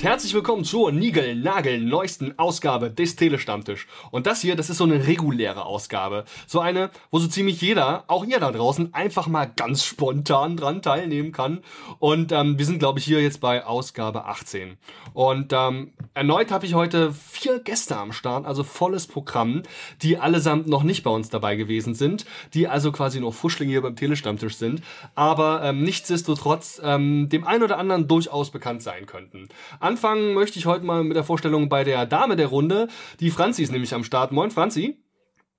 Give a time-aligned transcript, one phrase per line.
[0.00, 3.86] und herzlich willkommen zur Nigel-Nagel neuesten Ausgabe des Telestammtisch.
[4.10, 6.24] Und das hier, das ist so eine reguläre Ausgabe.
[6.46, 10.80] So eine, wo so ziemlich jeder, auch ihr da draußen, einfach mal ganz spontan dran
[10.80, 11.60] teilnehmen kann.
[11.98, 14.78] Und ähm, wir sind, glaube ich, hier jetzt bei Ausgabe 18.
[15.12, 19.64] Und ähm, erneut habe ich heute vier Gäste am Start, also volles Programm,
[20.00, 22.24] die allesamt noch nicht bei uns dabei gewesen sind,
[22.54, 24.80] die also quasi noch Fuschlinge hier beim Telestammtisch sind,
[25.14, 29.48] aber ähm, nichtsdestotrotz ähm, dem einen oder anderen durchaus bekannt sein könnten.
[29.90, 32.86] Anfangen möchte ich heute mal mit der Vorstellung bei der Dame der Runde.
[33.18, 34.30] Die Franzi ist nämlich am Start.
[34.30, 35.02] Moin, Franzi.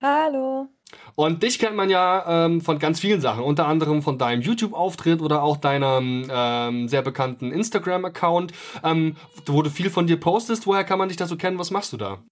[0.01, 0.69] Hallo.
[1.15, 5.21] Und dich kennt man ja ähm, von ganz vielen Sachen, unter anderem von deinem YouTube-Auftritt
[5.21, 8.53] oder auch deinem ähm, sehr bekannten Instagram-Account,
[8.85, 9.17] ähm,
[9.47, 10.65] wo du viel von dir postest.
[10.65, 11.59] Woher kann man dich da so kennen?
[11.59, 12.23] Was machst du da?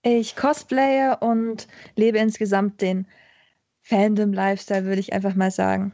[0.00, 3.06] Ich cosplaye und lebe insgesamt den
[3.82, 5.92] Fandom-Lifestyle, würde ich einfach mal sagen.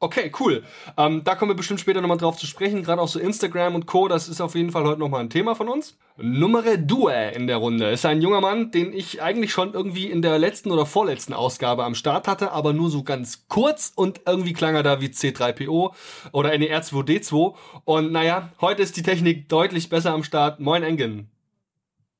[0.00, 0.62] Okay, cool.
[0.96, 2.84] Ähm, da kommen wir bestimmt später nochmal drauf zu sprechen.
[2.84, 4.06] Gerade auch so Instagram und Co.
[4.06, 5.96] Das ist auf jeden Fall heute nochmal ein Thema von uns.
[6.16, 10.22] Numere Due in der Runde ist ein junger Mann, den ich eigentlich schon irgendwie in
[10.22, 14.52] der letzten oder vorletzten Ausgabe am Start hatte, aber nur so ganz kurz und irgendwie
[14.52, 15.92] klang er da wie C3PO
[16.30, 17.54] oder NER2D2.
[17.84, 20.60] Und naja, heute ist die Technik deutlich besser am Start.
[20.60, 21.28] Moin Engen.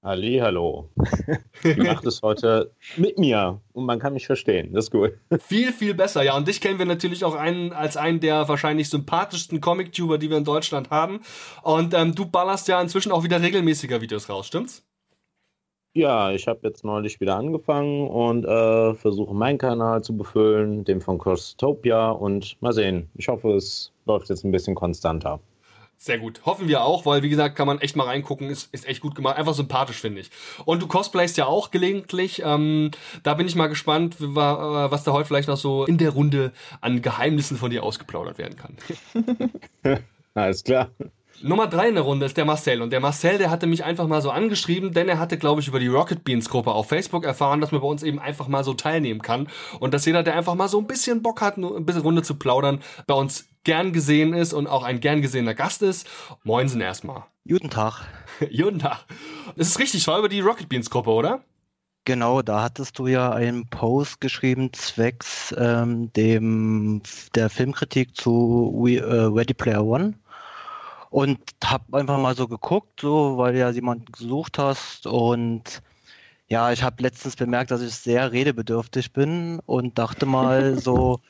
[0.09, 0.89] Ali, hallo.
[1.63, 4.73] Du macht es heute mit mir und man kann mich verstehen.
[4.73, 5.11] Das ist gut.
[5.39, 6.35] Viel, viel besser, ja.
[6.35, 10.39] Und dich kennen wir natürlich auch einen, als einen der wahrscheinlich sympathischsten Comic-Tuber, die wir
[10.39, 11.21] in Deutschland haben.
[11.63, 14.83] Und ähm, du ballerst ja inzwischen auch wieder regelmäßiger Videos raus, stimmt's?
[15.93, 21.03] Ja, ich habe jetzt neulich wieder angefangen und äh, versuche meinen Kanal zu befüllen, den
[21.03, 23.11] von Crosstopia und mal sehen.
[23.17, 25.39] Ich hoffe, es läuft jetzt ein bisschen konstanter.
[26.01, 26.43] Sehr gut.
[26.47, 29.17] Hoffen wir auch, weil wie gesagt, kann man echt mal reingucken, ist, ist echt gut
[29.17, 29.37] gemacht.
[29.37, 30.31] Einfach sympathisch, finde ich.
[30.65, 32.41] Und du cosplayst ja auch gelegentlich.
[32.45, 32.93] Ähm,
[33.25, 37.03] da bin ich mal gespannt, was da heute vielleicht noch so in der Runde an
[37.03, 38.77] Geheimnissen von dir ausgeplaudert werden kann.
[40.35, 40.89] Alles klar.
[41.43, 42.81] Nummer drei in der Runde ist der Marcel.
[42.81, 45.69] Und der Marcel, der hatte mich einfach mal so angeschrieben, denn er hatte, glaube ich,
[45.69, 48.63] über die Rocket Beans Gruppe auf Facebook erfahren, dass man bei uns eben einfach mal
[48.63, 49.49] so teilnehmen kann.
[49.81, 52.37] Und dass jeder, der einfach mal so ein bisschen Bock hat, ein bisschen Runde zu
[52.37, 56.09] plaudern, bei uns gern gesehen ist und auch ein gern gesehener Gast ist.
[56.43, 57.25] Moinsen erstmal.
[57.47, 58.01] Guten Tag.
[58.41, 59.05] Guten Tag.
[59.57, 61.43] Das ist richtig, war über die Rocket Beans Gruppe, oder?
[62.07, 67.03] Genau, da hattest du ja einen Post geschrieben zwecks ähm, dem
[67.35, 70.15] der Filmkritik zu We, äh, Ready Player One
[71.11, 75.83] und hab einfach mal so geguckt, so weil du ja jemanden gesucht hast und
[76.49, 81.21] ja, ich habe letztens bemerkt, dass ich sehr redebedürftig bin und dachte mal so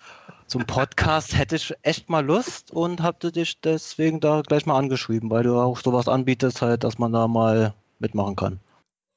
[0.47, 5.31] zum Podcast hätte ich echt mal Lust und habe dich deswegen da gleich mal angeschrieben,
[5.31, 8.61] weil du auch sowas anbietest halt, dass man da mal mitmachen kann.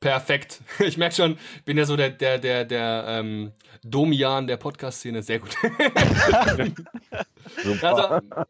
[0.01, 0.61] Perfekt.
[0.79, 3.51] Ich merke schon, bin ja so der, der, der, der ähm,
[3.83, 5.21] Domian der Podcast-Szene.
[5.21, 5.55] Sehr gut.
[7.63, 8.11] Super.
[8.11, 8.45] Also,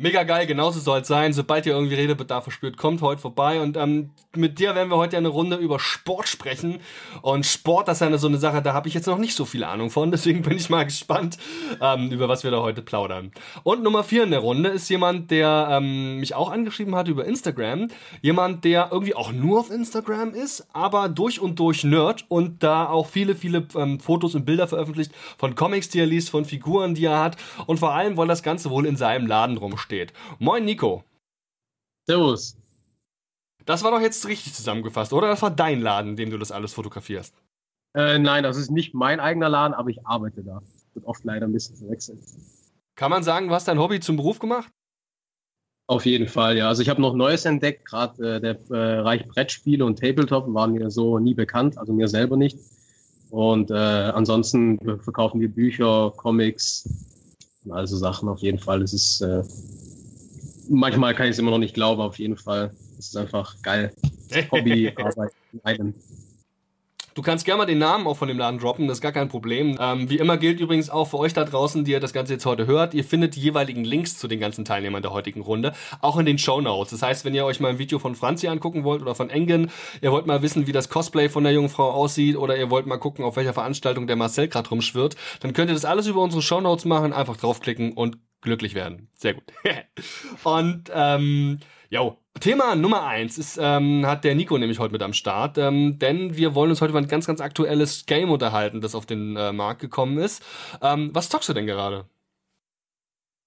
[0.00, 1.32] Mega geil, genauso soll es sein.
[1.32, 3.60] Sobald ihr irgendwie Redebedarf verspürt, kommt heute vorbei.
[3.60, 6.78] Und ähm, mit dir werden wir heute eine Runde über Sport sprechen.
[7.20, 9.44] Und Sport, das ist eine so eine Sache, da habe ich jetzt noch nicht so
[9.44, 10.12] viel Ahnung von.
[10.12, 11.36] Deswegen bin ich mal gespannt,
[11.80, 13.32] ähm, über was wir da heute plaudern.
[13.64, 17.24] Und Nummer vier in der Runde ist jemand, der ähm, mich auch angeschrieben hat über
[17.24, 17.88] Instagram.
[18.22, 22.88] Jemand, der irgendwie auch nur auf Instagram ist, aber durch und durch Nerd und da
[22.88, 26.94] auch viele, viele ähm, Fotos und Bilder veröffentlicht von Comics, die er liest, von Figuren,
[26.94, 27.36] die er hat.
[27.66, 30.12] Und vor allem, weil das Ganze wohl in seinem Laden rumsteht steht.
[30.38, 31.02] Moin Nico.
[32.06, 32.56] Servus.
[33.64, 35.28] Das war doch jetzt richtig zusammengefasst, oder?
[35.28, 37.34] Das war dein Laden, in dem du das alles fotografierst.
[37.94, 40.60] Äh, nein, das ist nicht mein eigener Laden, aber ich arbeite da.
[40.92, 42.18] Wird oft leider ein bisschen verwechselt.
[42.96, 44.70] Kann man sagen, du hast dein Hobby zum Beruf gemacht?
[45.86, 46.68] Auf jeden Fall, ja.
[46.68, 50.72] Also ich habe noch Neues entdeckt, gerade äh, der äh, Reich Brettspiele und Tabletop waren
[50.72, 52.58] mir so nie bekannt, also mir selber nicht.
[53.30, 56.88] Und äh, ansonsten verkaufen wir Bücher, Comics,
[57.72, 58.82] also Sachen auf jeden Fall.
[58.82, 59.42] Es ist äh,
[60.68, 62.72] manchmal kann ich es immer noch nicht glauben, auf jeden Fall.
[62.98, 63.92] Es ist einfach geil.
[64.52, 65.94] Hobby, Arbeit in einem.
[67.18, 69.28] Du kannst gerne mal den Namen auch von dem Laden droppen, das ist gar kein
[69.28, 69.76] Problem.
[69.80, 72.46] Ähm, wie immer gilt übrigens auch für euch da draußen, die ihr das Ganze jetzt
[72.46, 76.16] heute hört, ihr findet die jeweiligen Links zu den ganzen Teilnehmern der heutigen Runde, auch
[76.18, 76.92] in den Show Notes.
[76.92, 79.72] Das heißt, wenn ihr euch mal ein Video von Franzi angucken wollt oder von Engen,
[80.00, 82.86] ihr wollt mal wissen, wie das Cosplay von der jungen Frau aussieht oder ihr wollt
[82.86, 86.22] mal gucken, auf welcher Veranstaltung der Marcel gerade rumschwirrt, dann könnt ihr das alles über
[86.22, 89.08] unsere Show Notes machen, einfach draufklicken und glücklich werden.
[89.16, 89.42] Sehr gut.
[90.44, 91.58] und ähm,
[91.90, 95.98] jo, Thema Nummer eins ist, ähm, hat der Nico nämlich heute mit am Start, ähm,
[95.98, 99.36] denn wir wollen uns heute über ein ganz, ganz aktuelles Game unterhalten, das auf den
[99.36, 100.42] äh, Markt gekommen ist.
[100.82, 102.06] Ähm, was zockst du denn gerade?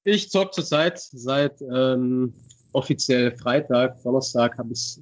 [0.03, 2.33] Ich zock zurzeit seit ähm,
[2.73, 4.97] offiziell Freitag, Donnerstag habe ich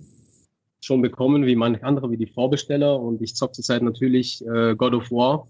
[0.82, 4.94] schon bekommen, wie manche andere, wie die Vorbesteller und ich zock zurzeit natürlich äh, God
[4.94, 5.48] of War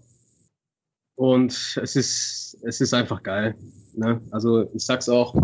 [1.16, 1.52] und
[1.82, 3.54] es ist, es ist einfach geil.
[3.94, 4.20] Ne?
[4.30, 5.34] Also ich sag's auch,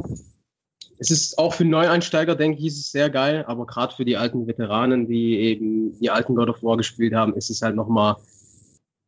[0.99, 4.17] es ist auch für Neueinsteiger, denke ich, ist es sehr geil, aber gerade für die
[4.17, 8.17] alten Veteranen, die eben die alten God of War gespielt haben, ist es halt nochmal,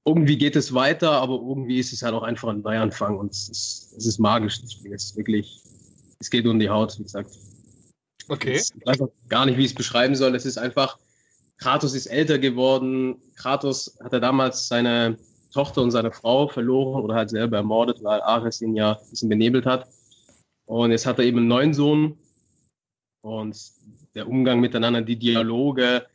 [0.07, 3.49] irgendwie geht es weiter, aber irgendwie ist es halt auch einfach ein Neuanfang und es
[3.49, 4.93] ist, es ist magisch, das Spiel.
[4.93, 5.63] Es ist wirklich,
[6.21, 7.31] es geht um die Haut, wie gesagt.
[8.29, 8.57] Okay.
[8.57, 10.35] Ich weiß auch gar nicht, wie ich es beschreiben soll.
[10.35, 10.99] Es ist einfach,
[11.59, 13.17] Kratos ist älter geworden.
[13.37, 15.17] Kratos hatte damals seine
[15.53, 19.29] Tochter und seine Frau verloren oder halt selber ermordet, weil Ares ihn ja ein bisschen
[19.29, 19.87] benebelt hat.
[20.69, 22.19] Und jetzt hat er eben einen neuen Sohn.
[23.23, 23.59] Und
[24.15, 26.07] der Umgang miteinander, die Dialoge,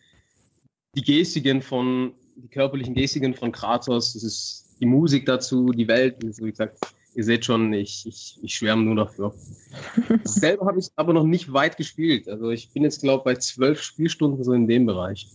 [0.95, 6.17] die Gestiken von, die körperlichen Gestiken von Kratos, das ist die Musik dazu, die Welt,
[6.21, 6.79] wie gesagt,
[7.15, 9.33] ihr seht schon, ich, ich, ich schwärme nur dafür.
[10.23, 12.29] Selber habe ich aber noch nicht weit gespielt.
[12.29, 15.29] Also ich bin jetzt, glaube ich, bei zwölf Spielstunden so in dem Bereich.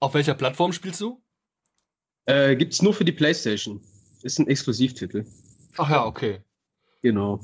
[0.00, 1.22] Auf welcher Plattform spielst du?
[2.26, 3.80] Äh, Gibt es nur für die PlayStation.
[4.22, 5.24] Ist ein Exklusivtitel.
[5.76, 6.40] Ach ja, okay.
[7.00, 7.40] Genau.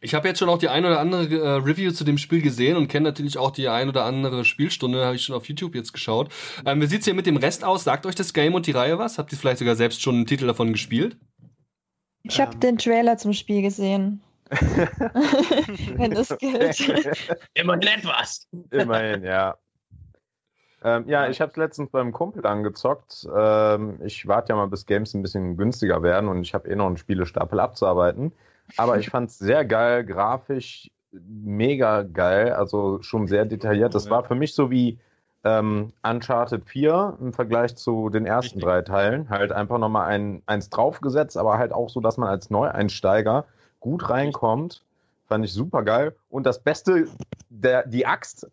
[0.00, 2.76] Ich habe jetzt schon auch die ein oder andere äh, Review zu dem Spiel gesehen
[2.76, 5.92] und kenne natürlich auch die ein oder andere Spielstunde, habe ich schon auf YouTube jetzt
[5.92, 6.28] geschaut.
[6.64, 7.84] Ähm, wie sieht's hier mit dem Rest aus?
[7.84, 9.18] Sagt euch das Game und die Reihe was?
[9.18, 11.16] Habt ihr vielleicht sogar selbst schon einen Titel davon gespielt?
[12.22, 12.60] Ich habe Ähm.
[12.60, 14.22] den Trailer zum Spiel gesehen.
[14.50, 16.78] Wenn das gilt.
[17.54, 18.46] Immerhin etwas.
[18.70, 19.56] Immerhin, ja.
[20.84, 23.26] Ähm, ja, ich habe es letztens beim Kumpel angezockt.
[23.36, 26.76] Ähm, ich warte ja mal, bis Games ein bisschen günstiger werden und ich habe eh
[26.76, 28.32] noch einen Spielestapel abzuarbeiten.
[28.76, 33.94] Aber ich fand es sehr geil, grafisch mega geil, also schon sehr detailliert.
[33.94, 34.98] Das war für mich so wie
[35.44, 39.30] ähm, Uncharted 4 im Vergleich zu den ersten drei Teilen.
[39.30, 43.46] Halt einfach nochmal ein, eins draufgesetzt, aber halt auch so, dass man als Neueinsteiger
[43.80, 44.82] gut reinkommt.
[45.28, 46.14] Fand ich super geil.
[46.28, 47.08] Und das Beste,
[47.48, 48.46] der, die Axt,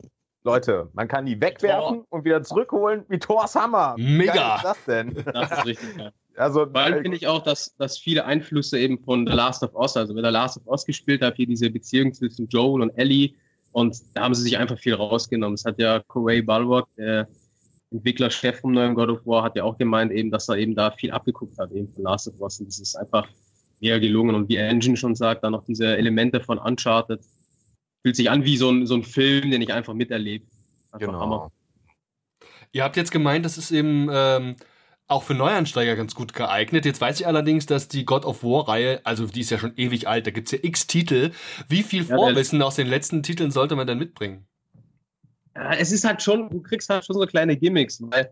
[0.43, 3.95] Leute, man kann die wegwerfen und wieder zurückholen wie Thors Hammer.
[3.95, 4.33] Wie Mega.
[4.33, 5.23] geil ist das denn?
[5.33, 6.11] Das ist richtig geil.
[6.35, 9.75] Also, Vor allem finde ich auch, dass, dass viele Einflüsse eben von The Last of
[9.75, 12.89] Us, also wer The Last of Us gespielt hat, hier diese Beziehung zwischen Joel und
[12.97, 13.33] Ellie
[13.71, 15.55] und da haben sie sich einfach viel rausgenommen.
[15.55, 17.27] Es hat ja Corey Balrock, der
[17.91, 20.91] Entwicklerchef vom neuen God of War, hat ja auch gemeint eben, dass er eben da
[20.91, 23.27] viel abgeguckt hat eben von Last of Us und das ist einfach
[23.79, 27.19] mega gelungen und wie Engine schon sagt, dann noch diese Elemente von Uncharted.
[28.01, 30.45] Fühlt sich an wie so ein, so ein Film, den ich einfach miterlebe.
[30.91, 31.37] Einfach Hammer.
[31.37, 31.51] genau.
[32.71, 34.55] Ihr habt jetzt gemeint, das ist eben ähm,
[35.13, 36.85] auch für Neuansteiger ganz gut geeignet.
[36.85, 40.07] Jetzt weiß ich allerdings, dass die God of War-Reihe, also die ist ja schon ewig
[40.07, 41.31] alt, da gibt's ja x Titel.
[41.69, 44.45] Wie viel Ja, Vorwissen aus den letzten Titeln sollte man denn mitbringen?
[45.53, 48.31] Es ist halt schon, du kriegst halt schon so kleine Gimmicks, weil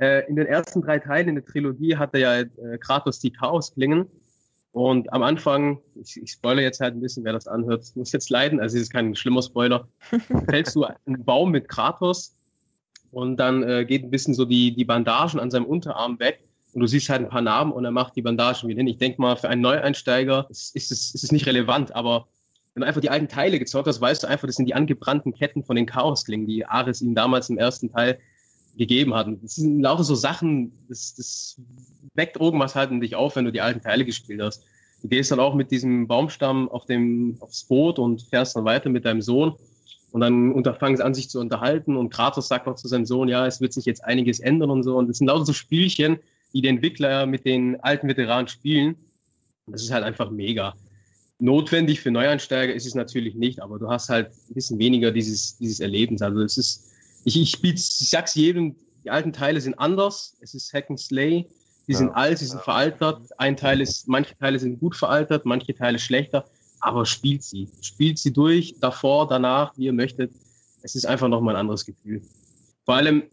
[0.00, 2.46] äh, in den ersten drei Teilen in der Trilogie hatte ja äh,
[2.80, 4.06] Kratos die Chaosklingen.
[4.72, 8.28] Und am Anfang, ich, ich spoilere jetzt halt ein bisschen, wer das anhört, muss jetzt
[8.28, 9.88] leiden, also es ist kein schlimmer Spoiler,
[10.50, 12.37] fällst du einen Baum mit Kratos
[13.10, 16.40] und dann äh, geht ein bisschen so die, die Bandagen an seinem Unterarm weg
[16.72, 18.86] und du siehst halt ein paar Narben und er macht die Bandagen wieder hin.
[18.86, 22.28] Ich denke mal, für einen Neueinsteiger ist, ist, es, ist es nicht relevant, aber
[22.74, 25.34] wenn du einfach die alten Teile gezockt hast, weißt du einfach, das sind die angebrannten
[25.34, 28.18] Ketten von den Chaosklingen, die Ares ihm damals im ersten Teil
[28.76, 29.26] gegeben hat.
[29.26, 31.60] Und das sind lauter so Sachen, das, das
[32.14, 34.64] weckt irgendwas halt in dich auf, wenn du die alten Teile gespielt hast.
[35.02, 38.90] Du gehst dann auch mit diesem Baumstamm auf dem, aufs Boot und fährst dann weiter
[38.90, 39.54] mit deinem Sohn.
[40.10, 41.96] Und dann unterfangen sie an, sich zu unterhalten.
[41.96, 44.82] Und Kratos sagt auch zu seinem Sohn, ja, es wird sich jetzt einiges ändern und
[44.82, 44.96] so.
[44.96, 46.18] Und das sind lauter so Spielchen,
[46.54, 48.96] die die Entwickler mit den alten Veteranen spielen.
[49.66, 50.74] Und das ist halt einfach mega.
[51.40, 55.56] Notwendig für Neueinsteiger ist es natürlich nicht, aber du hast halt ein bisschen weniger dieses,
[55.58, 56.22] dieses Erlebens.
[56.22, 56.84] Also es ist,
[57.24, 58.74] ich, ich, ich sag's jedem,
[59.04, 60.36] die alten Teile sind anders.
[60.40, 61.46] Es ist Hack and Slay.
[61.86, 62.14] Die sind Ja.
[62.14, 63.20] alt, sie sind veraltert.
[63.38, 66.44] Ein Teil ist, manche Teile sind gut veraltert, manche Teile schlechter.
[66.80, 67.68] Aber spielt sie.
[67.80, 70.32] Spielt sie durch, davor, danach, wie ihr möchtet.
[70.82, 72.22] Es ist einfach nochmal ein anderes Gefühl.
[72.84, 73.24] Vor allem,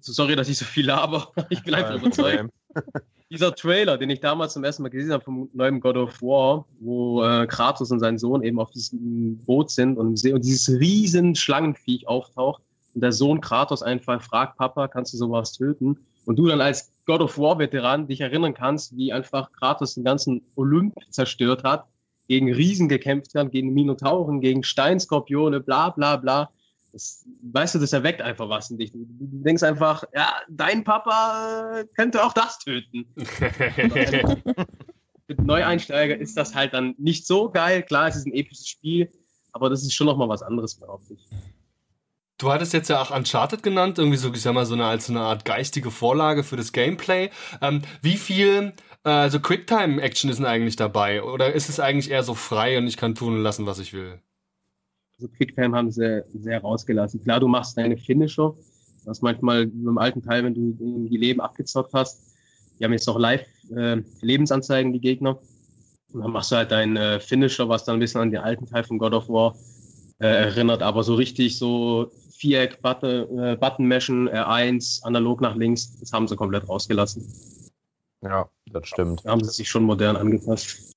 [0.00, 2.50] sorry, dass ich so viel laber, ich bin einfach überzeugt
[3.30, 6.66] dieser Trailer, den ich damals zum ersten Mal gesehen habe vom neuen God of War,
[6.80, 10.68] wo äh, Kratos und sein Sohn eben auf diesem Boot sind und, See und dieses
[10.78, 12.62] riesen Schlangenviech auftaucht
[12.94, 15.98] und der Sohn Kratos einfach fragt, Papa, kannst du sowas töten?
[16.26, 20.04] Und du dann als God of War Veteran dich erinnern kannst, wie einfach Kratos den
[20.04, 21.86] ganzen Olymp zerstört hat,
[22.28, 26.50] gegen Riesen gekämpft hat, gegen Minotauren, gegen Steinskorpione, bla bla bla.
[26.92, 28.92] Das, weißt du, das erweckt einfach was in dich.
[28.92, 33.04] Du, denkst einfach, ja, dein Papa äh, könnte auch das töten.
[35.26, 37.82] Für Neueinsteiger ist das halt dann nicht so geil.
[37.82, 39.10] Klar, es ist ein episches Spiel,
[39.52, 41.26] aber das ist schon nochmal was anderes, behaupte ich.
[42.38, 45.06] Du hattest jetzt ja auch Uncharted genannt, irgendwie so, ich sag mal, so eine, als
[45.06, 47.30] so eine Art geistige Vorlage für das Gameplay.
[47.60, 48.72] Ähm, wie viel
[49.04, 51.22] äh, so Quicktime-Action ist eigentlich dabei?
[51.22, 53.92] Oder ist es eigentlich eher so frei und ich kann tun und lassen, was ich
[53.92, 54.20] will?
[55.16, 57.22] Also Quicktime haben sie sehr rausgelassen.
[57.22, 58.54] Klar, du machst deine Finisher.
[59.04, 62.34] Das manchmal im alten Teil, wenn du die Leben abgezockt hast.
[62.78, 63.46] Die haben jetzt noch live
[63.76, 65.38] äh, Lebensanzeigen, die Gegner.
[66.12, 68.66] Und dann machst du halt deinen äh, Finisher, was dann ein bisschen an den alten
[68.66, 69.54] Teil von God of War
[70.20, 75.98] äh, erinnert, aber so richtig so Viereck, Button, äh, Button Meshen, R1, analog nach links,
[76.00, 77.24] das haben sie komplett rausgelassen.
[78.24, 79.24] Ja, das stimmt.
[79.24, 80.94] Da haben sie sich schon modern angepasst.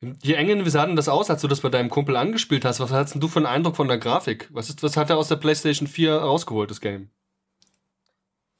[0.00, 2.80] Wie eng, wie sah denn das aus, als du das bei deinem Kumpel angespielt hast?
[2.80, 4.48] Was hattest du für einen Eindruck von der Grafik?
[4.52, 7.08] Was, ist, was hat er aus der PlayStation 4 rausgeholt, das Game?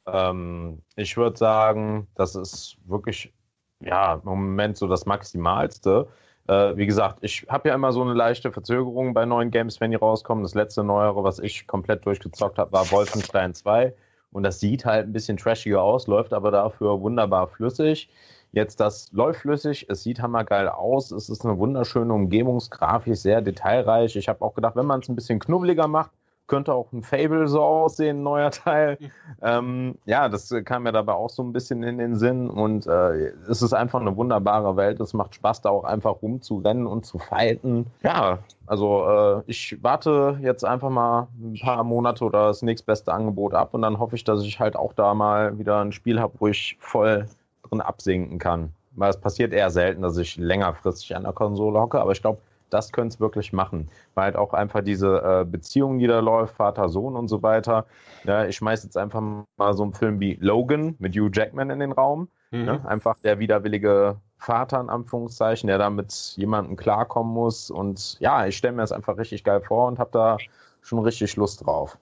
[0.07, 3.35] Ähm, ich würde sagen, das ist wirklich,
[3.81, 6.09] ja, im Moment so das Maximalste.
[6.49, 9.91] Äh, wie gesagt, ich habe ja immer so eine leichte Verzögerung bei neuen Games, wenn
[9.91, 10.43] die rauskommen.
[10.43, 13.95] Das letzte Neuere, was ich komplett durchgezockt habe, war Wolfenstein 2.
[14.33, 18.11] Und das sieht halt ein bisschen trashiger aus, läuft aber dafür wunderbar flüssig.
[18.53, 24.17] Jetzt, das läuft flüssig, es sieht hammergeil aus, es ist eine wunderschöne Umgebungsgrafik, sehr detailreich.
[24.17, 26.11] Ich habe auch gedacht, wenn man es ein bisschen knubbeliger macht,
[26.47, 28.99] könnte auch ein Fable so aussehen, ein neuer Teil.
[29.43, 33.33] ähm, ja, das kam mir dabei auch so ein bisschen in den Sinn und äh,
[33.49, 35.01] es ist einfach eine wunderbare Welt.
[35.01, 37.87] Es macht Spaß, da auch einfach rumzurennen und zu fighten.
[38.03, 43.55] Ja, also äh, ich warte jetzt einfach mal ein paar Monate oder das nächstbeste Angebot
[43.55, 46.35] ab und dann hoffe ich, dass ich halt auch da mal wieder ein Spiel habe,
[46.39, 47.27] wo ich voll
[47.69, 48.73] drin absinken kann.
[48.93, 52.39] Weil es passiert eher selten, dass ich längerfristig an der Konsole hocke, aber ich glaube,
[52.71, 53.89] das könnte es wirklich machen.
[54.15, 57.87] Weil halt auch einfach diese äh, Beziehung, die da läuft, Vater, Sohn und so weiter.
[58.25, 59.23] Ja, ich schmeiße jetzt einfach
[59.57, 62.29] mal so einen Film wie Logan mit Hugh Jackman in den Raum.
[62.51, 62.65] Mhm.
[62.65, 62.87] Ne?
[62.87, 67.71] Einfach der widerwillige Vater, in Anführungszeichen, der da mit jemandem klarkommen muss.
[67.71, 70.37] Und ja, ich stelle mir das einfach richtig geil vor und habe da
[70.83, 71.99] schon richtig Lust drauf.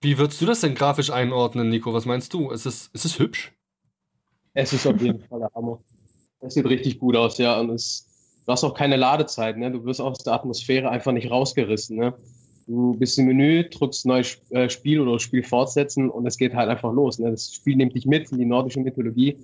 [0.00, 1.92] Wie würdest du das denn grafisch einordnen, Nico?
[1.92, 2.50] Was meinst du?
[2.50, 3.52] Ist es, ist es hübsch?
[4.54, 5.80] Es ist auf jeden Fall der Hammer.
[6.40, 7.58] Es sieht richtig gut aus, ja.
[7.58, 8.05] Und es
[8.46, 9.70] du hast auch keine Ladezeit, ne?
[9.70, 12.14] Du wirst aus der Atmosphäre einfach nicht rausgerissen, ne?
[12.66, 16.68] Du bist im Menü, drückst neues äh, Spiel oder Spiel fortsetzen und es geht halt
[16.68, 17.18] einfach los.
[17.20, 17.30] Ne?
[17.30, 19.36] Das Spiel nimmt dich mit in die nordische Mythologie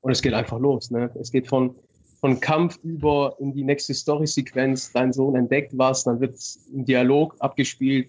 [0.00, 0.90] und es geht einfach los.
[0.90, 1.08] Ne?
[1.20, 1.76] Es geht von,
[2.20, 4.90] von Kampf über in die nächste Story-Sequenz.
[4.90, 6.36] Dein Sohn entdeckt was, dann wird
[6.74, 8.08] ein Dialog abgespielt.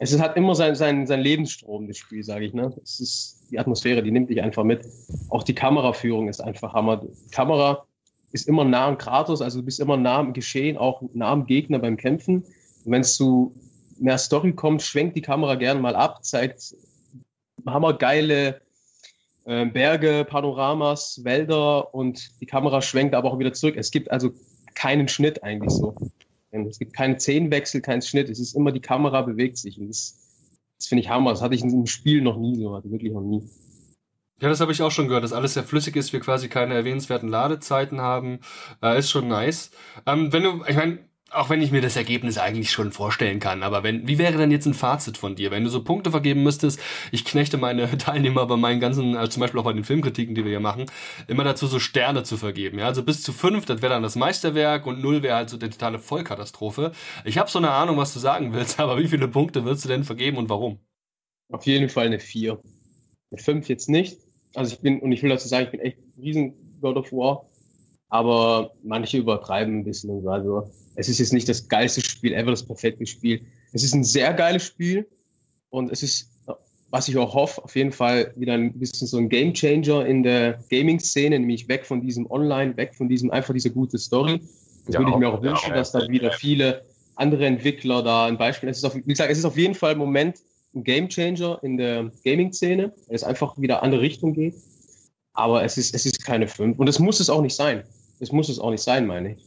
[0.00, 2.52] Es hat immer sein, sein, sein Lebensstrom, das Spiel, sage ich.
[2.52, 2.74] Ne?
[2.82, 4.84] Es ist die Atmosphäre, die nimmt dich einfach mit.
[5.28, 6.96] Auch die Kameraführung ist einfach Hammer.
[6.96, 7.86] Die Kamera
[8.32, 11.46] ist immer nah am Kratos, also du bist immer nah am Geschehen, auch nah am
[11.46, 12.44] Gegner beim Kämpfen.
[12.84, 13.54] Und wenn es zu
[13.98, 16.74] mehr Story kommt, schwenkt die Kamera gerne mal ab, zeigt
[17.66, 18.60] hammergeile
[19.44, 23.74] äh, Berge, Panoramas, Wälder und die Kamera schwenkt aber auch wieder zurück.
[23.76, 24.30] Es gibt also
[24.74, 25.94] keinen Schnitt eigentlich so.
[26.52, 28.28] Es gibt keine Szenenwechsel, keinen Schnitt.
[28.28, 29.78] Es ist immer die Kamera bewegt sich.
[29.78, 30.16] Und das,
[30.78, 31.30] das finde ich Hammer.
[31.30, 33.42] Das hatte ich in einem Spiel noch nie so, wirklich noch nie.
[34.40, 36.74] Ja, das habe ich auch schon gehört, dass alles sehr flüssig ist, wir quasi keine
[36.74, 38.40] erwähnenswerten Ladezeiten haben.
[38.82, 39.70] Äh, ist schon nice.
[40.06, 40.98] Ähm, wenn du, ich meine,
[41.30, 44.50] auch wenn ich mir das Ergebnis eigentlich schon vorstellen kann, aber wenn, wie wäre denn
[44.50, 46.80] jetzt ein Fazit von dir, wenn du so Punkte vergeben müsstest?
[47.12, 50.44] Ich knechte meine Teilnehmer bei meinen ganzen, also zum Beispiel auch bei den Filmkritiken, die
[50.44, 50.86] wir hier machen,
[51.28, 52.78] immer dazu so Sterne zu vergeben.
[52.78, 55.56] Ja, also bis zu fünf, das wäre dann das Meisterwerk und null wäre halt so
[55.56, 56.92] die totale Vollkatastrophe.
[57.24, 59.88] Ich habe so eine Ahnung, was du sagen willst, aber wie viele Punkte würdest du
[59.88, 60.80] denn vergeben und warum?
[61.52, 62.60] Auf jeden Fall eine vier.
[63.30, 64.18] Mit fünf jetzt nicht,
[64.54, 67.12] also ich bin, und ich will dazu sagen, ich bin echt ein riesen God of
[67.12, 67.46] War,
[68.08, 70.30] aber manche übertreiben ein bisschen und so.
[70.30, 73.42] Also es ist jetzt nicht das geilste Spiel ever, das perfekte Spiel.
[73.72, 75.06] Es ist ein sehr geiles Spiel
[75.70, 76.30] und es ist,
[76.90, 80.24] was ich auch hoffe, auf jeden Fall wieder ein bisschen so ein Game Changer in
[80.24, 84.40] der Gaming-Szene, nämlich weg von diesem Online, weg von diesem einfach diese gute Story.
[84.86, 88.26] Das ja, würde ich mir auch wünschen, ja, dass da wieder viele andere Entwickler da
[88.26, 88.68] ein Beispiel.
[88.68, 90.38] Es ist auf, wie gesagt, es ist auf jeden Fall im Moment
[90.74, 94.54] ein Game Changer in der Gaming-Szene, weil es einfach wieder andere Richtung geht.
[95.32, 96.78] Aber es ist, es ist keine 5.
[96.78, 97.84] Und es muss es auch nicht sein.
[98.20, 99.44] Es muss es auch nicht sein, meine ich.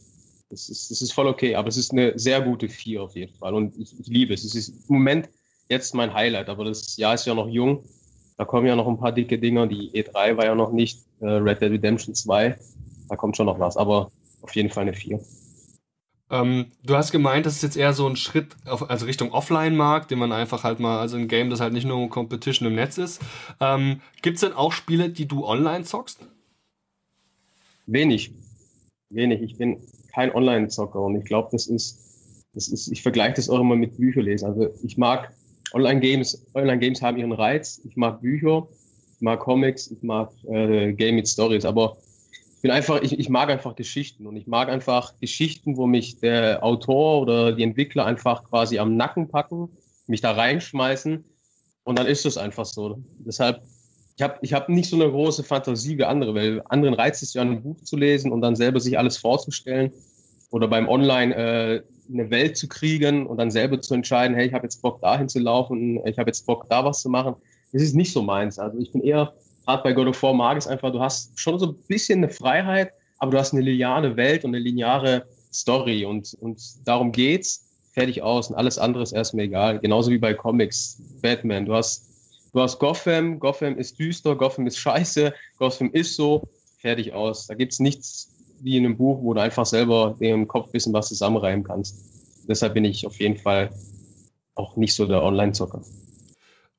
[0.50, 3.34] Das ist, das ist voll okay, aber es ist eine sehr gute 4 auf jeden
[3.34, 3.54] Fall.
[3.54, 4.44] Und ich, ich liebe es.
[4.44, 5.28] Es ist im Moment
[5.68, 7.84] jetzt mein Highlight, aber das Jahr ist ja noch jung.
[8.36, 9.66] Da kommen ja noch ein paar dicke Dinger.
[9.66, 10.98] Die E3 war ja noch nicht.
[11.20, 12.56] Äh, Red Dead Redemption 2.
[13.08, 14.10] Da kommt schon noch was, aber
[14.42, 15.20] auf jeden Fall eine 4.
[16.34, 20.10] Ähm, du hast gemeint, das ist jetzt eher so ein Schritt, auf, also Richtung Offline-Markt,
[20.10, 22.98] den man einfach halt mal, also ein Game, das halt nicht nur Competition im Netz
[22.98, 23.22] ist.
[23.60, 26.26] Ähm, Gibt es denn auch Spiele, die du online zockst?
[27.86, 28.32] Wenig.
[29.10, 29.42] Wenig.
[29.42, 29.78] Ich bin
[30.12, 32.00] kein Online-Zocker und ich glaube, das ist,
[32.52, 34.48] das ist, ich vergleiche das auch immer mit Bücherlesen.
[34.48, 35.32] Also ich mag
[35.72, 37.80] Online-Games, Online-Games haben ihren Reiz.
[37.84, 38.66] Ich mag Bücher,
[39.14, 41.96] ich mag Comics, ich mag äh, Game mit Stories, aber
[42.64, 46.64] bin einfach, ich, ich mag einfach Geschichten und ich mag einfach Geschichten, wo mich der
[46.64, 49.68] Autor oder die Entwickler einfach quasi am Nacken packen,
[50.06, 51.22] mich da reinschmeißen
[51.84, 53.04] und dann ist es einfach so.
[53.18, 53.60] Deshalb,
[54.16, 57.34] ich habe ich hab nicht so eine große Fantasie wie andere, weil anderen reizt es
[57.34, 59.92] ja, ein Buch zu lesen und dann selber sich alles vorzustellen
[60.50, 64.54] oder beim Online äh, eine Welt zu kriegen und dann selber zu entscheiden, hey, ich
[64.54, 67.34] habe jetzt Bock dahin zu laufen, ich habe jetzt Bock da was zu machen.
[67.74, 68.58] Das ist nicht so meins.
[68.58, 71.58] Also ich bin eher gerade bei God of War mag es einfach, du hast schon
[71.58, 76.04] so ein bisschen eine Freiheit, aber du hast eine lineare Welt und eine lineare Story
[76.04, 77.60] und, und darum geht's.
[77.92, 79.78] fertig aus und alles andere ist erstmal egal.
[79.78, 81.64] Genauso wie bei Comics, Batman.
[81.64, 86.42] Du hast, du hast Gotham, Gotham ist düster, Gotham ist scheiße, Gotham ist so,
[86.78, 87.46] fertig aus.
[87.46, 90.92] Da gibt es nichts wie in einem Buch, wo du einfach selber im Kopf wissen,
[90.92, 91.96] was zusammenreimen kannst.
[92.48, 93.70] Deshalb bin ich auf jeden Fall
[94.54, 95.82] auch nicht so der Online-Zocker.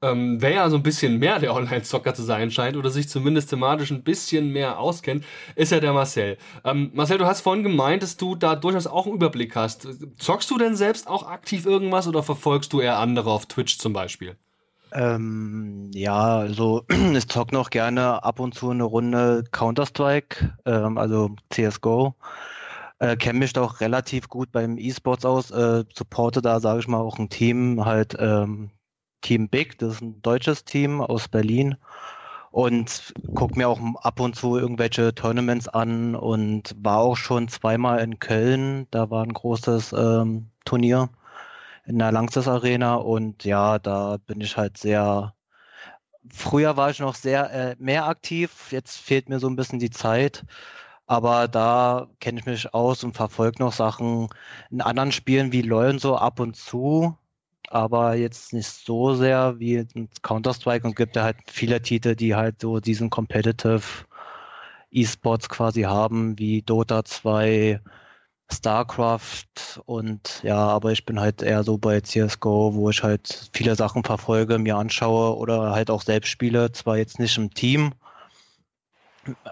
[0.02, 3.50] Ähm, wer ja so ein bisschen mehr der Online-Zocker zu sein scheint oder sich zumindest
[3.50, 5.26] thematisch ein bisschen mehr auskennt,
[5.56, 6.38] ist ja der Marcel.
[6.64, 9.88] Ähm, Marcel, du hast vorhin gemeint, dass du da durchaus auch einen Überblick hast.
[10.18, 13.94] Zockst du denn selbst auch aktiv irgendwas oder verfolgst du eher andere auf Twitch zum
[13.94, 14.36] Beispiel?
[14.92, 16.86] Ähm, ja, also
[17.16, 22.16] ich zock noch gerne ab und zu eine Runde Counter-Strike, ähm, also CSGO.
[23.00, 27.00] Äh, Kenne mich doch relativ gut beim E-Sports aus, äh, supporte da, sage ich mal,
[27.00, 28.72] auch ein Team, halt ähm,
[29.26, 31.78] Team Big, das ist ein deutsches Team aus Berlin
[32.52, 38.02] und gucke mir auch ab und zu irgendwelche Tournaments an und war auch schon zweimal
[38.02, 41.10] in Köln, da war ein großes ähm, Turnier
[41.86, 45.34] in der Langsys Arena und ja, da bin ich halt sehr.
[46.32, 49.90] Früher war ich noch sehr äh, mehr aktiv, jetzt fehlt mir so ein bisschen die
[49.90, 50.46] Zeit.
[51.08, 54.30] Aber da kenne ich mich aus und verfolge noch Sachen
[54.72, 57.18] in anderen Spielen wie LoL und so ab und zu,
[57.70, 59.86] aber jetzt nicht so sehr wie
[60.22, 63.82] Counter-Strike und gibt ja halt viele Titel, die halt so diesen Competitive
[64.92, 67.82] E-Sports quasi haben, wie Dota 2,
[68.52, 73.76] StarCraft und ja, aber ich bin halt eher so bei CSGO, wo ich halt viele
[73.76, 77.94] Sachen verfolge, mir anschaue oder halt auch selbst spiele, zwar jetzt nicht im Team.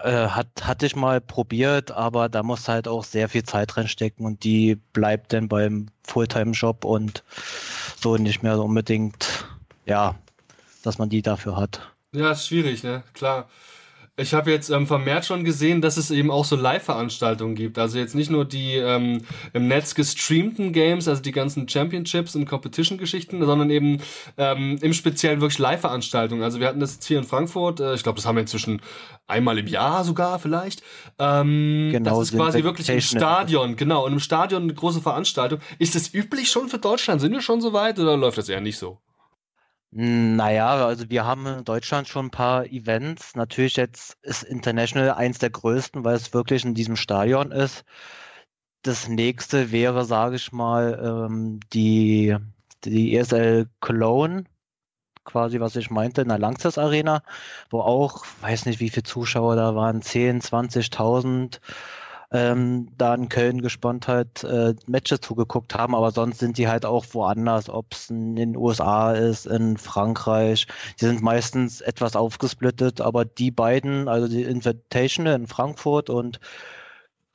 [0.02, 4.24] Äh, hat, hatte ich mal probiert, aber da muss halt auch sehr viel Zeit reinstecken
[4.24, 7.24] und die bleibt dann beim Fulltime-Job und
[8.00, 9.46] so nicht mehr so unbedingt,
[9.84, 10.14] ja,
[10.82, 11.80] dass man die dafür hat.
[12.12, 13.02] Ja, ist schwierig, ne?
[13.14, 13.48] Klar.
[14.16, 17.78] Ich habe jetzt ähm, vermehrt schon gesehen, dass es eben auch so Live-Veranstaltungen gibt.
[17.78, 22.46] Also jetzt nicht nur die ähm, im Netz gestreamten Games, also die ganzen Championships und
[22.46, 24.00] Competition-Geschichten, sondern eben
[24.38, 26.44] ähm, im Speziellen wirklich Live-Veranstaltungen.
[26.44, 28.80] Also wir hatten das jetzt hier in Frankfurt, äh, ich glaube, das haben wir inzwischen
[29.26, 30.84] einmal im Jahr sogar vielleicht.
[31.18, 35.58] Ähm, genau, das ist quasi wirklich im Stadion, genau, und im Stadion eine große Veranstaltung.
[35.80, 37.20] Ist das üblich schon für Deutschland?
[37.20, 38.98] Sind wir schon so weit oder läuft das eher nicht so?
[39.96, 43.36] Naja, also wir haben in Deutschland schon ein paar Events.
[43.36, 47.84] Natürlich jetzt ist International eins der größten, weil es wirklich in diesem Stadion ist.
[48.82, 52.36] Das nächste wäre, sage ich mal, ähm, die,
[52.84, 54.44] die ESL Cologne,
[55.24, 57.22] quasi was ich meinte, in der Langsys Arena,
[57.70, 61.60] wo auch, weiß nicht wie viele Zuschauer da waren, 10, 20.000
[62.34, 66.84] ähm, da in Köln gespannt halt äh, Matches zugeguckt haben, aber sonst sind die halt
[66.84, 70.66] auch woanders, ob es in den USA ist, in Frankreich.
[71.00, 76.40] Die sind meistens etwas aufgesplittet, aber die beiden, also die Invitational in Frankfurt und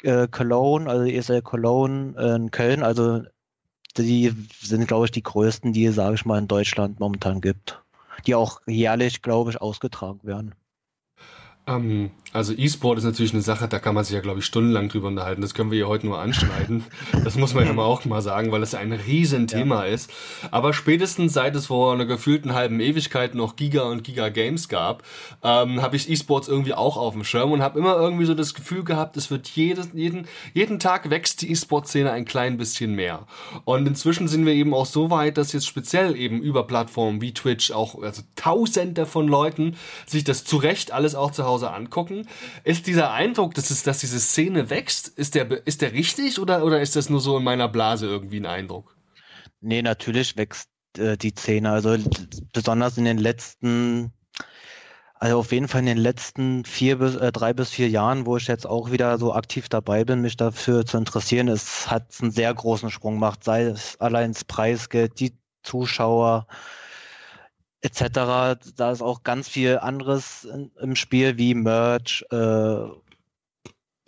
[0.03, 3.21] äh, Cologne, also die ESL Cologne in Köln, also
[3.97, 7.81] die sind, glaube ich, die größten, die, sage ich mal, in Deutschland momentan gibt.
[8.27, 10.55] Die auch jährlich, glaube ich, ausgetragen werden.
[11.69, 14.89] Ähm, also E-Sport ist natürlich eine Sache, da kann man sich ja, glaube ich, stundenlang
[14.89, 15.41] drüber unterhalten.
[15.41, 16.83] Das können wir hier heute nur anschneiden.
[17.23, 19.93] Das muss man ja mal auch mal sagen, weil das ein Riesenthema ja.
[19.93, 20.11] ist.
[20.51, 25.03] Aber spätestens seit es vor einer gefühlten halben Ewigkeit noch Giga und Giga Games gab,
[25.43, 28.53] ähm, habe ich E-Sports irgendwie auch auf dem Schirm und habe immer irgendwie so das
[28.53, 33.27] Gefühl gehabt, es wird jedes, jeden, jeden Tag wächst die E-Sport-Szene ein klein bisschen mehr.
[33.65, 37.33] Und inzwischen sind wir eben auch so weit, dass jetzt speziell eben über Plattformen wie
[37.33, 42.27] Twitch auch also Tausende von Leuten sich das zu Recht alles auch zu Hause angucken
[42.63, 46.63] ist dieser Eindruck, dass, es, dass diese Szene wächst, ist der, ist der richtig oder,
[46.63, 48.95] oder ist das nur so in meiner Blase irgendwie ein Eindruck?
[49.61, 51.71] Nee, natürlich wächst äh, die Szene.
[51.71, 51.97] Also
[52.53, 54.13] besonders in den letzten,
[55.15, 58.37] also auf jeden Fall in den letzten vier bis, äh, drei bis vier Jahren, wo
[58.37, 62.31] ich jetzt auch wieder so aktiv dabei bin, mich dafür zu interessieren, es hat einen
[62.31, 66.47] sehr großen Sprung gemacht, sei es allein das Preisgeld, die Zuschauer,
[67.81, 68.57] etc.
[68.75, 70.47] Da ist auch ganz viel anderes
[70.79, 72.77] im Spiel wie Merch, äh,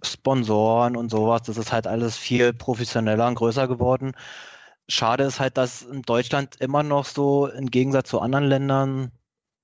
[0.03, 1.43] Sponsoren und sowas.
[1.43, 4.13] Das ist halt alles viel professioneller und größer geworden.
[4.89, 9.12] Schade ist halt, dass in Deutschland immer noch so im Gegensatz zu anderen Ländern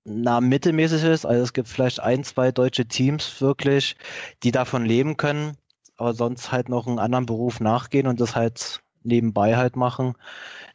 [0.06, 1.26] na, mittelmäßig ist.
[1.26, 3.98] Also es gibt vielleicht ein, zwei deutsche Teams wirklich,
[4.44, 5.58] die davon leben können,
[5.98, 10.16] aber sonst halt noch einen anderen Beruf nachgehen und das halt nebenbei halt machen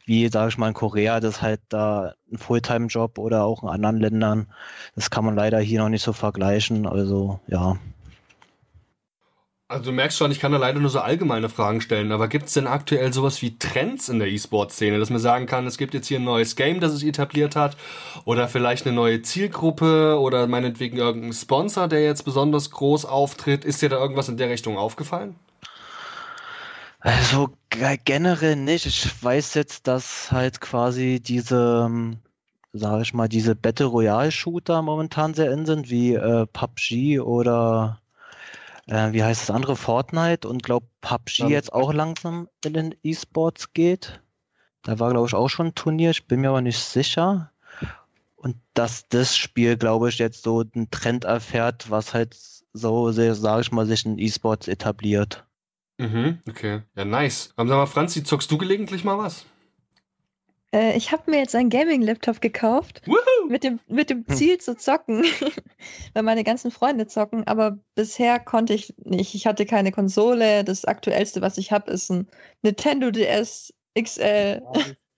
[0.05, 3.69] wie, sage ich mal, in Korea, das ist halt da ein Fulltime-Job oder auch in
[3.69, 4.47] anderen Ländern.
[4.95, 6.85] Das kann man leider hier noch nicht so vergleichen.
[6.85, 7.77] Also ja.
[9.69, 12.45] Also du merkst schon, ich kann da leider nur so allgemeine Fragen stellen, aber gibt
[12.45, 15.95] es denn aktuell sowas wie Trends in der E-Sport-Szene, dass man sagen kann, es gibt
[15.95, 17.75] jetzt hier ein neues Game, das es etabliert hat
[18.23, 23.65] oder vielleicht eine neue Zielgruppe oder meinetwegen irgendein Sponsor, der jetzt besonders groß auftritt.
[23.65, 25.37] Ist dir da irgendwas in der Richtung aufgefallen?
[27.03, 27.49] Also
[28.05, 28.85] generell nicht.
[28.85, 32.19] Ich weiß jetzt, dass halt quasi diese, ähm,
[32.71, 37.99] sage ich mal, diese Battle Royale Shooter momentan sehr in sind, wie äh, PUBG oder
[38.87, 41.47] äh, wie heißt das andere, Fortnite und glaube PUBG ja.
[41.49, 44.21] jetzt auch langsam in den E-Sports geht.
[44.83, 47.51] Da war glaube ich auch schon ein Turnier, ich bin mir aber nicht sicher.
[48.37, 52.37] Und dass das Spiel, glaube ich, jetzt so einen Trend erfährt, was halt
[52.71, 55.45] so, sage ich mal, sich in E-Sports etabliert.
[55.97, 56.81] Mhm, okay.
[56.95, 57.53] Ja, nice.
[57.55, 59.45] Aber sag mal, Franzi, zockst du gelegentlich mal was?
[60.73, 63.01] Äh, ich habe mir jetzt einen Gaming-Laptop gekauft.
[63.05, 63.47] Woohoo!
[63.47, 64.35] Mit dem, mit dem hm.
[64.35, 65.23] Ziel zu zocken,
[66.13, 69.35] weil meine ganzen Freunde zocken, aber bisher konnte ich nicht.
[69.35, 70.63] Ich hatte keine Konsole.
[70.63, 72.27] Das aktuellste, was ich habe, ist ein
[72.63, 74.61] Nintendo DS XL.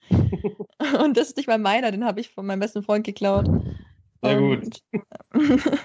[1.02, 3.48] Und das ist nicht mal meiner, den habe ich von meinem besten Freund geklaut.
[4.22, 4.82] Sehr gut.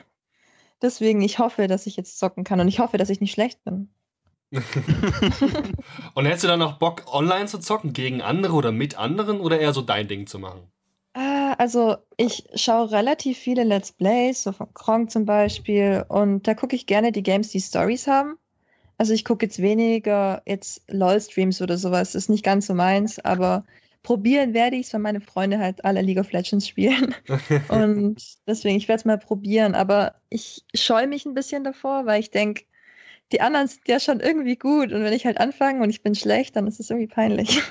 [0.83, 3.63] deswegen, ich hoffe, dass ich jetzt zocken kann und ich hoffe, dass ich nicht schlecht
[3.65, 3.89] bin.
[6.15, 9.61] und hättest du dann noch Bock, online zu zocken, gegen andere oder mit anderen oder
[9.61, 10.71] eher so dein Ding zu machen?
[11.15, 16.55] Äh, also, ich schaue relativ viele Let's Plays, so von Kronk zum Beispiel, und da
[16.55, 18.37] gucke ich gerne die Games, die Stories haben.
[18.99, 23.19] Also, ich gucke jetzt weniger jetzt LOL-Streams oder sowas, das ist nicht ganz so meins,
[23.21, 23.65] aber
[24.03, 27.15] probieren werde ich es, weil meine Freunde halt alle League of Legends spielen.
[27.69, 32.21] und deswegen, ich werde es mal probieren, aber ich scheue mich ein bisschen davor, weil
[32.21, 32.65] ich denke,
[33.33, 36.15] die anderen sind ja schon irgendwie gut und wenn ich halt anfange und ich bin
[36.15, 37.63] schlecht, dann ist es irgendwie peinlich.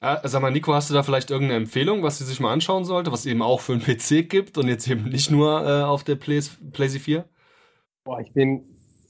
[0.00, 2.84] Ah, sag mal, Nico, hast du da vielleicht irgendeine Empfehlung, was sie sich mal anschauen
[2.84, 6.04] sollte, was eben auch für einen PC gibt und jetzt eben nicht nur äh, auf
[6.04, 7.24] der PlayStation 4?
[8.04, 8.62] Boah, ich bin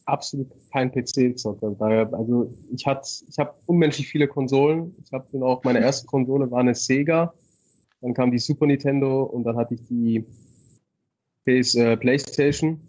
[0.07, 1.77] absolut kein PC-Zocker.
[2.13, 4.95] Also ich hatte, ich habe unmenschlich viele Konsolen.
[5.05, 7.35] Ich habe auch meine erste Konsole war eine Sega,
[8.01, 10.25] dann kam die Super Nintendo und dann hatte ich die
[11.45, 12.81] PS, äh, PlayStation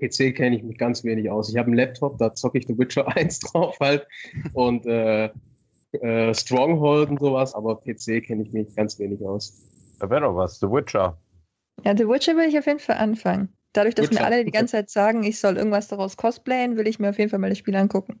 [0.00, 1.50] PC kenne ich mich ganz wenig aus.
[1.50, 4.06] Ich habe einen Laptop, da zocke ich The Witcher 1 drauf halt
[4.52, 5.30] und äh,
[5.92, 9.62] äh, Stronghold und sowas, aber PC kenne ich mich ganz wenig aus.
[10.00, 11.18] Da wäre doch was, The Witcher.
[11.84, 13.48] Ja, The Witcher will ich auf jeden Fall anfangen.
[13.72, 14.20] Dadurch, dass Witcher.
[14.20, 17.18] mir alle die ganze Zeit sagen, ich soll irgendwas daraus cosplayen, will ich mir auf
[17.18, 18.20] jeden Fall mal das Spiel angucken.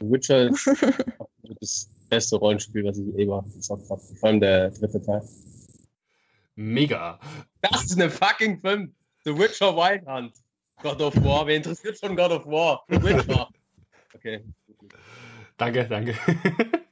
[0.00, 0.48] The Witcher
[1.60, 4.00] ist das beste Rollenspiel, was ich je gezockt habe.
[4.00, 5.22] Vor allem der dritte Teil.
[6.54, 7.18] Mega.
[7.62, 8.94] Das ist eine fucking Film.
[9.24, 10.34] The Witcher Wild Hunt.
[10.82, 11.46] God of War.
[11.46, 12.84] Wer interessiert schon God of War?
[12.88, 13.48] Witcher.
[14.12, 14.44] Okay.
[15.56, 16.14] Danke, danke.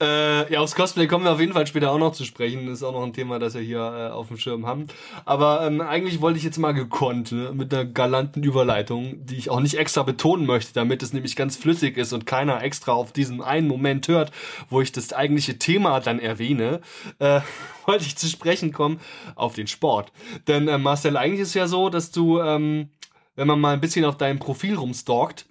[0.00, 2.68] äh, ja, aufs Cosplay kommen wir auf jeden Fall später auch noch zu sprechen.
[2.68, 4.86] Ist auch noch ein Thema, das wir hier äh, auf dem Schirm haben.
[5.24, 9.50] Aber ähm, eigentlich wollte ich jetzt mal gekonnt, ne, mit einer galanten Überleitung, die ich
[9.50, 13.12] auch nicht extra betonen möchte, damit es nämlich ganz flüssig ist und keiner extra auf
[13.12, 14.32] diesen einen Moment hört,
[14.70, 16.80] wo ich das eigentliche Thema dann erwähne,
[17.18, 17.40] äh,
[17.86, 19.00] wollte ich zu sprechen kommen
[19.34, 20.12] auf den Sport.
[20.46, 22.90] Denn äh, Marcel, eigentlich ist ja so, dass du, ähm,
[23.36, 25.46] wenn man mal ein bisschen auf deinem Profil rumstalkt,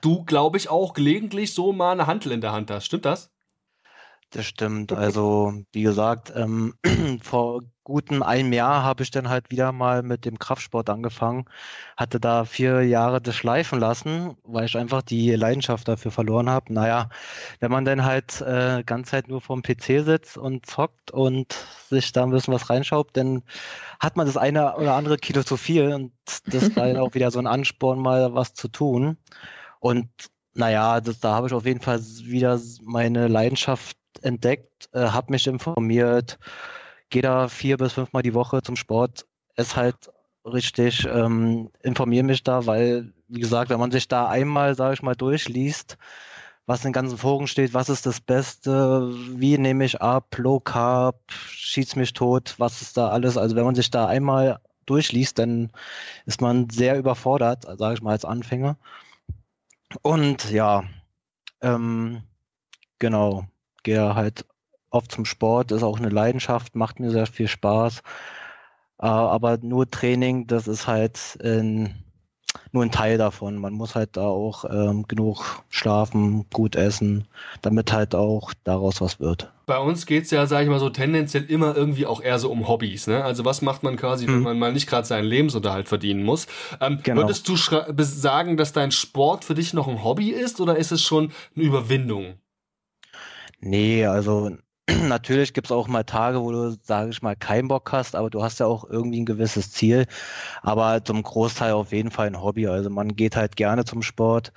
[0.00, 2.86] du, glaube ich, auch gelegentlich so mal eine Handel in der Hand hast.
[2.86, 3.30] Stimmt das?
[4.30, 4.92] Das stimmt.
[4.92, 6.74] Also, wie gesagt, ähm,
[7.22, 11.46] vor gutem einem Jahr habe ich dann halt wieder mal mit dem Kraftsport angefangen.
[11.96, 16.74] Hatte da vier Jahre das schleifen lassen, weil ich einfach die Leidenschaft dafür verloren habe.
[16.74, 17.08] Naja,
[17.60, 21.54] wenn man dann halt äh, ganze Zeit nur vorm PC sitzt und zockt und
[21.88, 23.42] sich da ein bisschen was reinschaut, dann
[23.98, 26.12] hat man das eine oder andere Kilo zu viel und
[26.46, 29.16] das war dann auch wieder so ein Ansporn, mal was zu tun.
[29.80, 30.10] Und
[30.54, 35.46] naja, das, da habe ich auf jeden Fall wieder meine Leidenschaft entdeckt, äh, habe mich
[35.46, 36.38] informiert,
[37.10, 39.26] gehe da vier bis fünfmal die Woche zum Sport,
[39.56, 40.10] es halt
[40.44, 45.02] richtig, ähm, informiere mich da, weil, wie gesagt, wenn man sich da einmal, sage ich
[45.02, 45.98] mal, durchliest,
[46.66, 50.60] was in den ganzen Foren steht, was ist das Beste, wie nehme ich ab, Low
[50.60, 53.36] Carb, schießt mich tot, was ist da alles.
[53.38, 55.70] Also wenn man sich da einmal durchliest, dann
[56.26, 58.76] ist man sehr überfordert, sage ich mal als Anfänger.
[60.02, 60.84] Und ja,
[61.62, 62.22] ähm,
[62.98, 63.46] genau,
[63.88, 64.44] gehe halt
[64.90, 68.02] oft zum Sport, ist auch eine Leidenschaft, macht mir sehr viel Spaß.
[69.00, 71.94] Äh, aber nur Training, das ist halt ein,
[72.72, 73.56] nur ein Teil davon.
[73.56, 77.26] Man muss halt da auch ähm, genug schlafen, gut essen,
[77.62, 79.50] damit halt auch daraus was wird.
[79.64, 82.50] Bei uns geht es ja, sage ich mal so, tendenziell immer irgendwie auch eher so
[82.50, 83.06] um Hobbys.
[83.06, 83.24] Ne?
[83.24, 84.34] Also was macht man quasi, hm.
[84.34, 86.46] wenn man mal nicht gerade seinen Lebensunterhalt verdienen muss?
[86.80, 87.22] Ähm, genau.
[87.22, 91.00] Würdest du sagen, dass dein Sport für dich noch ein Hobby ist oder ist es
[91.02, 92.34] schon eine Überwindung?
[93.60, 94.50] Nee, also
[95.08, 98.30] natürlich gibt es auch mal Tage, wo du, sage ich mal, keinen Bock hast, aber
[98.30, 100.06] du hast ja auch irgendwie ein gewisses Ziel.
[100.62, 102.66] Aber zum Großteil auf jeden Fall ein Hobby.
[102.68, 104.52] Also man geht halt gerne zum Sport,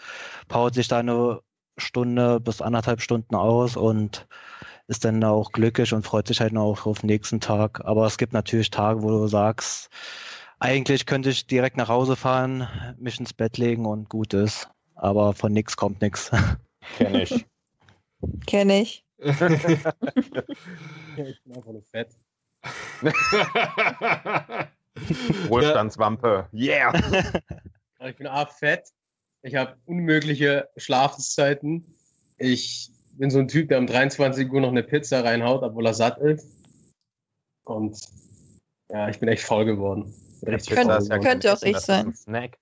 [0.47, 1.41] powert sich da eine
[1.77, 4.27] Stunde bis anderthalb Stunden aus und
[4.87, 7.83] ist dann auch glücklich und freut sich halt auch auf den nächsten Tag.
[7.85, 9.89] Aber es gibt natürlich Tage, wo du sagst,
[10.59, 14.69] eigentlich könnte ich direkt nach Hause fahren, mich ins Bett legen und gut ist.
[14.95, 16.29] Aber von nichts kommt nichts.
[16.97, 17.45] Kenn ich.
[18.47, 19.05] Kenn ich.
[19.17, 19.55] ich bin
[21.55, 22.15] einfach nur fett.
[25.47, 26.47] Wohlstandswampe.
[26.53, 26.93] Yeah!
[28.07, 28.89] Ich bin A, fett.
[29.43, 31.85] Ich habe unmögliche Schlafenszeiten.
[32.37, 35.93] Ich bin so ein Typ, der um 23 Uhr noch eine Pizza reinhaut, obwohl er
[35.93, 36.47] satt ist.
[37.63, 37.99] Und
[38.89, 40.13] ja, ich bin echt faul geworden.
[40.45, 41.23] Richtig Könnt- faul geworden.
[41.23, 42.13] könnte auch ich sein.
[42.13, 42.57] Snack.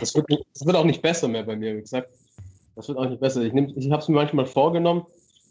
[0.00, 2.10] Das wird, das wird auch nicht besser mehr bei mir, wie gesagt.
[2.78, 3.42] Das wird auch nicht besser.
[3.42, 5.04] Ich, nehm- ich habe es mir manchmal vorgenommen.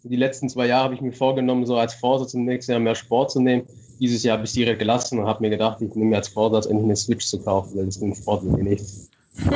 [0.04, 2.96] Die letzten zwei Jahre habe ich mir vorgenommen, so als Vorsatz im nächsten Jahr mehr
[2.96, 3.68] Sport zu nehmen.
[4.00, 6.30] Dieses Jahr habe ich es direkt gelassen und habe mir gedacht, ich nehme mir als
[6.30, 9.10] Vorsatz, endlich eine Switch zu kaufen, weil das mit dem Sport mit mir nichts.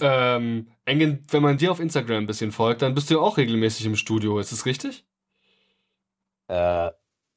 [0.00, 3.38] ähm, Engin, wenn man dir auf Instagram ein bisschen folgt, dann bist du ja auch
[3.38, 4.38] regelmäßig im Studio.
[4.38, 5.04] Ist das richtig?
[6.46, 6.92] Äh,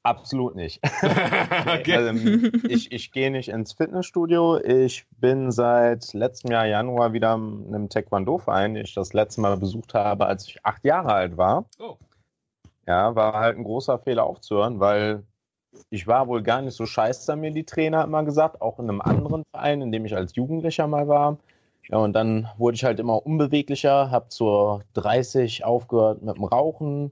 [0.06, 0.80] absolut nicht.
[1.02, 2.08] okay.
[2.08, 4.60] ähm, ich ich gehe nicht ins Fitnessstudio.
[4.60, 9.58] Ich bin seit letztem Jahr Januar wieder in einem Taekwondo-Verein, den ich das letzte Mal
[9.58, 11.66] besucht habe, als ich acht Jahre alt war.
[11.80, 11.98] Oh.
[12.88, 15.24] Ja, war halt ein großer Fehler aufzuhören, weil
[15.90, 18.90] ich war wohl gar nicht so scheiße, haben mir die Trainer immer gesagt, auch in
[18.90, 21.38] einem anderen Verein, in dem ich als Jugendlicher mal war.
[21.90, 27.12] Ja, und dann wurde ich halt immer unbeweglicher, habe zur 30 aufgehört mit dem Rauchen.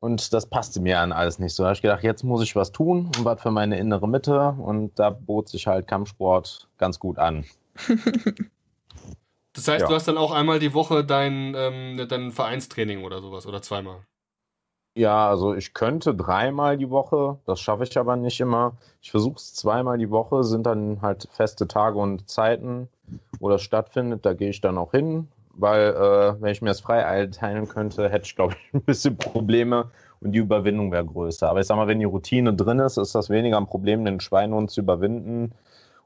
[0.00, 1.62] Und das passte mir an alles nicht so.
[1.62, 4.54] Da habe ich gedacht, jetzt muss ich was tun und was für meine innere Mitte.
[4.58, 7.44] Und da bot sich halt Kampfsport ganz gut an.
[9.52, 9.88] Das heißt, Ja.
[9.88, 14.06] du hast dann auch einmal die Woche dein, ähm, dein Vereinstraining oder sowas oder zweimal.
[14.96, 18.76] Ja, also ich könnte dreimal die Woche, das schaffe ich aber nicht immer.
[19.02, 22.88] Ich versuche es zweimal die Woche, sind dann halt feste Tage und Zeiten,
[23.40, 24.24] wo das stattfindet.
[24.24, 25.28] Da gehe ich dann auch hin,
[25.60, 29.16] weil äh, wenn ich mir das frei einteilen könnte, hätte ich, glaube ich, ein bisschen
[29.16, 31.48] Probleme und die Überwindung wäre größer.
[31.48, 34.20] Aber ich sag mal, wenn die Routine drin ist, ist das weniger ein Problem, den
[34.20, 35.52] Schweinehund zu überwinden.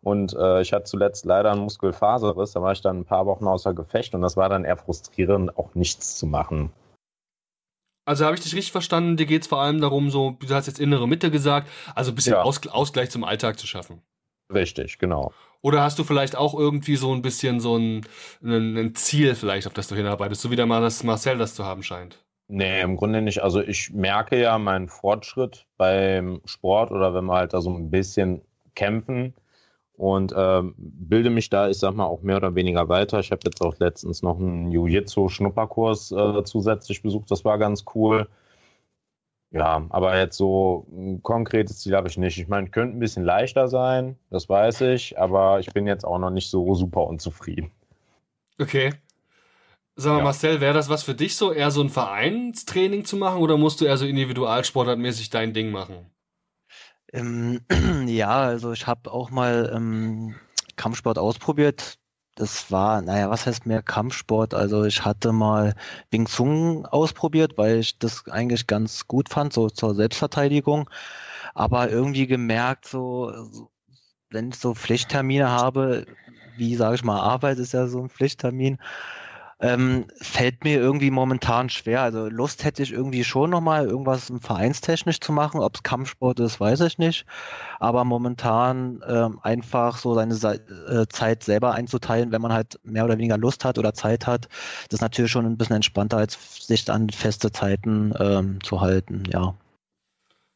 [0.02, 3.46] Und äh, ich hatte zuletzt leider einen Muskelfaserriss, da war ich dann ein paar Wochen
[3.46, 6.70] außer Gefecht und das war dann eher frustrierend, auch nichts zu machen.
[8.06, 10.66] Also habe ich dich richtig verstanden, dir geht es vor allem darum, so, du hast
[10.66, 12.42] jetzt innere Mitte gesagt, also ein bisschen Ja.
[12.42, 14.02] Aus, Ausgleich zum Alltag zu schaffen.
[14.52, 15.32] Richtig, genau.
[15.64, 18.03] Oder hast du vielleicht auch irgendwie so ein bisschen so ein,
[18.42, 22.22] ein, Ziel vielleicht, auf das du hinarbeitest, so wie der Marcel das zu haben scheint?
[22.48, 23.42] Nee, im Grunde nicht.
[23.42, 27.90] Also ich merke ja meinen Fortschritt beim Sport oder wenn wir halt da so ein
[27.90, 28.42] bisschen
[28.74, 29.33] kämpfen
[29.96, 33.20] und ähm, bilde mich da, ich sag mal, auch mehr oder weniger weiter.
[33.20, 37.31] Ich habe jetzt auch letztens noch einen Jiu-Jitsu-Schnupperkurs äh, zusätzlich besucht.
[37.31, 38.29] Das war ganz cool.
[39.54, 42.38] Ja, aber jetzt so ein konkretes Ziel habe ich nicht.
[42.38, 46.18] Ich meine, könnte ein bisschen leichter sein, das weiß ich, aber ich bin jetzt auch
[46.18, 47.70] noch nicht so super unzufrieden.
[48.58, 48.92] Okay.
[49.94, 50.24] Sag mal, Ja.
[50.24, 53.80] Marcel, wäre das was für dich so, eher so ein Vereinstraining zu machen oder musst
[53.80, 56.10] du eher so individualsportartmäßig dein Ding machen?
[57.12, 57.60] Ähm,
[58.08, 60.34] ja, also ich habe auch mal ähm,
[60.74, 62.00] Kampfsport ausprobiert.
[62.36, 64.54] Das war, naja, was heißt mehr Kampfsport?
[64.54, 65.74] Also ich hatte mal
[66.10, 70.90] Wing Chun ausprobiert, weil ich das eigentlich ganz gut fand, so zur Selbstverteidigung.
[71.54, 73.32] Aber irgendwie gemerkt, so,
[74.30, 76.06] wenn ich so Pflichttermine habe,
[76.56, 78.78] wie sage ich mal, Arbeit ist ja so ein Pflichttermin,
[79.60, 82.02] ähm, fällt mir irgendwie momentan schwer.
[82.02, 85.60] Also Lust hätte ich irgendwie schon nochmal irgendwas vereinstechnisch zu machen.
[85.60, 87.24] Ob es Kampfsport ist, weiß ich nicht.
[87.80, 93.04] Aber momentan ähm, einfach so seine Sei- äh, Zeit selber einzuteilen, wenn man halt mehr
[93.04, 94.48] oder weniger Lust hat oder Zeit hat,
[94.88, 99.24] das ist natürlich schon ein bisschen entspannter, als sich an feste Zeiten ähm, zu halten.
[99.32, 99.54] Ja.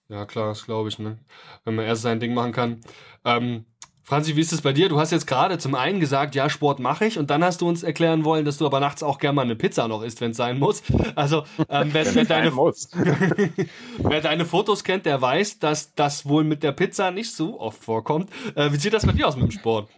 [0.08, 1.18] Ja, klar, das glaube ich, ne?
[1.64, 2.80] Wenn man erst sein Ding machen kann.
[3.24, 3.66] Ähm,
[4.08, 4.88] Franzi, wie ist es bei dir?
[4.88, 7.68] Du hast jetzt gerade zum einen gesagt, ja, Sport mache ich, und dann hast du
[7.68, 10.30] uns erklären wollen, dass du aber nachts auch gerne mal eine Pizza noch isst, wenn
[10.30, 10.82] es sein muss.
[11.14, 12.88] Also, ähm, wer, wer, deine, muss.
[13.98, 17.84] wer deine Fotos kennt, der weiß, dass das wohl mit der Pizza nicht so oft
[17.84, 18.30] vorkommt.
[18.54, 19.90] Äh, wie sieht das bei dir aus mit dem Sport?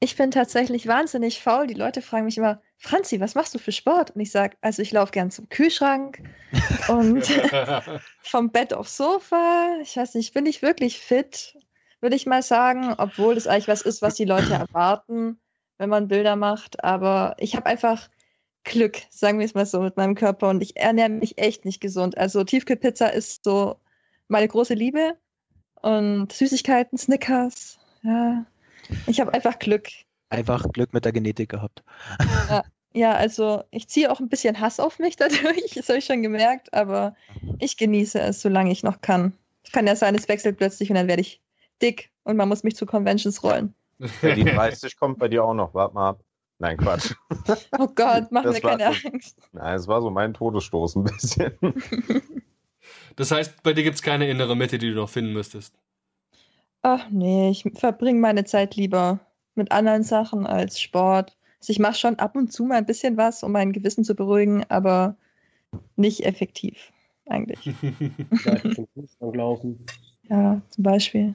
[0.00, 1.66] Ich bin tatsächlich wahnsinnig faul.
[1.66, 4.12] Die Leute fragen mich immer, Franzi, was machst du für Sport?
[4.12, 6.22] Und ich sage, also ich laufe gern zum Kühlschrank
[6.88, 7.26] und
[8.22, 9.76] vom Bett aufs Sofa.
[9.82, 11.54] Ich weiß nicht, bin ich wirklich fit,
[12.00, 15.38] würde ich mal sagen, obwohl das eigentlich was ist, was die Leute erwarten,
[15.78, 16.82] wenn man Bilder macht.
[16.84, 18.08] Aber ich habe einfach
[18.64, 21.80] Glück, sagen wir es mal so, mit meinem Körper und ich ernähre mich echt nicht
[21.80, 22.18] gesund.
[22.18, 23.76] Also Tiefkühlpizza ist so
[24.28, 25.16] meine große Liebe
[25.82, 28.44] und Süßigkeiten, Snickers, ja.
[29.06, 29.88] Ich habe einfach Glück.
[30.30, 31.82] Einfach Glück mit der Genetik gehabt.
[32.92, 36.22] Ja, also ich ziehe auch ein bisschen Hass auf mich dadurch, das habe ich schon
[36.22, 37.14] gemerkt, aber
[37.58, 39.34] ich genieße es, solange ich noch kann.
[39.62, 41.42] Es kann ja sein, es wechselt plötzlich und dann werde ich
[41.82, 43.74] dick und man muss mich zu Conventions rollen.
[44.22, 45.72] Ja, die 30 kommt bei dir auch noch.
[45.72, 46.20] Warte mal ab.
[46.58, 47.14] Nein, Quatsch.
[47.78, 49.38] Oh Gott, mach Das mir keine so- Angst.
[49.52, 51.52] Nein, es war so mein Todesstoß ein bisschen.
[53.16, 55.74] Das heißt, bei dir gibt es keine innere Mitte, die du noch finden müsstest.
[56.82, 59.18] Ach nee, ich verbringe meine Zeit lieber
[59.54, 61.36] mit anderen Sachen als Sport.
[61.58, 64.14] Also ich mache schon ab und zu mal ein bisschen was, um mein Gewissen zu
[64.14, 65.16] beruhigen, aber
[65.96, 66.92] nicht effektiv
[67.28, 67.64] eigentlich.
[68.44, 69.84] Ja, zum Fußball laufen.
[70.28, 71.34] Ja, zum Beispiel.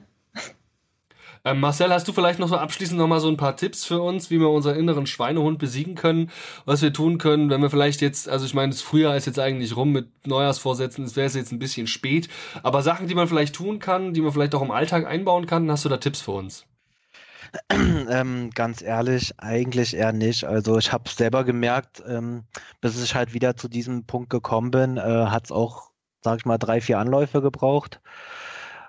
[1.44, 4.00] Ähm, Marcel, hast du vielleicht noch so abschließend noch mal so ein paar Tipps für
[4.00, 6.30] uns, wie wir unseren inneren Schweinehund besiegen können,
[6.66, 9.40] was wir tun können, wenn wir vielleicht jetzt, also ich meine, das Frühjahr ist jetzt
[9.40, 12.28] eigentlich rum mit Neujahrsvorsätzen, es wäre jetzt ein bisschen spät,
[12.62, 15.68] aber Sachen, die man vielleicht tun kann, die man vielleicht auch im Alltag einbauen kann,
[15.68, 16.64] hast du da Tipps für uns?
[18.08, 20.44] Ähm, ganz ehrlich, eigentlich eher nicht.
[20.44, 22.44] Also ich habe selber gemerkt, ähm,
[22.80, 25.90] bis ich halt wieder zu diesem Punkt gekommen bin, äh, hat es auch,
[26.22, 28.00] sag ich mal, drei, vier Anläufe gebraucht.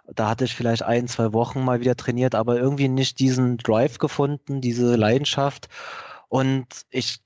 [0.08, 4.00] Da hatte ich vielleicht ein, zwei Wochen mal wieder trainiert, aber irgendwie nicht diesen Drive
[4.00, 5.70] gefunden, diese Leidenschaft.
[6.30, 7.22] Und ich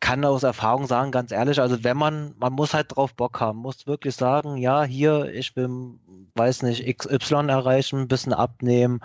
[0.00, 3.58] kann aus Erfahrung sagen, ganz ehrlich, also wenn man, man muss halt drauf Bock haben,
[3.58, 5.98] muss wirklich sagen, ja, hier, ich will,
[6.34, 9.00] weiß nicht, XY erreichen, ein bisschen abnehmen,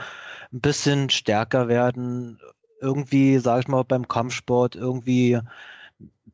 [0.51, 2.39] ein bisschen stärker werden,
[2.81, 5.39] irgendwie, sag ich mal, beim Kampfsport irgendwie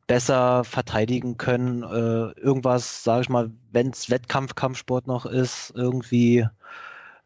[0.06, 6.46] besser verteidigen können, äh, irgendwas, sag ich mal, wenn es Wettkampf-Kampfsport noch ist, irgendwie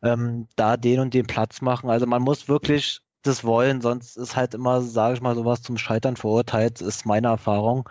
[0.03, 1.91] ähm, da den und den Platz machen.
[1.91, 5.77] Also man muss wirklich das wollen, sonst ist halt immer, sage ich mal, sowas zum
[5.79, 7.89] Scheitern verurteilt, ist meine Erfahrung.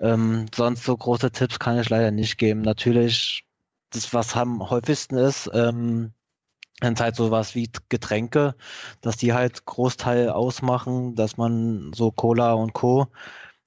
[0.00, 2.62] Ähm, sonst so große Tipps kann ich leider nicht geben.
[2.62, 3.44] Natürlich,
[3.90, 6.12] das, was am häufigsten ist, ähm,
[6.82, 8.54] sind halt sowas wie Getränke,
[9.00, 13.08] dass die halt Großteil ausmachen, dass man so Cola und Co.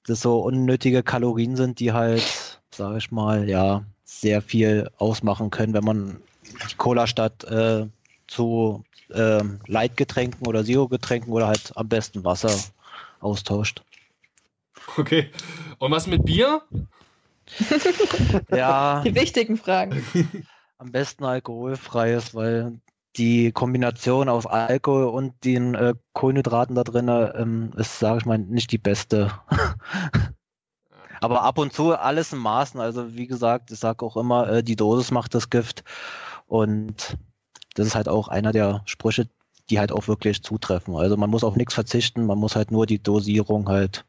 [0.09, 5.73] das so unnötige Kalorien sind, die halt, sage ich mal, ja, sehr viel ausmachen können,
[5.73, 6.17] wenn man
[6.69, 7.85] die Cola statt äh,
[8.27, 12.55] zu äh, Leitgetränken oder Zero-Getränken oder halt am besten Wasser
[13.19, 13.83] austauscht.
[14.97, 15.29] Okay.
[15.77, 16.61] Und was mit Bier?
[18.51, 19.01] ja.
[19.05, 20.03] Die wichtigen Fragen.
[20.77, 22.79] Am besten alkoholfreies, weil
[23.19, 28.39] die Kombination aus Alkohol und den äh, Kohlenhydraten da drin ähm, ist, sage ich mal,
[28.39, 29.31] nicht die beste.
[31.21, 32.79] Aber ab und zu alles in Maßen.
[32.79, 35.83] Also wie gesagt, ich sage auch immer, äh, die Dosis macht das Gift.
[36.47, 37.17] Und
[37.75, 39.27] das ist halt auch einer der Sprüche,
[39.69, 40.95] die halt auch wirklich zutreffen.
[40.95, 44.05] Also man muss auf nichts verzichten, man muss halt nur die Dosierung halt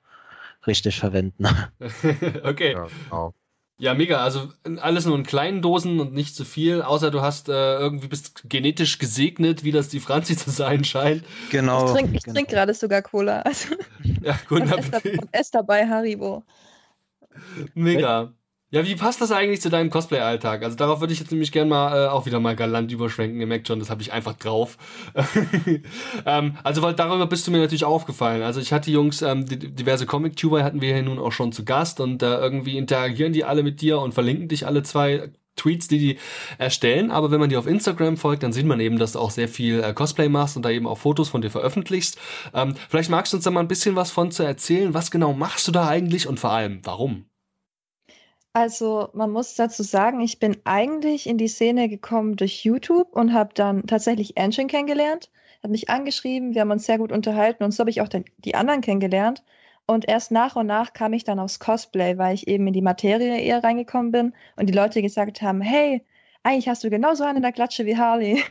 [0.67, 1.47] richtig verwenden.
[2.45, 2.73] okay.
[2.73, 3.35] Ja, genau.
[3.81, 4.19] Ja, mega.
[4.19, 8.09] Also alles nur in kleinen Dosen und nicht zu viel, außer du hast äh, irgendwie
[8.09, 11.25] bist genetisch gesegnet, wie das die Franzi zu sein scheint.
[11.51, 11.87] Genau.
[11.87, 12.35] Ich trinke genau.
[12.35, 13.41] trink gerade sogar Cola.
[13.41, 13.75] Also
[14.23, 15.23] ja, guten Appetit.
[15.23, 16.45] Und esse dabei Haribo.
[17.75, 18.33] Mega.
[18.73, 20.63] Ja, wie passt das eigentlich zu deinem Cosplay-Alltag?
[20.63, 23.41] Also darauf würde ich jetzt nämlich gerne mal äh, auch wieder mal galant überschwenken.
[23.41, 24.79] Ihr merkt schon, das habe ich einfach drauf.
[26.25, 28.43] ähm, also weil darüber bist du mir natürlich aufgefallen.
[28.43, 31.99] Also ich hatte Jungs, ähm, diverse Comic-Tuber hatten wir hier nun auch schon zu Gast
[31.99, 35.99] und äh, irgendwie interagieren die alle mit dir und verlinken dich alle zwei Tweets, die
[35.99, 36.19] die
[36.59, 37.11] erstellen.
[37.11, 39.49] Aber wenn man dir auf Instagram folgt, dann sieht man eben, dass du auch sehr
[39.49, 42.19] viel äh, Cosplay machst und da eben auch Fotos von dir veröffentlichst.
[42.55, 44.95] Ähm, vielleicht magst du uns da mal ein bisschen was von zu erzählen.
[44.95, 47.30] Was genau machst du da eigentlich und vor allem, warum?
[48.53, 53.33] Also man muss dazu sagen, ich bin eigentlich in die Szene gekommen durch YouTube und
[53.33, 55.31] habe dann tatsächlich Engine kennengelernt,
[55.63, 58.25] hat mich angeschrieben, wir haben uns sehr gut unterhalten und so habe ich auch den,
[58.39, 59.45] die anderen kennengelernt.
[59.87, 62.83] Und erst nach und nach kam ich dann aufs Cosplay, weil ich eben in die
[62.83, 66.05] Materie eher reingekommen bin und die Leute gesagt haben, hey,
[66.43, 68.43] eigentlich hast du genauso einen in der Klatsche wie Harley.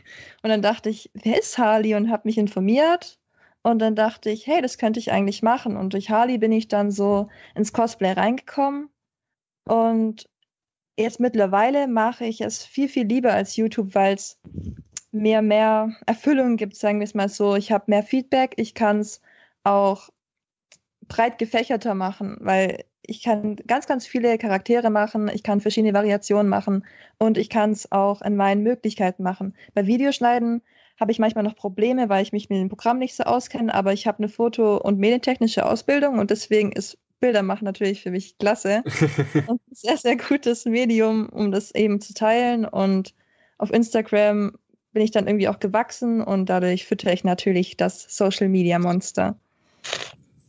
[0.42, 1.94] Und dann dachte ich, wer ist Harley?
[1.94, 3.18] Und habe mich informiert.
[3.62, 5.76] Und dann dachte ich, hey, das könnte ich eigentlich machen.
[5.76, 8.90] Und durch Harley bin ich dann so ins Cosplay reingekommen
[9.64, 10.28] und
[10.96, 14.38] jetzt mittlerweile mache ich es viel, viel lieber als YouTube, weil es
[15.12, 17.56] mir mehr Erfüllung gibt, sagen wir es mal so.
[17.56, 19.20] Ich habe mehr Feedback, ich kann es
[19.64, 20.10] auch
[21.08, 26.48] breit gefächerter machen, weil ich kann ganz, ganz viele Charaktere machen, ich kann verschiedene Variationen
[26.48, 26.86] machen
[27.18, 29.56] und ich kann es auch in meinen Möglichkeiten machen.
[29.74, 30.62] Bei Videoschneiden
[30.98, 33.92] habe ich manchmal noch Probleme, weil ich mich mit dem Programm nicht so auskenne, aber
[33.92, 38.38] ich habe eine Foto- und medientechnische Ausbildung und deswegen ist Bilder machen natürlich für mich
[38.38, 38.82] klasse.
[39.46, 42.64] und ein sehr, sehr gutes Medium, um das eben zu teilen.
[42.64, 43.14] Und
[43.58, 44.52] auf Instagram
[44.92, 49.36] bin ich dann irgendwie auch gewachsen und dadurch füttere ich natürlich das Social Media Monster.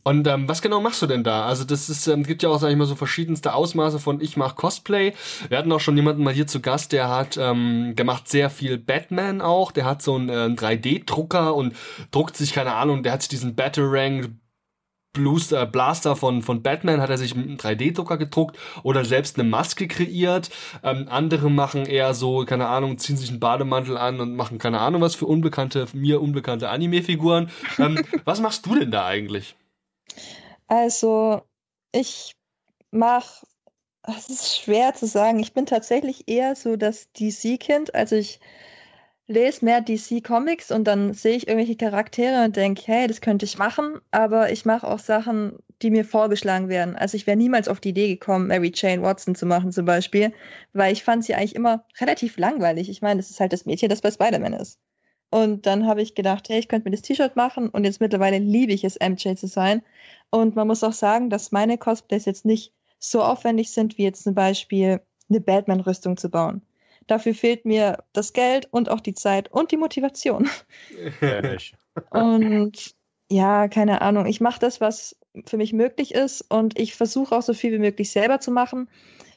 [0.04, 1.46] Und ähm, was genau machst du denn da?
[1.46, 4.36] Also das ist, ähm, gibt ja auch, sag ich mal, so verschiedenste Ausmaße von ich
[4.36, 5.12] mach Cosplay.
[5.48, 8.50] Wir hatten auch schon jemanden mal hier zu Gast, der hat, ähm, der macht sehr
[8.50, 9.70] viel Batman auch.
[9.70, 11.76] Der hat so einen äh, 3D-Drucker und
[12.10, 14.38] druckt sich, keine Ahnung, der hat sich diesen Batarang
[15.12, 19.48] Bluster, Blaster von, von Batman hat er sich mit einem 3D-Drucker gedruckt oder selbst eine
[19.48, 20.50] Maske kreiert.
[20.82, 24.80] Ähm, andere machen eher so, keine Ahnung, ziehen sich einen Bademantel an und machen keine
[24.80, 27.50] Ahnung was für unbekannte, mir unbekannte Anime-Figuren.
[27.78, 29.54] Ähm, was machst du denn da eigentlich?
[30.68, 31.42] Also,
[31.92, 32.34] ich
[32.90, 33.42] mach,
[34.02, 35.38] es ist schwer zu sagen.
[35.40, 37.94] Ich bin tatsächlich eher so das DC-Kind.
[37.94, 38.40] Also ich
[39.32, 43.44] lese mehr DC Comics und dann sehe ich irgendwelche Charaktere und denke, hey, das könnte
[43.44, 46.96] ich machen, aber ich mache auch Sachen, die mir vorgeschlagen werden.
[46.96, 50.32] Also ich wäre niemals auf die Idee gekommen, Mary Jane Watson zu machen zum Beispiel,
[50.72, 52.88] weil ich fand sie eigentlich immer relativ langweilig.
[52.88, 54.78] Ich meine, das ist halt das Mädchen, das bei Spider-Man ist.
[55.30, 58.38] Und dann habe ich gedacht, hey, ich könnte mir das T-Shirt machen und jetzt mittlerweile
[58.38, 59.82] liebe ich es, MJ zu sein.
[60.30, 64.24] Und man muss auch sagen, dass meine Cosplays jetzt nicht so aufwendig sind, wie jetzt
[64.24, 66.62] zum Beispiel eine Batman-Rüstung zu bauen.
[67.06, 70.48] Dafür fehlt mir das Geld und auch die Zeit und die Motivation.
[72.10, 72.94] Und
[73.30, 74.26] ja, keine Ahnung.
[74.26, 77.78] Ich mache das, was für mich möglich ist und ich versuche auch so viel wie
[77.78, 78.88] möglich selber zu machen,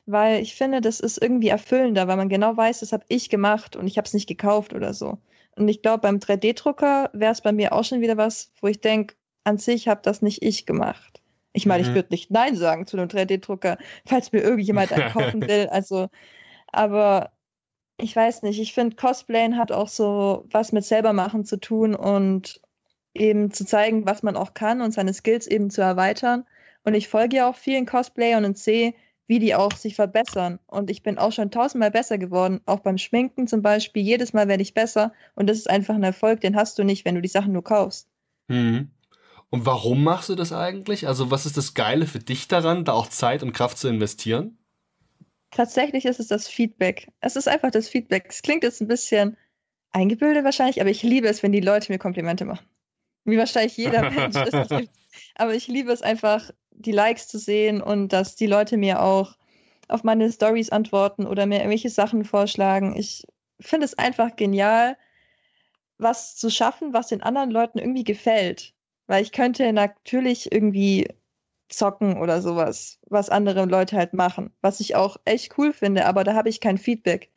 [0.05, 3.75] weil ich finde, das ist irgendwie erfüllender, weil man genau weiß, das habe ich gemacht
[3.75, 5.17] und ich habe es nicht gekauft oder so.
[5.55, 8.81] Und ich glaube, beim 3D-Drucker wäre es bei mir auch schon wieder was, wo ich
[8.81, 11.21] denke, an sich habe das nicht ich gemacht.
[11.53, 11.89] Ich meine, mhm.
[11.89, 15.67] ich würde nicht Nein sagen zu einem 3D-Drucker, falls mir irgendjemand einen kaufen will.
[15.67, 16.09] Also,
[16.67, 17.31] aber
[17.97, 21.95] ich weiß nicht, ich finde, Cosplayen hat auch so was mit selber machen zu tun
[21.95, 22.61] und
[23.13, 26.45] eben zu zeigen, was man auch kann und seine Skills eben zu erweitern.
[26.83, 28.93] Und ich folge ja auch vielen Cosplayern und sehe,
[29.27, 30.59] wie die auch sich verbessern.
[30.67, 34.03] Und ich bin auch schon tausendmal besser geworden, auch beim Schminken zum Beispiel.
[34.03, 37.05] Jedes Mal werde ich besser und das ist einfach ein Erfolg, den hast du nicht,
[37.05, 38.07] wenn du die Sachen nur kaufst.
[38.49, 38.91] Mhm.
[39.49, 41.07] Und warum machst du das eigentlich?
[41.07, 44.57] Also was ist das Geile für dich daran, da auch Zeit und Kraft zu investieren?
[45.55, 47.07] Tatsächlich ist es das Feedback.
[47.21, 48.25] Es ist einfach das Feedback.
[48.27, 49.37] Es klingt jetzt ein bisschen
[49.93, 52.67] eingebildet wahrscheinlich, aber ich liebe es, wenn die Leute mir Komplimente machen.
[53.23, 54.89] Wie wahrscheinlich jeder Mensch es gibt.
[55.35, 59.37] Aber ich liebe es einfach, die Likes zu sehen und dass die Leute mir auch
[59.87, 62.97] auf meine Stories antworten oder mir irgendwelche Sachen vorschlagen.
[62.97, 63.23] Ich
[63.61, 64.97] finde es einfach genial,
[65.97, 68.73] was zu schaffen, was den anderen Leuten irgendwie gefällt.
[69.07, 71.07] Weil ich könnte natürlich irgendwie
[71.69, 76.23] zocken oder sowas, was andere Leute halt machen, was ich auch echt cool finde, aber
[76.23, 77.29] da habe ich kein Feedback.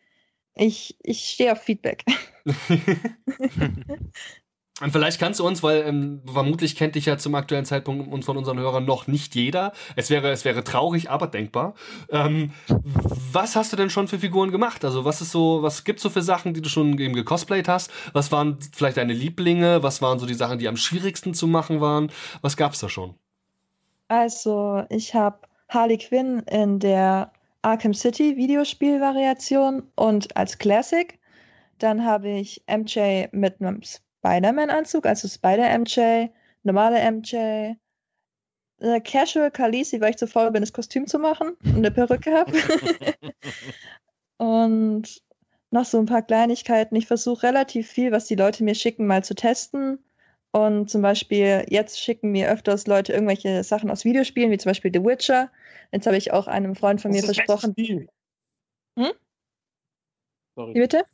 [0.54, 2.04] Ich, ich stehe auf Feedback.
[4.80, 8.26] Und vielleicht kannst du uns, weil ähm, vermutlich kennt dich ja zum aktuellen Zeitpunkt uns
[8.26, 9.72] von unseren Hörern noch nicht jeder.
[9.96, 11.74] Es wäre, es wäre traurig, aber denkbar.
[12.10, 12.52] Ähm,
[13.32, 14.84] was hast du denn schon für Figuren gemacht?
[14.84, 17.90] Also was ist so, was gibt's so für Sachen, die du schon eben gecosplayt hast?
[18.12, 19.82] Was waren vielleicht deine Lieblinge?
[19.82, 22.12] Was waren so die Sachen, die am schwierigsten zu machen waren?
[22.40, 23.14] Was gab's da schon?
[24.08, 25.38] Also ich habe
[25.68, 27.32] Harley Quinn in der
[27.62, 31.18] Arkham City Videospielvariation und als Classic.
[31.78, 36.28] Dann habe ich MJ mit einem Spider-Man-Anzug, also Spider-MJ,
[36.64, 37.74] normale MJ,
[38.80, 42.32] eine Casual Khaleesi, weil ich zu faul bin, das Kostüm zu machen und eine Perücke
[42.32, 42.52] habe.
[44.38, 45.22] und
[45.70, 46.96] noch so ein paar Kleinigkeiten.
[46.96, 49.98] Ich versuche relativ viel, was die Leute mir schicken, mal zu testen.
[50.50, 54.90] Und zum Beispiel, jetzt schicken mir öfters Leute irgendwelche Sachen aus Videospielen, wie zum Beispiel
[54.92, 55.50] The Witcher.
[55.92, 57.74] Jetzt habe ich auch einem Freund von das mir versprochen.
[57.76, 59.12] Hm?
[60.54, 60.74] Sorry.
[60.74, 61.04] Wie bitte?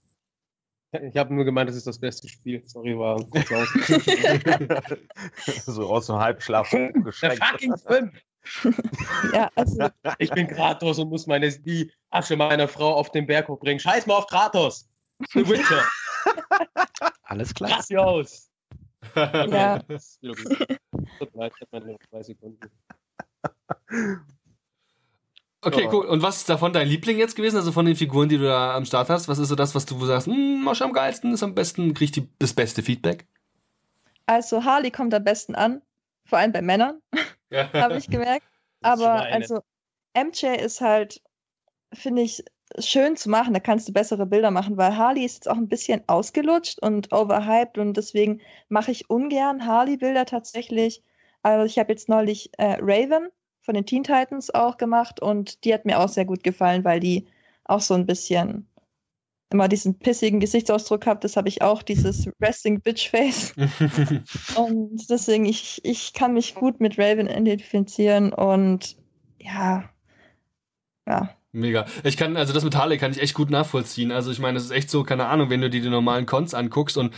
[1.03, 2.63] Ich habe nur gemeint, das ist das beste Spiel.
[2.67, 3.69] Sorry, war kurz aus.
[5.67, 7.45] so aus dem Halbschlaf geschreckt.
[7.45, 8.15] fucking fünf.
[9.33, 9.89] ja, also.
[10.19, 13.81] Ich bin Kratos und muss meine, die Asche meiner Frau auf den Berg hochbringen.
[13.81, 14.89] Scheiß mal auf Kratos.
[15.33, 15.83] The Witcher.
[17.25, 17.71] Alles klar.
[17.71, 18.51] Krass aus.
[19.15, 19.79] Ja.
[21.19, 22.71] Tut leid, ich habe meine zwei Sekunden.
[25.65, 26.05] Okay, cool.
[26.07, 27.57] Und was ist davon dein Liebling jetzt gewesen?
[27.57, 29.29] Also von den Figuren, die du da am Start hast?
[29.29, 32.17] Was ist so das, was du sagst, hm, mach am geilsten, ist am besten, kriegt
[32.17, 33.27] die, das beste Feedback?
[34.27, 35.83] Also Harley kommt am besten an,
[36.27, 37.01] vor allem bei Männern,
[37.53, 38.47] habe ich gemerkt.
[38.83, 39.63] Aber also
[40.15, 41.23] MJ ist halt,
[41.93, 42.45] finde ich,
[42.79, 43.55] schön zu machen.
[43.55, 47.13] Da kannst du bessere Bilder machen, weil Harley ist jetzt auch ein bisschen ausgelutscht und
[47.13, 51.03] overhyped und deswegen mache ich ungern Harley-Bilder tatsächlich.
[51.43, 53.29] Also ich habe jetzt neulich äh, Raven
[53.63, 57.01] von den Teen Titans auch gemacht und die hat mir auch sehr gut gefallen, weil
[57.01, 57.27] die
[57.65, 58.69] auch so ein bisschen
[59.51, 61.23] immer diesen pissigen Gesichtsausdruck hat.
[61.23, 63.55] Das habe ich auch, dieses Resting Bitch Face.
[64.57, 68.97] und deswegen, ich, ich kann mich gut mit Raven identifizieren und
[69.39, 69.89] ja,
[71.07, 71.37] ja.
[71.55, 71.87] Mega.
[72.03, 74.11] Ich kann, also das mit Harley kann ich echt gut nachvollziehen.
[74.11, 76.53] Also ich meine, es ist echt so, keine Ahnung, wenn du dir die normalen Cons
[76.53, 77.15] anguckst und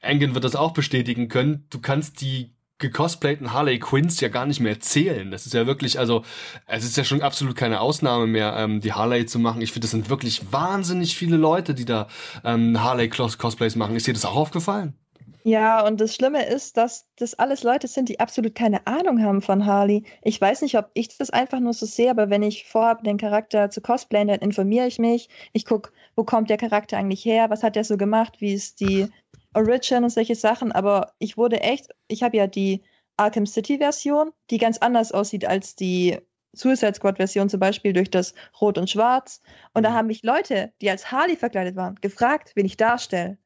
[0.00, 4.60] Engen wird das auch bestätigen können, du kannst die gecosplayten Harley Quinns ja gar nicht
[4.60, 5.32] mehr zählen.
[5.32, 6.24] Das ist ja wirklich, also
[6.66, 9.60] es ist ja schon absolut keine Ausnahme mehr, ähm, die Harley zu machen.
[9.60, 12.06] Ich finde, das sind wirklich wahnsinnig viele Leute, die da
[12.44, 13.96] ähm, Harley Cosplays machen.
[13.96, 14.94] Ist dir das auch aufgefallen?
[15.42, 19.40] Ja, und das Schlimme ist, dass das alles Leute sind, die absolut keine Ahnung haben
[19.40, 20.04] von Harley.
[20.22, 23.16] Ich weiß nicht, ob ich das einfach nur so sehe, aber wenn ich vorhabe, den
[23.16, 25.30] Charakter zu cosplayen, dann informiere ich mich.
[25.52, 27.48] Ich gucke, wo kommt der Charakter eigentlich her?
[27.48, 28.40] Was hat der so gemacht?
[28.40, 29.08] Wie ist die
[29.54, 32.82] Origin und solche Sachen, aber ich wurde echt, ich habe ja die
[33.16, 36.18] Arkham City Version, die ganz anders aussieht als die
[36.52, 39.40] Suicide Squad Version zum Beispiel durch das Rot und Schwarz.
[39.72, 39.94] Und da mhm.
[39.94, 43.38] haben mich Leute, die als Harley verkleidet waren, gefragt, wen ich darstelle.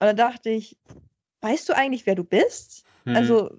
[0.00, 0.76] Und da dachte ich,
[1.40, 2.84] weißt du eigentlich, wer du bist?
[3.04, 3.16] Hm.
[3.16, 3.50] Also,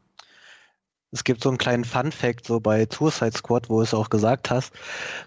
[1.12, 4.50] Es gibt so einen kleinen Fun-Fact, so bei Suicide Squad, wo du es auch gesagt
[4.52, 4.74] hast,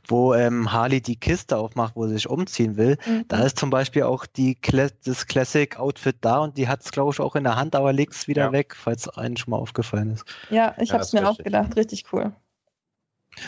[0.07, 2.99] wo ähm, Harley die Kiste aufmacht, wo sie sich umziehen will.
[3.07, 3.25] mhm.
[3.29, 7.13] Da ist zum Beispiel auch die Cla das Classic-Outfit da und die hat es, glaube
[7.15, 8.53] ich, auch in der Hand, aber legt es wieder Ja.
[8.53, 10.25] weg, falls einen schon mal aufgefallen ist.
[10.51, 11.47] ja, ich Ja, habe es mir auch richtig.
[11.47, 11.77] gedacht.
[11.77, 12.33] Richtig cool.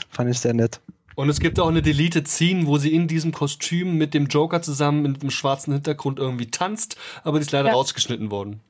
[0.09, 0.81] Fand ich sehr nett.
[1.15, 4.63] Und es gibt auch eine Deleted Scene, wo sie in diesem Kostüm mit dem Joker
[4.63, 7.75] zusammen mit einem schwarzen Hintergrund irgendwie tanzt, aber die ist leider Ja.
[7.75, 8.61] rausgeschnitten worden.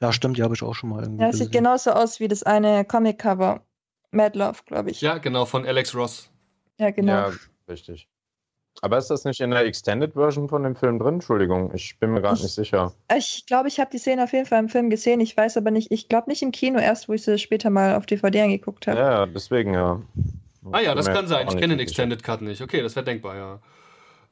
[0.00, 2.28] Ja, stimmt, die habe ich auch schon mal irgendwie Ja, es sieht genauso aus wie
[2.28, 3.60] das eine Comic-Cover.
[4.12, 5.00] Mad Love, glaube ich.
[5.02, 6.30] Ja, genau, von Alex Ross.
[6.78, 7.12] Ja, genau.
[7.12, 7.30] Ja,
[7.68, 8.08] richtig.
[8.82, 11.14] Aber ist das nicht in der Extended Version von dem Film drin?
[11.14, 12.92] Entschuldigung, ich bin mir gerade Ich- nicht sicher.
[13.16, 15.20] Ich glaube, ich habe die Szene auf jeden Fall im Film gesehen.
[15.20, 17.94] Ich weiß aber nicht, ich glaube nicht im Kino erst, wo ich sie später mal
[17.96, 18.98] auf DVD angeguckt habe.
[18.98, 20.00] Ja, deswegen ja.
[20.72, 21.46] Ah ja, das kann sein.
[21.48, 21.80] Ich kenne den.
[21.80, 22.62] Extended Cut nicht.
[22.62, 23.60] Okay, das wäre denkbar, ja.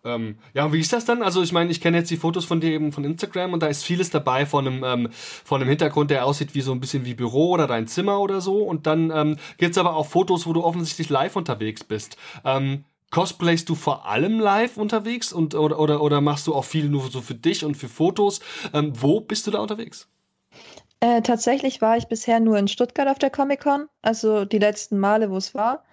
[0.05, 1.22] Ähm, ja, und wie ist das dann?
[1.22, 3.66] Also ich meine, ich kenne jetzt die Fotos von dir eben von Instagram und da
[3.66, 7.05] ist vieles dabei von einem, ähm, von einem Hintergrund, der aussieht wie so ein bisschen
[7.05, 8.62] wie Büro oder dein Zimmer oder so.
[8.62, 12.16] Und dann ähm, gibt es aber auch Fotos, wo du offensichtlich live unterwegs bist.
[12.44, 16.88] Ähm, cosplayst du vor allem live unterwegs und oder, oder, oder machst du auch viel
[16.88, 18.40] nur so für dich und für Fotos?
[18.72, 20.09] Ähm, wo bist du da unterwegs?
[21.01, 25.30] Äh, tatsächlich war ich bisher nur in Stuttgart auf der Comic-Con, also die letzten Male,
[25.30, 25.84] wo es war,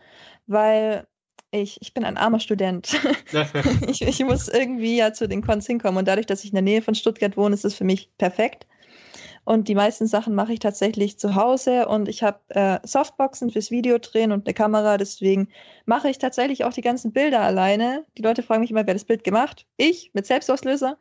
[0.47, 1.05] weil
[1.61, 2.99] ich, ich bin ein armer Student.
[3.87, 6.61] ich, ich muss irgendwie ja zu den Cons hinkommen und dadurch, dass ich in der
[6.61, 8.67] Nähe von Stuttgart wohne, ist es für mich perfekt.
[9.45, 13.69] Und die meisten Sachen mache ich tatsächlich zu Hause und ich habe äh, Softboxen fürs
[13.69, 15.49] Videodrehen und eine Kamera, deswegen
[15.85, 18.05] mache ich tatsächlich auch die ganzen Bilder alleine.
[18.17, 19.67] Die Leute fragen mich immer, wer das Bild gemacht?
[19.77, 20.97] Ich mit Selbstauslöser.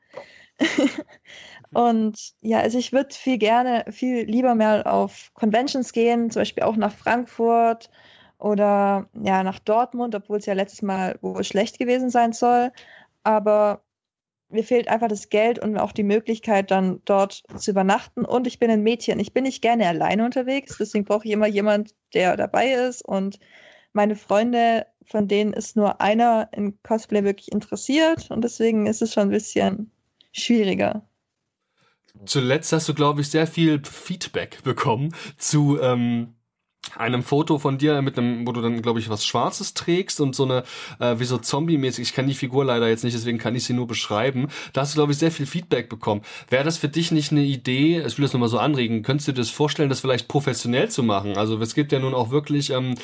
[1.73, 6.65] und ja, also ich würde viel gerne, viel lieber mal auf Conventions gehen, zum Beispiel
[6.65, 7.89] auch nach Frankfurt
[8.45, 12.73] oder ja, nach Dortmund, obwohl es ja letztes Mal wohl schlecht gewesen sein soll.
[13.23, 13.83] Aber
[14.51, 18.27] mir fehlt einfach das Geld und auch die Möglichkeit, dann dort zu übernachten.
[18.27, 19.19] Und ich bin ein Mädchen.
[19.19, 20.77] Ich bin nicht gerne alleine unterwegs.
[20.79, 23.03] Deswegen brauche ich immer jemand, der dabei ist.
[23.03, 23.39] Und
[23.95, 28.31] meine Freunde, von denen ist nur einer in Cosplay wirklich interessiert.
[28.31, 29.91] Und deswegen ist es schon ein bisschen
[30.33, 31.09] schwieriger.
[32.27, 36.35] Zuletzt hast du, glaube ich, sehr viel Feedback bekommen zu ähm,
[36.97, 40.35] einem Foto von dir mit einem, wo du dann, glaube ich, was Schwarzes trägst und
[40.35, 40.65] so eine,
[40.99, 43.73] äh, wie so Zombie-mäßig, ich kenne die Figur leider jetzt nicht, deswegen kann ich sie
[43.73, 44.49] nur beschreiben.
[44.73, 46.23] Da hast du, glaube ich, sehr viel Feedback bekommen.
[46.51, 49.33] Wäre das für dich nicht eine Idee, ich will das nochmal so anregen, könntest du
[49.33, 51.37] dir das vorstellen, das vielleicht professionell zu machen?
[51.37, 52.95] Also es gibt ja nun auch wirklich ähm,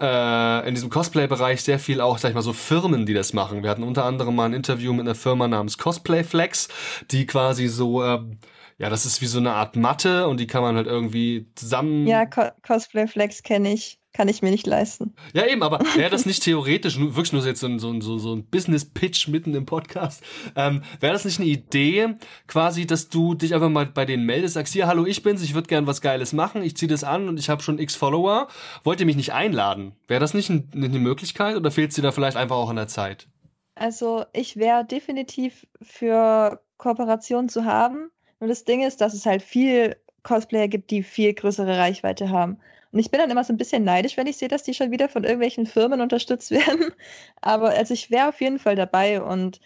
[0.00, 3.62] äh, in diesem Cosplay-Bereich sehr viel auch, sag ich mal, so Firmen, die das machen.
[3.62, 6.68] Wir hatten unter anderem mal ein Interview mit einer Firma namens Cosplay Flex,
[7.10, 8.38] die quasi so, ähm,
[8.78, 12.06] ja, das ist wie so eine Art Matte und die kann man halt irgendwie zusammen.
[12.06, 13.98] Ja, Co Cosplay Flex kenne ich.
[14.12, 15.12] Kann ich mir nicht leisten.
[15.32, 18.00] Ja, eben, aber wäre das nicht theoretisch, wirklich nur so jetzt so ein, so ein,
[18.00, 20.22] so so ein Business-Pitch mitten im Podcast,
[20.54, 22.14] ähm, wäre das nicht eine Idee,
[22.46, 25.54] quasi, dass du dich einfach mal bei denen meldest, sagst, hier, hallo, ich bin's, ich
[25.54, 28.46] würde gern was Geiles machen, ich ziehe das an und ich habe schon x Follower,
[28.84, 29.96] wollt ihr mich nicht einladen?
[30.06, 32.88] Wäre das nicht ein, eine Möglichkeit oder fehlt dir da vielleicht einfach auch an der
[32.88, 33.26] Zeit?
[33.74, 38.10] Also ich wäre definitiv für Kooperation zu haben.
[38.40, 42.58] Nur das Ding ist, dass es halt viel Cosplayer gibt, die viel größere Reichweite haben.
[42.92, 44.92] Und ich bin dann immer so ein bisschen neidisch, wenn ich sehe, dass die schon
[44.92, 46.92] wieder von irgendwelchen Firmen unterstützt werden.
[47.40, 49.20] Aber also ich wäre auf jeden Fall dabei.
[49.20, 49.60] Und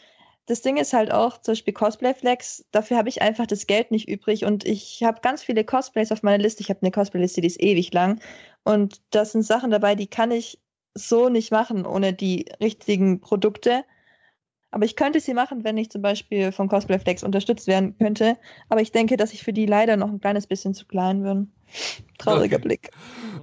[0.46, 3.90] das Ding ist halt auch, zum Beispiel Cosplay Flex, dafür habe ich einfach das Geld
[3.90, 4.46] nicht übrig.
[4.46, 6.62] Und ich habe ganz viele Cosplays auf meiner Liste.
[6.62, 8.20] Ich habe eine Cosplay-Liste, die ist ewig lang.
[8.64, 10.58] Und da sind Sachen dabei, die kann ich
[10.94, 13.84] so nicht machen ohne die richtigen Produkte.
[14.70, 18.36] Aber ich könnte sie machen, wenn ich zum Beispiel von Cosplay Flex unterstützt werden könnte.
[18.68, 21.50] Aber ich denke, dass ich für die leider noch ein kleines bisschen zu klein bin.
[22.18, 22.66] Trauriger Okay.
[22.66, 22.90] Blick.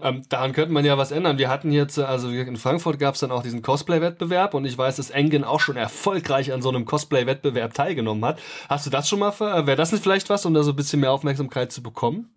[0.03, 1.37] Ähm, daran könnte man ja was ändern.
[1.37, 4.77] Wir hatten jetzt, äh, also in Frankfurt gab es dann auch diesen Cosplay-Wettbewerb und ich
[4.77, 8.39] weiß, dass Engen auch schon erfolgreich an so einem Cosplay-Wettbewerb teilgenommen hat.
[8.69, 10.75] Hast du das schon mal, ver- wäre das nicht vielleicht was, um da so ein
[10.75, 12.29] bisschen mehr Aufmerksamkeit zu bekommen?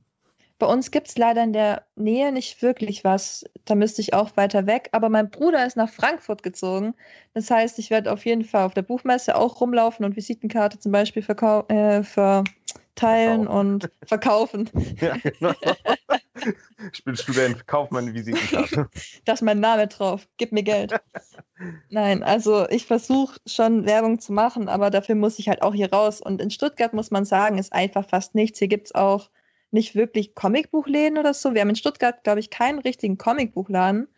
[0.59, 3.44] Bei uns gibt es leider in der Nähe nicht wirklich was.
[3.64, 4.88] Da müsste ich auch weiter weg.
[4.90, 6.94] Aber mein Bruder ist nach Frankfurt gezogen.
[7.32, 10.90] Das heißt, ich werde auf jeden Fall auf der Buchmesse auch rumlaufen und Visitenkarte zum
[10.90, 13.46] Beispiel äh, verteilen Verkaufen.
[13.46, 14.70] und verkaufen.
[15.00, 15.52] Ja, genau.
[16.92, 18.88] Ich bin Student, kauf meine Visitenkarte.
[19.24, 20.28] Da ist mein Name drauf.
[20.38, 20.92] Gib mir Geld.
[21.90, 25.92] Nein, also ich versuche schon Werbung zu machen, aber dafür muss ich halt auch hier
[25.92, 26.20] raus.
[26.20, 28.59] Und in Stuttgart muss man sagen, ist einfach fast nichts.
[28.59, 29.30] Hier gibt es auch
[29.70, 31.54] nicht wirklich Comicbuchläden oder so.
[31.54, 34.08] Wir haben in Stuttgart, glaube ich, keinen richtigen Comicbuchladen.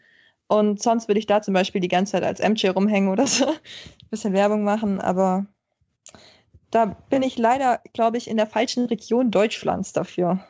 [0.46, 3.46] Und sonst würde ich da zum Beispiel die ganze Zeit als MJ rumhängen oder so.
[3.46, 3.57] Ein
[4.11, 5.46] bisschen Werbung machen, aber
[6.70, 10.40] da bin ich leider, glaube ich, in der falschen Region Deutschlands dafür.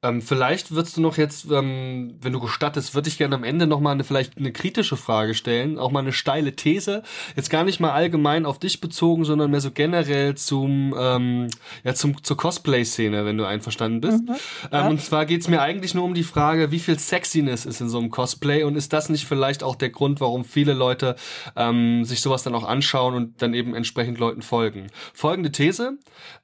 [0.00, 3.66] Ähm, vielleicht würdest du noch jetzt, ähm, wenn du gestattest, würde ich gerne am Ende
[3.66, 7.02] noch mal eine vielleicht eine kritische Frage stellen, auch mal eine steile These.
[7.34, 11.48] Jetzt gar nicht mal allgemein auf dich bezogen, sondern mehr so generell zum ähm,
[11.82, 14.22] ja zum zur Cosplay-Szene, wenn du einverstanden bist.
[14.22, 14.36] Mhm,
[14.70, 14.86] ja.
[14.86, 17.88] ähm, und zwar geht's mir eigentlich nur um die Frage, wie viel Sexiness ist in
[17.88, 21.16] so einem Cosplay und ist das nicht vielleicht auch der Grund, warum viele Leute
[21.56, 24.92] ähm, sich sowas dann auch anschauen und dann eben entsprechend Leuten folgen?
[25.12, 25.98] Folgende These: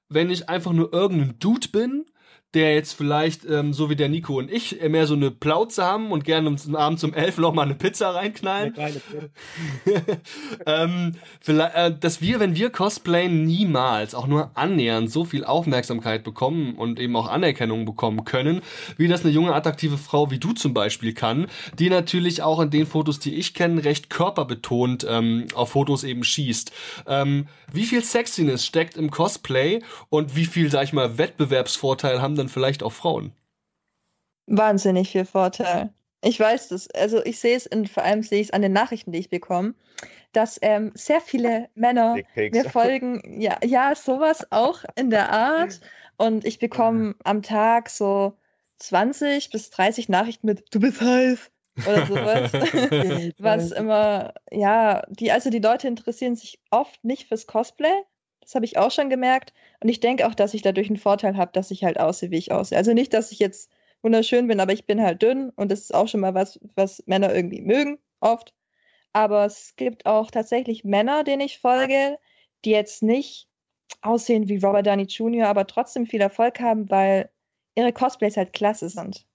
[0.08, 2.06] Wenn ich einfach nur irgendein Dude bin
[2.54, 5.84] der jetzt vielleicht, ähm, so wie der Nico und ich, äh, mehr so eine Plauze
[5.84, 8.74] haben und gerne um, abends um elf noch mal eine Pizza reinknallen.
[8.76, 9.00] Eine
[10.66, 16.24] ähm, vielleicht, äh, dass wir, wenn wir cosplayen, niemals auch nur annähernd so viel Aufmerksamkeit
[16.24, 18.62] bekommen und eben auch Anerkennung bekommen können,
[18.96, 21.46] wie das eine junge, attraktive Frau wie du zum Beispiel kann,
[21.78, 26.24] die natürlich auch in den Fotos, die ich kenne, recht körperbetont ähm, auf Fotos eben
[26.24, 26.72] schießt.
[27.06, 32.36] Ähm, wie viel Sexiness steckt im Cosplay und wie viel, sag ich mal, Wettbewerbsvorteil haben
[32.36, 33.32] dann dann vielleicht auch Frauen?
[34.46, 35.92] Wahnsinnig viel Vorteil.
[36.22, 36.90] Ich weiß das.
[36.90, 39.30] Also ich sehe es, und vor allem sehe ich es an den Nachrichten, die ich
[39.30, 39.74] bekomme,
[40.32, 43.40] dass ähm, sehr viele Männer mir folgen.
[43.40, 45.80] Ja, ja, sowas auch in der Art.
[46.16, 48.36] Und ich bekomme am Tag so
[48.78, 51.50] 20 bis 30 Nachrichten mit, du bist heiß
[51.86, 52.52] oder sowas.
[53.38, 58.04] Was immer, ja, die, also die Leute interessieren sich oft nicht fürs Cosplay,
[58.44, 59.52] das habe ich auch schon gemerkt.
[59.80, 62.38] Und ich denke auch, dass ich dadurch einen Vorteil habe, dass ich halt aussehe, wie
[62.38, 62.78] ich aussehe.
[62.78, 63.70] Also nicht, dass ich jetzt
[64.02, 67.02] wunderschön bin, aber ich bin halt dünn und das ist auch schon mal was, was
[67.06, 68.54] Männer irgendwie mögen, oft.
[69.12, 72.18] Aber es gibt auch tatsächlich Männer, denen ich folge,
[72.64, 73.48] die jetzt nicht
[74.02, 77.30] aussehen wie Robert Downey Jr., aber trotzdem viel Erfolg haben, weil
[77.74, 79.26] ihre Cosplays halt klasse sind.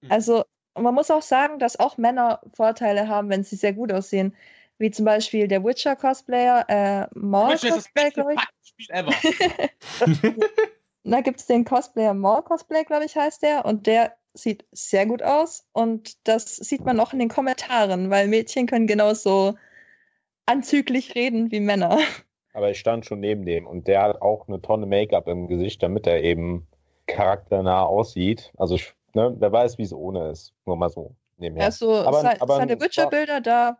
[0.00, 0.10] Mhm.
[0.10, 0.44] Also
[0.74, 4.34] man muss auch sagen, dass auch Männer Vorteile haben, wenn sie sehr gut aussehen
[4.80, 8.40] wie zum Beispiel der Witcher-Cosplayer, äh, Maul Cosplay, glaube ich.
[11.02, 13.64] Da gibt es den Cosplayer Maul Cosplay, glaube ich, heißt der.
[13.64, 15.66] Und der sieht sehr gut aus.
[15.72, 19.54] Und das sieht man auch in den Kommentaren, weil Mädchen können genauso
[20.46, 21.98] anzüglich reden wie Männer.
[22.52, 25.82] Aber ich stand schon neben dem und der hat auch eine Tonne Make-up im Gesicht,
[25.82, 26.66] damit er eben
[27.06, 28.52] charakternah aussieht.
[28.56, 28.76] Also,
[29.14, 30.52] ne, wer weiß, wie es ohne ist.
[30.66, 31.66] Nur mal so nebenher.
[31.66, 33.78] Also, aber, aber seine Witcher-Bilder, da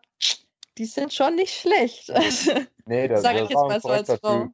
[0.78, 2.08] die sind schon nicht schlecht.
[2.86, 4.48] nee, das sage ich jetzt mal so als Frau.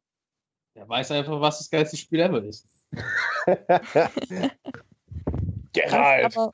[0.75, 2.67] Der weiß einfach, was das geilste Spiel ever ist.
[5.73, 6.37] Geralt!
[6.37, 6.53] Aber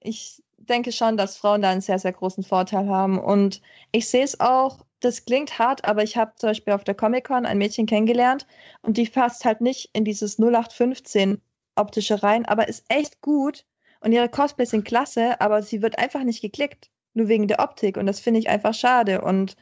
[0.00, 3.18] ich denke schon, dass Frauen da einen sehr, sehr großen Vorteil haben.
[3.18, 3.60] Und
[3.92, 7.46] ich sehe es auch, das klingt hart, aber ich habe zum Beispiel auf der Comic-Con
[7.46, 8.46] ein Mädchen kennengelernt
[8.82, 11.40] und die passt halt nicht in dieses 0815
[11.76, 13.64] optische rein, aber ist echt gut
[14.00, 17.96] und ihre Cosplays sind klasse, aber sie wird einfach nicht geklickt nur wegen der Optik.
[17.96, 19.20] Und das finde ich einfach schade.
[19.20, 19.56] Und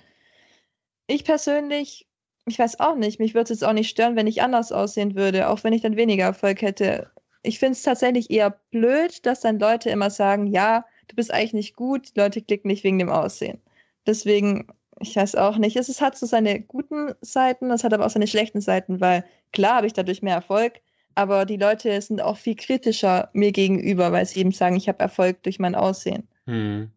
[1.07, 2.07] ich persönlich,
[2.47, 5.15] ich weiß auch nicht, mich würde es jetzt auch nicht stören, wenn ich anders aussehen
[5.15, 7.11] würde, auch wenn ich dann weniger Erfolg hätte.
[7.43, 11.53] Ich finde es tatsächlich eher blöd, dass dann Leute immer sagen, ja, du bist eigentlich
[11.53, 13.61] nicht gut, die Leute klicken nicht wegen dem Aussehen.
[14.07, 14.67] Deswegen,
[15.01, 18.27] ich weiß auch nicht, es hat so seine guten Seiten, es hat aber auch seine
[18.27, 20.81] schlechten Seiten, weil klar habe ich dadurch mehr Erfolg,
[21.15, 25.01] aber die Leute sind auch viel kritischer mir gegenüber, weil sie eben sagen, ich habe
[25.01, 26.29] Erfolg durch mein Aussehen.
[26.47, 26.91] Hm.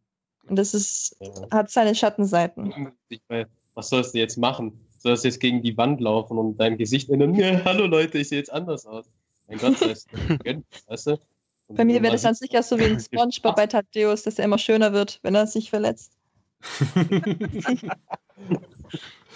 [0.50, 1.30] Und das ist, ja.
[1.52, 2.92] hat seine Schattenseiten.
[3.76, 4.86] was sollst du jetzt machen?
[4.98, 7.36] Sollst du jetzt gegen die Wand laufen und dein Gesicht ändern?
[7.36, 9.06] Ja, hallo Leute, ich sehe jetzt anders aus.
[9.48, 10.06] Mein Gott, das
[10.88, 11.20] weißt du?
[11.68, 14.46] Und bei mir wäre das dann sicher so wie ein Spongebob bei Thaddeus, dass er
[14.46, 16.14] immer schöner wird, wenn er sich verletzt.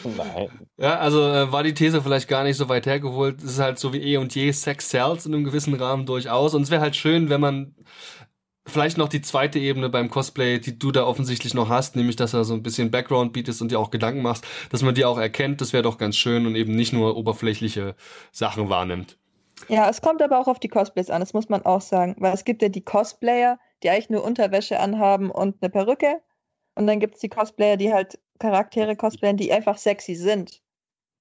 [0.04, 0.50] Nein.
[0.78, 3.38] Ja, also äh, war die These vielleicht gar nicht so weit hergeholt.
[3.38, 6.54] Es ist halt so wie eh und je Sex sells in einem gewissen Rahmen durchaus.
[6.54, 7.76] Und es wäre halt schön, wenn man
[8.66, 12.34] Vielleicht noch die zweite Ebene beim Cosplay, die du da offensichtlich noch hast, nämlich dass
[12.34, 15.18] er so ein bisschen Background bietest und dir auch Gedanken machst, dass man die auch
[15.18, 17.96] erkennt, das wäre doch ganz schön und eben nicht nur oberflächliche
[18.32, 19.18] Sachen wahrnimmt.
[19.68, 22.34] Ja, es kommt aber auch auf die Cosplays an, das muss man auch sagen, weil
[22.34, 26.22] es gibt ja die Cosplayer, die eigentlich nur Unterwäsche anhaben und eine Perücke
[26.76, 30.62] und dann gibt es die Cosplayer, die halt Charaktere cosplayen, die einfach sexy sind.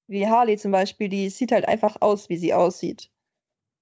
[0.07, 3.11] Wie Harley zum Beispiel, die sieht halt einfach aus, wie sie aussieht.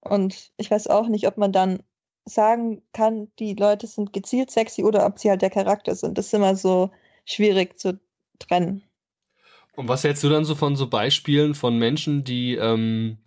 [0.01, 1.83] Und ich weiß auch nicht, ob man dann
[2.25, 6.19] sagen kann, die Leute sind gezielt sexy oder ob sie halt der Charakter sind.
[6.19, 6.91] Das ist immer so
[7.25, 7.99] schwierig zu
[8.39, 8.83] trennen.
[9.77, 13.19] Und was hältst du dann so von so Beispielen von Menschen, die ähm,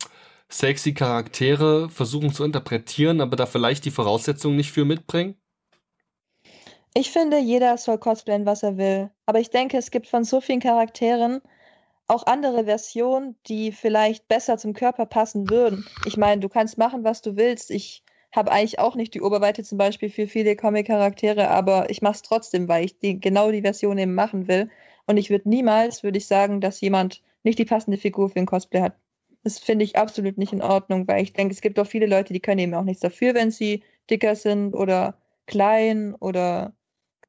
[0.49, 5.35] sexy Charaktere versuchen zu interpretieren, aber da vielleicht die Voraussetzungen nicht für mitbringen?
[6.93, 9.09] Ich finde, jeder soll cosplayen, was er will.
[9.25, 11.41] Aber ich denke, es gibt von so vielen Charakteren
[12.07, 15.87] auch andere Versionen, die vielleicht besser zum Körper passen würden.
[16.05, 17.71] Ich meine, du kannst machen, was du willst.
[17.71, 18.03] Ich
[18.35, 22.21] habe eigentlich auch nicht die Oberweite zum Beispiel für viele Comic-Charaktere, aber ich mache es
[22.23, 24.69] trotzdem, weil ich die, genau die Version eben machen will.
[25.05, 28.45] Und ich würde niemals, würde ich sagen, dass jemand nicht die passende Figur für ein
[28.45, 28.95] Cosplay hat.
[29.43, 32.33] Das finde ich absolut nicht in Ordnung, weil ich denke, es gibt auch viele Leute,
[32.33, 35.17] die können eben auch nichts dafür, wenn sie dicker sind oder
[35.47, 36.73] klein oder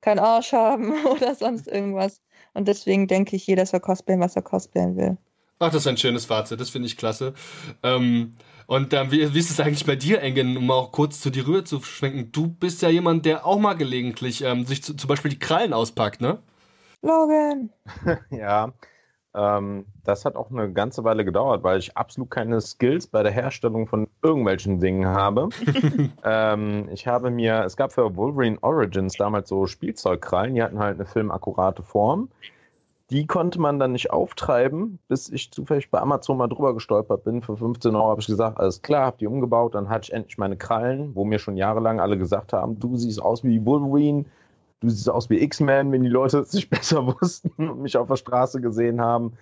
[0.00, 2.22] keinen Arsch haben oder sonst irgendwas.
[2.54, 5.16] Und deswegen denke ich, jeder soll cosplayen, was er cosplayen will.
[5.58, 7.34] Ach, das ist ein schönes Fazit, das finde ich klasse.
[7.82, 8.34] Ähm,
[8.66, 11.46] und ähm, wie, wie, ist es eigentlich bei dir, Engen, um auch kurz zu dir
[11.46, 12.32] rüber zu schwenken?
[12.32, 15.72] Du bist ja jemand, der auch mal gelegentlich ähm, sich zu, zum Beispiel die Krallen
[15.72, 16.38] auspackt, ne?
[17.02, 17.70] Logan!
[18.30, 18.72] ja,
[19.34, 23.32] ähm, das hat auch eine ganze Weile gedauert, weil ich absolut keine Skills bei der
[23.32, 25.48] Herstellung von irgendwelchen Dingen habe.
[26.24, 30.98] ähm, ich habe mir, es gab für Wolverine Origins damals so Spielzeugkrallen, die hatten halt
[30.98, 32.30] eine filmakkurate Form.
[33.14, 37.42] Die konnte man dann nicht auftreiben, bis ich zufällig bei Amazon mal drüber gestolpert bin.
[37.42, 39.76] Für 15 Euro habe ich gesagt, alles klar, habe die umgebaut.
[39.76, 43.22] Dann hatte ich endlich meine Krallen, wo mir schon jahrelang alle gesagt haben, du siehst
[43.22, 44.24] aus wie Wolverine,
[44.80, 48.08] du siehst aus wie X-Men, wenn die Leute es nicht besser wussten und mich auf
[48.08, 49.34] der Straße gesehen haben.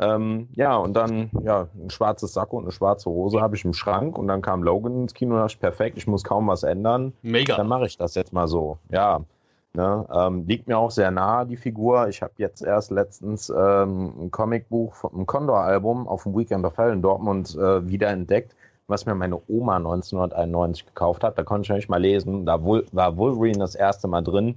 [0.00, 3.74] Ähm, ja, und dann ja, ein schwarzes Sakko und eine schwarze Hose habe ich im
[3.74, 7.12] Schrank und dann kam Logan ins Kino und dachte, perfekt, ich muss kaum was ändern.
[7.22, 7.54] Mega.
[7.54, 8.78] Dann mache ich das jetzt mal so.
[8.90, 9.20] Ja,
[9.76, 12.06] Ne, ähm, liegt mir auch sehr nahe, die Figur.
[12.08, 16.92] Ich habe jetzt erst letztens ähm, ein Comicbuch vom Condor-Album auf dem Weekend of Hell
[16.92, 18.54] in Dortmund äh, wiederentdeckt,
[18.86, 21.36] was mir meine Oma 1991 gekauft hat.
[21.36, 22.46] Da konnte ich nicht mal lesen.
[22.46, 24.54] Da war Wolverine das erste Mal drin.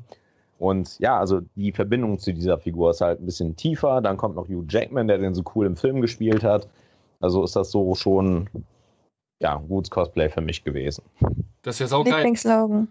[0.60, 4.02] Und ja, also die Verbindung zu dieser Figur ist halt ein bisschen tiefer.
[4.02, 6.68] Dann kommt noch Hugh Jackman, der den so cool im Film gespielt hat.
[7.20, 8.50] Also ist das so schon
[9.40, 11.04] ja, ein gutes Cosplay für mich gewesen.
[11.64, 12.18] Das ist ja saugeil.
[12.18, 12.90] Lieblingslogan.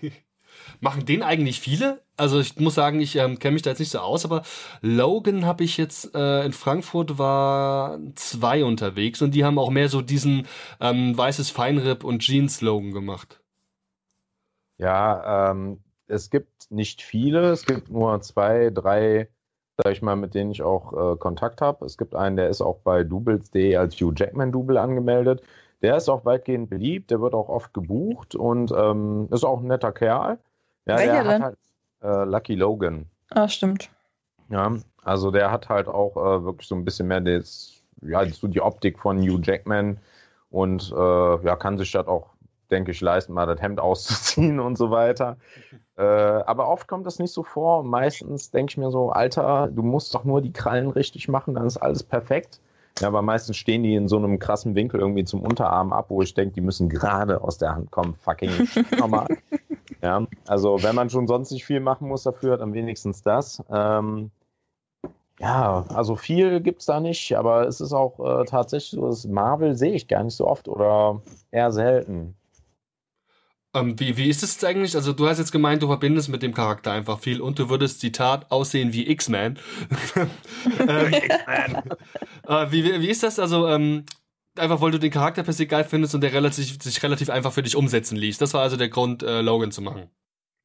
[0.80, 2.00] Machen den eigentlich viele?
[2.16, 4.42] Also ich muss sagen, ich ähm, kenne mich da jetzt nicht so aus, aber
[4.80, 9.88] Logan habe ich jetzt äh, in Frankfurt war zwei unterwegs und die haben auch mehr
[9.88, 10.46] so diesen
[10.80, 13.40] ähm, weißes Feinripp und Jeans-Logan gemacht.
[14.78, 19.28] Ja, ähm, es gibt nicht viele, es gibt nur zwei, drei,
[19.76, 21.84] sag ich mal, mit denen ich auch äh, Kontakt habe.
[21.84, 25.42] Es gibt einen, der ist auch bei Doubles.de als Hugh Jackman-Double angemeldet.
[25.82, 29.68] Der ist auch weitgehend beliebt, der wird auch oft gebucht und ähm, ist auch ein
[29.68, 30.38] netter Kerl.
[30.88, 31.42] Ja, Welcher der denn?
[31.42, 31.58] halt
[32.02, 33.06] äh, Lucky Logan.
[33.30, 33.90] Ah, stimmt.
[34.48, 34.74] Ja,
[35.04, 38.62] also der hat halt auch äh, wirklich so ein bisschen mehr das, ja, so die
[38.62, 39.98] Optik von Hugh Jackman
[40.50, 42.30] und äh, ja, kann sich das auch,
[42.70, 45.36] denke ich, leisten, mal das Hemd auszuziehen und so weiter.
[45.96, 47.82] Äh, aber oft kommt das nicht so vor.
[47.82, 51.66] Meistens denke ich mir so, Alter, du musst doch nur die Krallen richtig machen, dann
[51.66, 52.60] ist alles perfekt.
[53.00, 56.22] Ja, aber meistens stehen die in so einem krassen Winkel irgendwie zum Unterarm ab, wo
[56.22, 58.14] ich denke, die müssen gerade aus der Hand kommen.
[58.14, 58.50] Fucking
[58.98, 59.28] normal.
[60.02, 63.62] Ja, also wenn man schon sonst nicht viel machen muss dafür, dann wenigstens das.
[63.70, 64.30] Ähm,
[65.40, 69.24] ja, also viel gibt es da nicht, aber es ist auch äh, tatsächlich so, das
[69.26, 72.34] Marvel sehe ich gar nicht so oft oder eher selten.
[73.74, 74.96] Ähm, wie, wie ist es jetzt eigentlich?
[74.96, 78.00] Also du hast jetzt gemeint, du verbindest mit dem Charakter einfach viel und du würdest,
[78.00, 79.58] Zitat, aussehen wie X-Man.
[80.80, 81.14] ähm,
[82.48, 83.38] äh, wie, wie, wie ist das?
[83.38, 84.04] Also ähm,
[84.58, 87.52] einfach, weil du den Charakter per se geil findest und der relativ, sich relativ einfach
[87.52, 88.38] für dich umsetzen ließ.
[88.38, 90.10] Das war also der Grund, äh, Logan zu machen.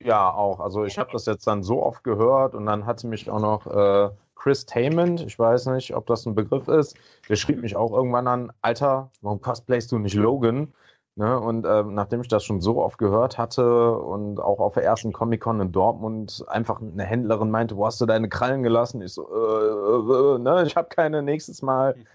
[0.04, 0.60] Ja, auch.
[0.60, 3.68] Also ich habe das jetzt dann so oft gehört und dann hatte mich auch noch
[3.68, 6.98] äh, Chris Taymond, ich weiß nicht, ob das ein Begriff ist,
[7.30, 10.74] der schrieb mich auch irgendwann an, Alter, warum cosplayst du nicht Logan?
[11.16, 11.40] Ne?
[11.40, 15.14] Und ähm, nachdem ich das schon so oft gehört hatte und auch auf der ersten
[15.14, 19.02] Comic-Con in Dortmund einfach eine Händlerin meinte, wo hast du deine Krallen gelassen?
[19.02, 21.96] Ich so, äh, äh, ne, ich habe keine nächstes Mal.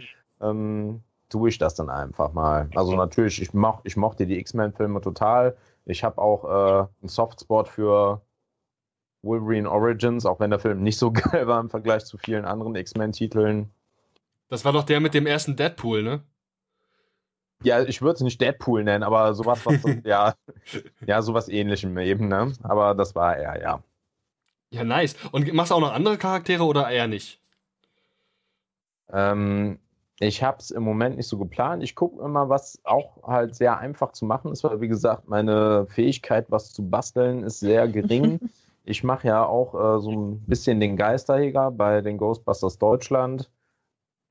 [0.41, 2.71] Ähm, tue ich das dann einfach mal.
[2.75, 5.57] Also natürlich, ich, moch, ich mochte die X-Men-Filme total.
[5.85, 8.23] Ich habe auch äh, einen Softspot für
[9.23, 12.75] Wolverine Origins, auch wenn der Film nicht so geil war im Vergleich zu vielen anderen
[12.75, 13.71] X-Men-Titeln.
[14.49, 16.23] Das war doch der mit dem ersten Deadpool, ne?
[17.63, 20.35] Ja, ich würde es nicht Deadpool nennen, aber sowas, was, ja,
[21.05, 22.53] ja, sowas ähnlichem eben, ne?
[22.63, 23.83] Aber das war er, ja.
[24.71, 25.17] Ja, nice.
[25.33, 27.41] Und machst du auch noch andere Charaktere oder eher nicht?
[29.11, 29.79] Ähm,
[30.21, 31.83] ich habe es im Moment nicht so geplant.
[31.83, 35.87] Ich gucke immer, was auch halt sehr einfach zu machen ist, weil wie gesagt, meine
[35.87, 38.41] Fähigkeit, was zu basteln, ist sehr gering.
[38.85, 43.51] ich mache ja auch äh, so ein bisschen den Geisterjäger bei den Ghostbusters Deutschland.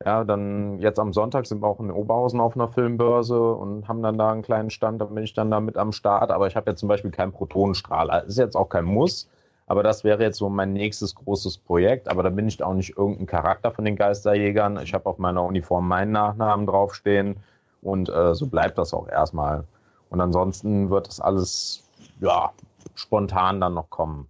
[0.05, 4.03] Ja, dann jetzt am Sonntag sind wir auch in Oberhausen auf einer Filmbörse und haben
[4.03, 6.31] dann da einen kleinen Stand, da bin ich dann da mit am Start.
[6.31, 8.25] Aber ich habe jetzt zum Beispiel keinen Protonenstrahler.
[8.25, 9.29] Ist jetzt auch kein Muss,
[9.68, 12.07] aber das wäre jetzt so mein nächstes großes Projekt.
[12.07, 14.82] Aber da bin ich auch nicht irgendein Charakter von den Geisterjägern.
[14.82, 17.36] Ich habe auf meiner Uniform meinen Nachnamen draufstehen
[17.82, 19.65] und äh, so bleibt das auch erstmal.
[20.09, 21.84] Und ansonsten wird das alles,
[22.22, 22.51] ja,
[22.95, 24.30] spontan dann noch kommen.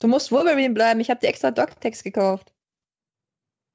[0.00, 0.98] Du musst Wolverine bleiben.
[1.00, 2.50] Ich habe dir extra Doctex gekauft.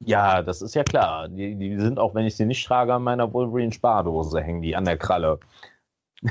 [0.04, 1.28] Ja, das ist ja klar.
[1.28, 4.86] Die, die sind auch, wenn ich sie nicht trage, an meiner Wolverine-Spardose hängen die an
[4.86, 5.40] der Kralle.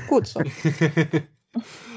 [0.08, 0.40] Gut so.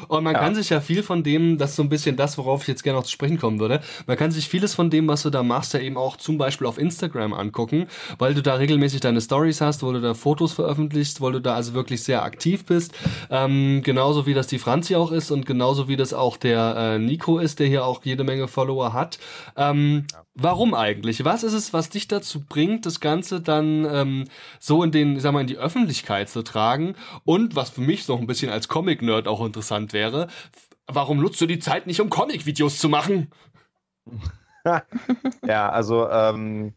[0.07, 0.39] Und man ja.
[0.39, 2.83] kann sich ja viel von dem, das ist so ein bisschen das, worauf ich jetzt
[2.83, 5.43] gerne noch zu sprechen kommen würde, man kann sich vieles von dem, was du da
[5.43, 7.87] machst, ja eben auch zum Beispiel auf Instagram angucken,
[8.17, 11.55] weil du da regelmäßig deine Stories hast, wo du da Fotos veröffentlichst, weil du da
[11.55, 12.93] also wirklich sehr aktiv bist.
[13.29, 16.99] Ähm, genauso wie das die Franzi auch ist und genauso wie das auch der äh,
[16.99, 19.19] Nico ist, der hier auch jede Menge Follower hat.
[19.55, 20.26] Ähm, ja.
[20.39, 21.25] Warum eigentlich?
[21.25, 24.25] Was ist es, was dich dazu bringt, das Ganze dann ähm,
[24.59, 26.95] so in den, sag mal, in die Öffentlichkeit zu tragen?
[27.25, 30.27] Und was für mich noch ein bisschen als Comic-Nerd auch interessant wäre,
[30.85, 33.31] warum nutzt du die Zeit nicht, um Comic-Videos zu machen?
[35.43, 36.73] ja, also ähm,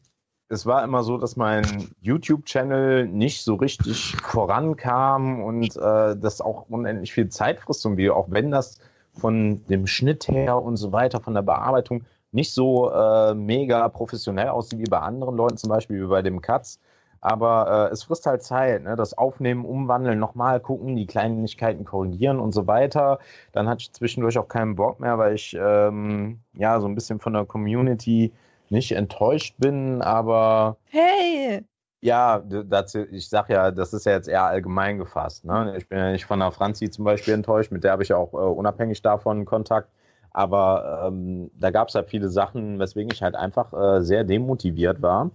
[0.48, 6.70] es war immer so, dass mein YouTube-Channel nicht so richtig vorankam und äh, das auch
[6.70, 8.80] unendlich viel Zeit frisst zum Video, auch wenn das
[9.12, 14.48] von dem Schnitt her und so weiter, von der Bearbeitung nicht so äh, mega professionell
[14.48, 16.78] aussieht wie bei anderen Leuten, zum Beispiel wie bei dem Katz.
[17.20, 18.96] Aber äh, es frisst halt Zeit, ne?
[18.96, 23.18] das Aufnehmen, Umwandeln, nochmal gucken, die Kleinigkeiten korrigieren und so weiter.
[23.52, 27.20] Dann hatte ich zwischendurch auch keinen Bock mehr, weil ich ähm, ja so ein bisschen
[27.20, 28.32] von der Community
[28.70, 30.76] nicht enttäuscht bin, aber.
[30.86, 31.64] Hey!
[32.02, 35.44] Ja, dazu, ich sag ja, das ist ja jetzt eher allgemein gefasst.
[35.44, 35.74] Ne?
[35.76, 38.16] Ich bin ja nicht von der Franzi zum Beispiel enttäuscht, mit der habe ich ja
[38.16, 39.90] auch äh, unabhängig davon Kontakt.
[40.32, 45.02] Aber ähm, da gab es halt viele Sachen, weswegen ich halt einfach äh, sehr demotiviert
[45.02, 45.30] war.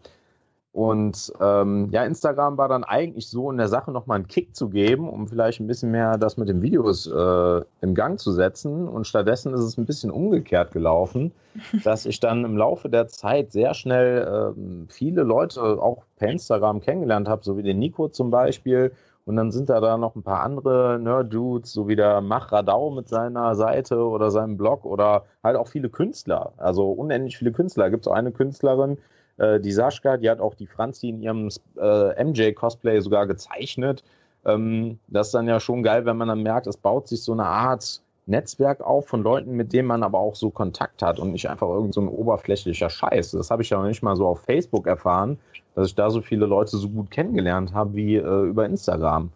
[0.75, 4.67] Und ähm, ja, Instagram war dann eigentlich so in der Sache nochmal einen Kick zu
[4.67, 8.85] geben, um vielleicht ein bisschen mehr das mit den Videos äh, im Gang zu setzen.
[8.85, 11.31] Und stattdessen ist es ein bisschen umgekehrt gelaufen,
[11.85, 16.81] dass ich dann im Laufe der Zeit sehr schnell äh, viele Leute auch per Instagram
[16.81, 18.91] kennengelernt habe, so wie den Nico zum Beispiel
[19.25, 22.91] und dann sind da da noch ein paar andere Nerd-Dudes, so wie der Mach Radau
[22.91, 26.53] mit seiner Seite oder seinem Blog oder halt auch viele Künstler.
[26.57, 27.89] Also unendlich viele Künstler.
[27.89, 28.97] Gibt es auch eine Künstlerin,
[29.37, 34.03] äh, die Sascha, die hat auch die Franzi in ihrem äh, MJ-Cosplay sogar gezeichnet.
[34.45, 37.33] Ähm, das ist dann ja schon geil, wenn man dann merkt, es baut sich so
[37.33, 41.31] eine Art Netzwerk auf von Leuten, mit denen man aber auch so Kontakt hat und
[41.31, 43.31] nicht einfach irgend so ein oberflächlicher Scheiß.
[43.31, 45.37] Das habe ich ja noch nicht mal so auf Facebook erfahren,
[45.75, 49.31] dass ich da so viele Leute so gut kennengelernt habe wie äh, über Instagram.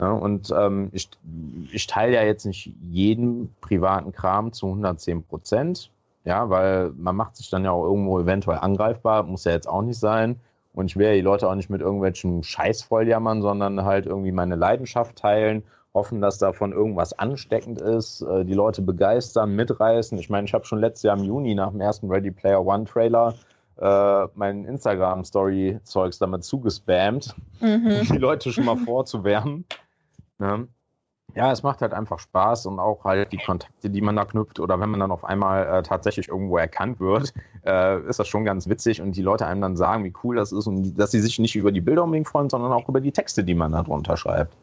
[0.00, 1.10] Ja, und ähm, ich,
[1.72, 5.90] ich teile ja jetzt nicht jeden privaten Kram zu 110 Prozent,
[6.24, 9.82] ja, weil man macht sich dann ja auch irgendwo eventuell angreifbar, muss ja jetzt auch
[9.82, 10.40] nicht sein.
[10.72, 14.32] Und ich will ja die Leute auch nicht mit irgendwelchen Scheiß volljammern, sondern halt irgendwie
[14.32, 15.62] meine Leidenschaft teilen
[15.94, 20.18] hoffen, dass davon irgendwas ansteckend ist, äh, die Leute begeistern, mitreißen.
[20.18, 22.84] Ich meine, ich habe schon letztes Jahr im Juni nach dem ersten Ready Player One
[22.84, 23.34] Trailer
[23.78, 27.86] äh, mein Instagram-Story-Zeugs damit zugespammt, mhm.
[28.00, 29.64] um die Leute schon mal vorzuwärmen.
[30.38, 30.68] Ne?
[31.34, 34.60] Ja, es macht halt einfach Spaß und auch halt die Kontakte, die man da knüpft
[34.60, 37.32] oder wenn man dann auf einmal äh, tatsächlich irgendwo erkannt wird,
[37.64, 40.52] äh, ist das schon ganz witzig und die Leute einem dann sagen, wie cool das
[40.52, 43.12] ist und dass sie sich nicht über die Bilder unbedingt freuen, sondern auch über die
[43.12, 44.54] Texte, die man da drunter schreibt.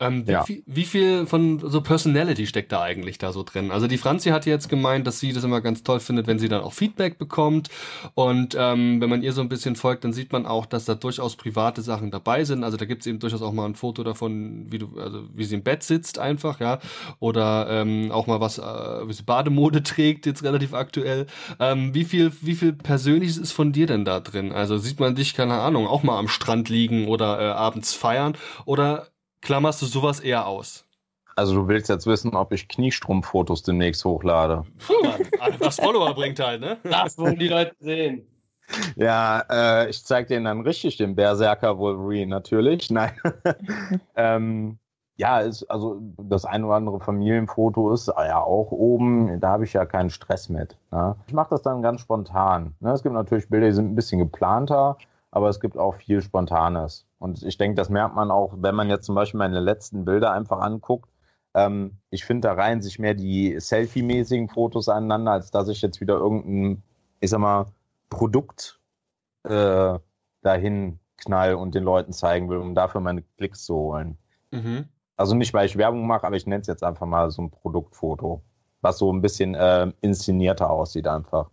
[0.00, 0.44] Ähm, wie, ja.
[0.44, 3.70] viel, wie, viel, von so Personality steckt da eigentlich da so drin?
[3.70, 6.48] Also die Franzi hat jetzt gemeint, dass sie das immer ganz toll findet, wenn sie
[6.48, 7.68] dann auch Feedback bekommt.
[8.14, 10.94] Und ähm, wenn man ihr so ein bisschen folgt, dann sieht man auch, dass da
[10.94, 12.64] durchaus private Sachen dabei sind.
[12.64, 15.44] Also da gibt es eben durchaus auch mal ein Foto davon, wie du, also wie
[15.44, 16.78] sie im Bett sitzt einfach, ja.
[17.20, 21.26] Oder ähm, auch mal was, äh, wie sie Bademode trägt, jetzt relativ aktuell.
[21.60, 24.52] Ähm, wie viel, wie viel Persönliches ist von dir denn da drin?
[24.52, 28.34] Also sieht man dich, keine Ahnung, auch mal am Strand liegen oder äh, abends feiern?
[28.64, 29.11] Oder
[29.42, 30.86] klammerst du sowas eher aus?
[31.36, 34.64] Also du willst jetzt wissen, ob ich Kniestrumpffotos demnächst hochlade.
[34.86, 34.94] Puh,
[35.58, 36.78] was Follower bringt halt, ne?
[36.84, 38.26] Das wollen die Leute sehen.
[38.96, 42.90] Ja, äh, ich zeig denen dann richtig den Berserker Wolverine, natürlich.
[42.90, 43.12] Nein.
[44.16, 44.78] ähm,
[45.16, 49.72] ja, ist, also das ein oder andere Familienfoto ist ja auch oben, da habe ich
[49.72, 50.76] ja keinen Stress mit.
[50.90, 51.16] Ne?
[51.26, 52.74] Ich mache das dann ganz spontan.
[52.80, 52.92] Ne?
[52.92, 54.96] Es gibt natürlich Bilder, die sind ein bisschen geplanter,
[55.32, 57.06] aber es gibt auch viel Spontanes.
[57.18, 60.30] Und ich denke, das merkt man auch, wenn man jetzt zum Beispiel meine letzten Bilder
[60.30, 61.10] einfach anguckt.
[61.54, 66.00] Ähm, ich finde, da reihen sich mehr die Selfie-mäßigen Fotos aneinander, als dass ich jetzt
[66.00, 66.82] wieder irgendein,
[67.20, 67.66] ich sag mal,
[68.10, 68.78] Produkt
[69.44, 69.98] äh,
[70.42, 74.18] dahin knall und den Leuten zeigen will, um dafür meine Klicks zu holen.
[74.50, 74.84] Mhm.
[75.16, 77.50] Also nicht, weil ich Werbung mache, aber ich nenne es jetzt einfach mal so ein
[77.50, 78.42] Produktfoto,
[78.82, 81.50] was so ein bisschen äh, inszenierter aussieht einfach.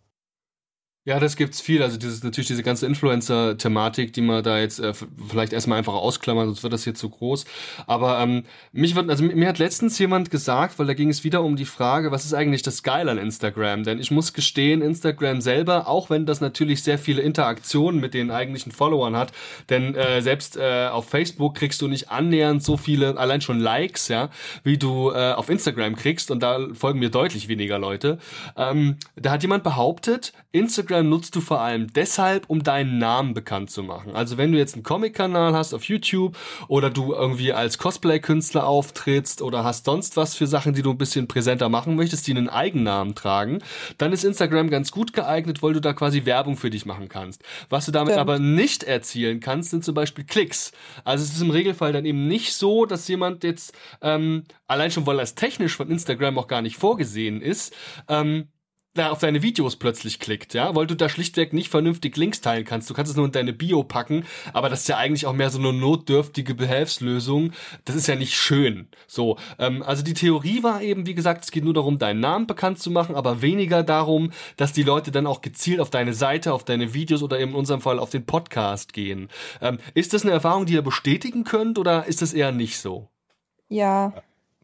[1.06, 1.82] Ja, das gibt's viel.
[1.82, 6.48] Also dieses natürlich diese ganze Influencer-Thematik, die man da jetzt äh, vielleicht erstmal einfach ausklammern,
[6.48, 7.46] sonst wird das hier zu groß.
[7.88, 8.44] Aber ähm,
[8.74, 11.66] mich wird, also mir hat letztens jemand gesagt, weil da ging es wieder um die
[11.66, 13.86] Frage, was ist eigentlich das Geile an Instagram?
[13.86, 18.30] Denn ich muss gestehen, Instagram selber, auch wenn das natürlich sehr viele Interaktionen mit den
[18.30, 19.32] eigentlichen Followern hat,
[19.70, 24.10] denn äh, selbst äh, auf Facebook kriegst du nicht annähernd so viele, allein schon Likes,
[24.10, 24.30] ja,
[24.64, 28.20] wie du äh, auf Instagram kriegst und da folgen mir deutlich weniger Leute.
[28.58, 33.36] Ähm, da hat jemand behauptet, Instagram Instagram nutzt du vor allem deshalb, um deinen Namen
[33.36, 34.16] bekannt zu machen.
[34.16, 36.36] Also wenn du jetzt einen Comic-Kanal hast auf YouTube
[36.68, 40.98] oder du irgendwie als Cosplay-Künstler auftrittst oder hast sonst was für Sachen, die du ein
[40.98, 43.60] bisschen präsenter machen möchtest, die einen Eigennamen tragen,
[44.00, 47.44] dann ist Instagram ganz gut geeignet, weil du da quasi Werbung für dich machen kannst.
[47.70, 48.22] Was du damit Stimmt.
[48.22, 50.72] aber nicht erzielen kannst, sind zum Beispiel Klicks.
[51.04, 55.06] Also es ist im Regelfall dann eben nicht so, dass jemand jetzt, ähm, allein schon
[55.06, 57.76] weil das technisch von Instagram auch gar nicht vorgesehen ist,
[58.08, 58.48] ähm,
[59.00, 62.66] da auf deine Videos plötzlich klickt, ja, weil du da schlichtweg nicht vernünftig Links teilen
[62.66, 62.90] kannst.
[62.90, 65.50] Du kannst es nur in deine Bio packen, aber das ist ja eigentlich auch mehr
[65.50, 67.54] so eine notdürftige Behelfslösung.
[67.86, 68.90] Das ist ja nicht schön.
[69.08, 72.46] So, ähm, also die Theorie war eben, wie gesagt, es geht nur darum, deinen Namen
[72.46, 76.54] bekannt zu machen, aber weniger darum, dass die Leute dann auch gezielt auf deine Seite,
[76.54, 79.30] auf deine Videos oder eben in unserem Fall auf den Podcast gehen.
[79.62, 83.08] Ähm, ist das eine Erfahrung, die ihr bestätigen könnt oder ist das eher nicht so?
[83.70, 84.14] Ja,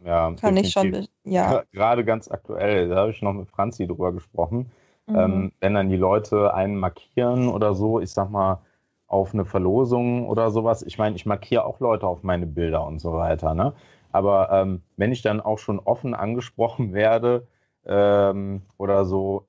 [0.04, 1.08] Ja, kann ich schon.
[1.26, 1.64] Ja.
[1.72, 4.72] Gerade ganz aktuell, da habe ich noch mit Franzi drüber gesprochen.
[5.08, 5.16] Mhm.
[5.16, 8.62] Ähm, wenn dann die Leute einen markieren oder so, ich sag mal,
[9.08, 10.82] auf eine Verlosung oder sowas.
[10.84, 13.74] Ich meine, ich markiere auch Leute auf meine Bilder und so weiter, ne?
[14.12, 17.48] Aber ähm, wenn ich dann auch schon offen angesprochen werde
[17.86, 19.48] ähm, oder so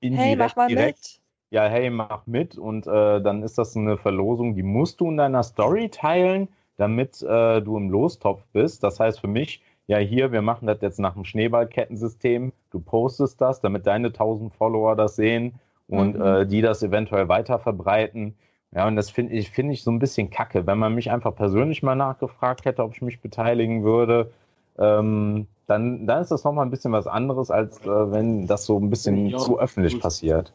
[0.00, 1.20] indirekt, Hey, mach mal direkt, mit.
[1.50, 5.16] ja, hey, mach mit und äh, dann ist das eine Verlosung, die musst du in
[5.16, 8.82] deiner Story teilen, damit äh, du im Lostopf bist.
[8.82, 12.52] Das heißt für mich, ja, hier, wir machen das jetzt nach dem Schneeballkettensystem.
[12.70, 15.54] Du postest das, damit deine 1000 Follower das sehen
[15.88, 16.22] und Mhm.
[16.22, 18.34] äh, die das eventuell weiter verbreiten.
[18.74, 20.66] Ja, und das finde ich, finde ich so ein bisschen kacke.
[20.66, 24.32] Wenn man mich einfach persönlich mal nachgefragt hätte, ob ich mich beteiligen würde,
[24.78, 28.78] ähm, dann, dann ist das nochmal ein bisschen was anderes, als äh, wenn das so
[28.78, 29.38] ein bisschen Ja.
[29.38, 30.52] zu öffentlich passiert.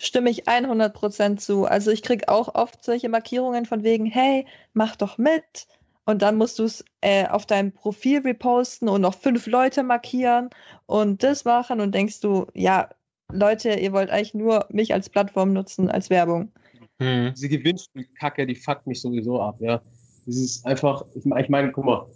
[0.00, 1.64] Stimme ich 100% zu.
[1.64, 5.66] Also ich kriege auch oft solche Markierungen von wegen, hey, mach doch mit.
[6.08, 10.48] Und dann musst du es äh, auf deinem Profil reposten und noch fünf Leute markieren
[10.86, 12.88] und das machen und denkst du, ja,
[13.30, 16.50] Leute, ihr wollt eigentlich nur mich als Plattform nutzen, als Werbung.
[16.98, 17.34] Hm.
[17.36, 19.82] Diese Gewinnspielkacke, die fuckt mich sowieso ab, ja.
[20.24, 22.06] Das ist einfach, ich meine, ich mein, guck mal,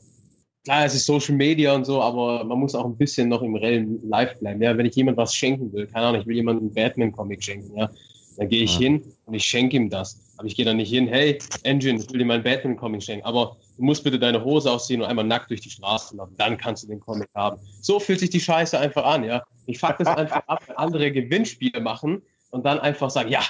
[0.64, 3.56] klar, es ist Social Media und so, aber man muss auch ein bisschen noch im
[3.56, 4.74] reellen Live bleiben, ja.
[4.74, 7.90] Wenn ich jemand was schenken will, keine Ahnung, ich will jemandem einen Batman-Comic schenken, ja,
[8.38, 8.88] dann gehe ich Ja.
[8.88, 10.18] hin und ich schenke ihm das.
[10.38, 13.58] Aber ich gehe dann nicht hin, hey, Engine, ich will dir meinen Batman-Comic schenken, aber
[13.82, 16.88] musst bitte deine Hose ausziehen und einmal nackt durch die Straße laufen, dann kannst du
[16.88, 17.60] den Comic haben.
[17.80, 19.42] So fühlt sich die Scheiße einfach an, ja.
[19.66, 23.42] Ich fuck das einfach ab, wenn andere Gewinnspiele machen und dann einfach sagen, ja,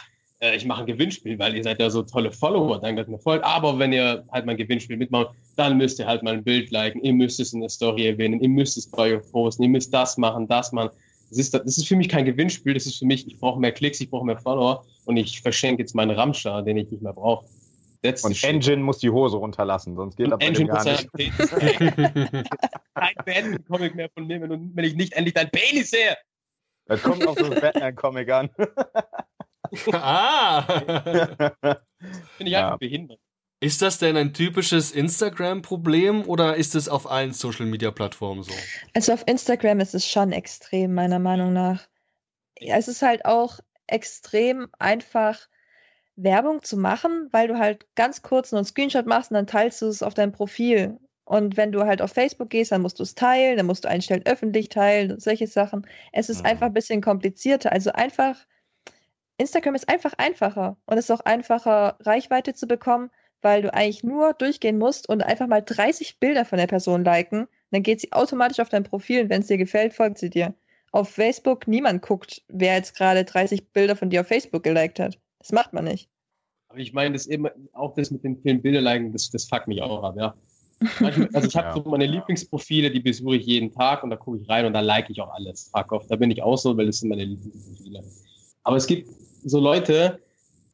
[0.43, 3.19] äh, ich mache ein Gewinnspiel, weil ihr seid ja so tolle Follower, danke, dass mir
[3.19, 3.45] folgt.
[3.45, 7.03] Aber wenn ihr halt mein Gewinnspiel mitmacht, dann müsst ihr halt mal ein Bild liken,
[7.03, 9.95] ihr müsst es in der Story erwähnen, ihr müsst es bei euch posten, ihr müsst
[9.95, 10.91] das machen, das machen.
[11.31, 13.73] Das ist, das ist für mich kein Gewinnspiel, das ist für mich, ich brauche mehr
[13.73, 17.15] Klicks, ich brauche mehr Follower und ich verschenke jetzt meinen Ramstar, den ich nicht mehr
[17.15, 17.47] brauche.
[18.03, 18.51] That's the Und shit.
[18.51, 20.85] Engine muss die Hose runterlassen, sonst geht das gar muss
[21.15, 21.33] nicht.
[22.95, 26.17] kein Batman-Comic mehr von mir, wenn, du- wenn ich nicht endlich dein Penis sehe.
[26.87, 28.51] Das kommt auf das Batman-Comic an.
[29.93, 30.63] ah!
[32.39, 32.67] Bin ich Ja.
[32.67, 33.21] einfach behindert.
[33.61, 38.53] Ist das denn ein typisches Instagram-Problem oder ist es auf allen Social-Media-Plattformen so?
[38.93, 41.87] Also auf Instagram ist es schon extrem, meiner Meinung nach.
[42.59, 45.39] Ja, es ist halt auch extrem einfach,
[46.23, 49.83] Werbung zu machen, weil du halt ganz kurz nur einen Screenshot machst und dann teilst
[49.83, 50.99] du es auf dein Profil.
[51.25, 53.89] Und wenn du halt auf Facebook gehst, dann musst du es teilen, dann musst du
[53.89, 55.87] einstellen, öffentlich teilen solche Sachen.
[56.13, 56.47] Es ist Mhm.
[56.47, 57.73] einfach ein bisschen komplizierter.
[57.73, 58.37] Also einfach,
[59.39, 63.11] Instagram ist einfach einfacher und es ist auch einfacher, Reichweite zu bekommen,
[63.41, 67.49] weil du eigentlich nur durchgehen musst und einfach mal 30 Bilder von der Person liken.
[67.71, 70.55] Dann geht sie automatisch auf dein Profil und wenn es dir gefällt, folgt sie dir.
[70.93, 75.19] Auf Facebook, niemand guckt, wer jetzt gerade 30 Bilder von dir auf Facebook geliked hat.
[75.39, 76.09] Das macht man nicht.
[76.73, 79.83] Aber ich meine, das immer, auch das mit den vielen Bilderliken, das, das fuckt mich
[79.83, 80.35] auch ab, ja.
[81.01, 81.75] Manchmal, also ich habe Ja.
[81.85, 84.81] so meine Lieblingsprofile, die besuche ich jeden Tag und da gucke ich rein und da
[84.81, 85.71] like ich auch alles.
[85.71, 86.07] Fuck off.
[86.09, 88.03] Da bin ich auch so, weil das sind meine Lieblingsprofile.
[88.65, 89.07] Aber es gibt
[89.45, 90.19] so Leute,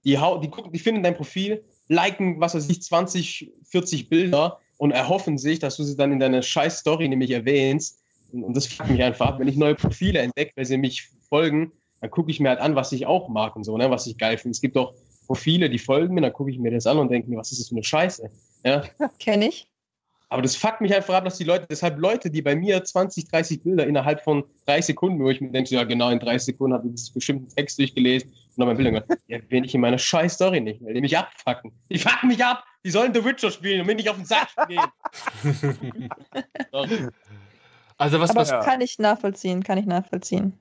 [0.04, 4.60] die, hau die gucken, die finden dein Profil, liken, was weiß ich, 20, 40 Bilder
[4.76, 7.98] und erhoffen sich, dass du sie dann in deiner scheiß Story nämlich erwähnst.
[8.32, 9.40] Und, und das fuckt mich einfach ab.
[9.40, 12.76] Wenn ich neue Profile entdecke, weil sie mich folgen, dann gucke ich mir halt an,
[12.76, 14.52] was ich auch mag und so, ne, was ich geil finde.
[14.52, 14.94] Es gibt auch
[15.28, 17.60] Profile, die folgen mir, dann gucke ich mir das an und denke mir, was ist
[17.60, 18.28] das für eine Scheiße?
[18.64, 18.82] Ja,
[19.20, 19.70] Kenne ich.
[20.30, 23.28] aber das fuckt mich einfach ab, dass die Leute, deshalb Leute, die bei mir 20,
[23.30, 26.74] 30 Bilder innerhalb von drei Sekunden, wo ich mir denke, ja genau, in 30 Sekunden
[26.74, 29.80] habe ich das bestimmten Text durchgelesen und dann mein Bilder gemacht, ja, erwähne ich in
[29.82, 31.70] meiner scheiß Story nicht, weil die mich abfucken.
[31.90, 34.48] Die fucken mich ab, die sollen The Witcher spielen und mir nicht auf den Sack
[34.66, 34.80] gehen.
[36.72, 37.08] Sorry.
[37.96, 38.60] Also was, Aber was, Ja.
[38.62, 40.52] kann ich nachvollziehen, kann ich nachvollziehen.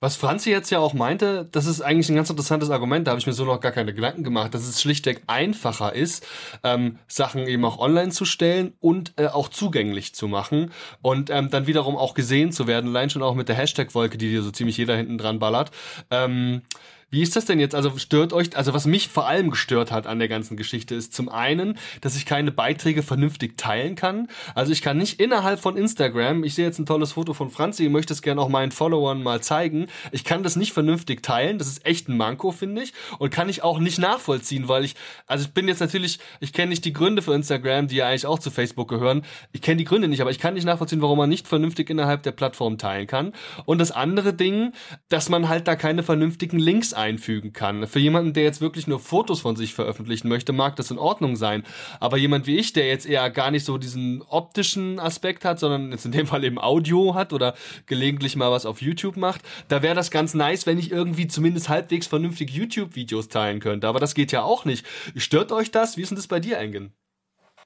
[0.00, 3.18] Was Franzi jetzt ja auch meinte, das ist eigentlich ein ganz interessantes Argument, da habe
[3.18, 6.24] ich mir so noch gar keine Gedanken gemacht, dass es schlichtweg einfacher ist,
[6.62, 10.70] ähm, Sachen eben auch online zu stellen und äh, auch zugänglich zu machen
[11.02, 14.30] und ähm, dann wiederum auch gesehen zu werden, allein schon auch mit der Hashtag-Wolke, die
[14.30, 15.72] dir so ziemlich jeder hinten dran ballert.
[16.12, 16.62] Ähm,
[17.10, 17.74] wie ist das denn jetzt?
[17.74, 21.14] Also stört euch, also was mich vor allem gestört hat an der ganzen Geschichte ist
[21.14, 24.28] zum einen, dass ich keine Beiträge vernünftig teilen kann.
[24.54, 27.84] Also ich kann nicht innerhalb von Instagram, ich sehe jetzt ein tolles Foto von Franzi,
[27.84, 29.86] ich möchte es gerne auch meinen Followern mal zeigen.
[30.12, 31.58] Ich kann das nicht vernünftig teilen.
[31.58, 32.92] Das ist echt ein Manko, finde ich.
[33.18, 34.94] Und kann ich auch nicht nachvollziehen, weil ich,
[35.26, 38.26] also ich bin jetzt natürlich, ich kenne nicht die Gründe für Instagram, die ja eigentlich
[38.26, 39.22] auch zu Facebook gehören.
[39.52, 42.22] Ich kenne die Gründe nicht, aber ich kann nicht nachvollziehen, warum man nicht vernünftig innerhalb
[42.22, 43.32] der Plattform teilen kann.
[43.64, 44.72] Und das andere Ding,
[45.08, 47.86] dass man halt da keine vernünftigen Links einfügen kann.
[47.86, 51.36] Für jemanden, der jetzt wirklich nur Fotos von sich veröffentlichen möchte, mag das in Ordnung
[51.36, 51.62] sein.
[52.00, 55.92] Aber jemand wie ich, der jetzt eher gar nicht so diesen optischen Aspekt hat, sondern
[55.92, 57.54] jetzt in dem Fall eben Audio hat oder
[57.86, 61.68] gelegentlich mal was auf YouTube macht, da wäre das ganz nice, wenn ich irgendwie zumindest
[61.68, 63.88] halbwegs vernünftig YouTube-Videos teilen könnte.
[63.88, 64.84] Aber das geht ja auch nicht.
[65.16, 65.96] Stört euch das?
[65.96, 66.92] Wie ist denn das bei dir, Engen?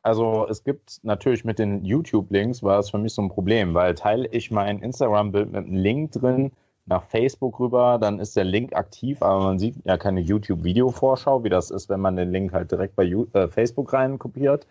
[0.02, 3.94] Also es gibt natürlich mit den YouTube-Links war es für mich so ein Problem, weil
[3.94, 6.50] teile ich mein Instagram-Bild mit einem Link drin,
[6.86, 11.48] nach Facebook rüber, dann ist der Link aktiv, aber man sieht ja keine YouTube-Video-Vorschau, wie
[11.48, 14.66] das ist, wenn man den Link halt direkt bei äh, Facebook rein kopiert.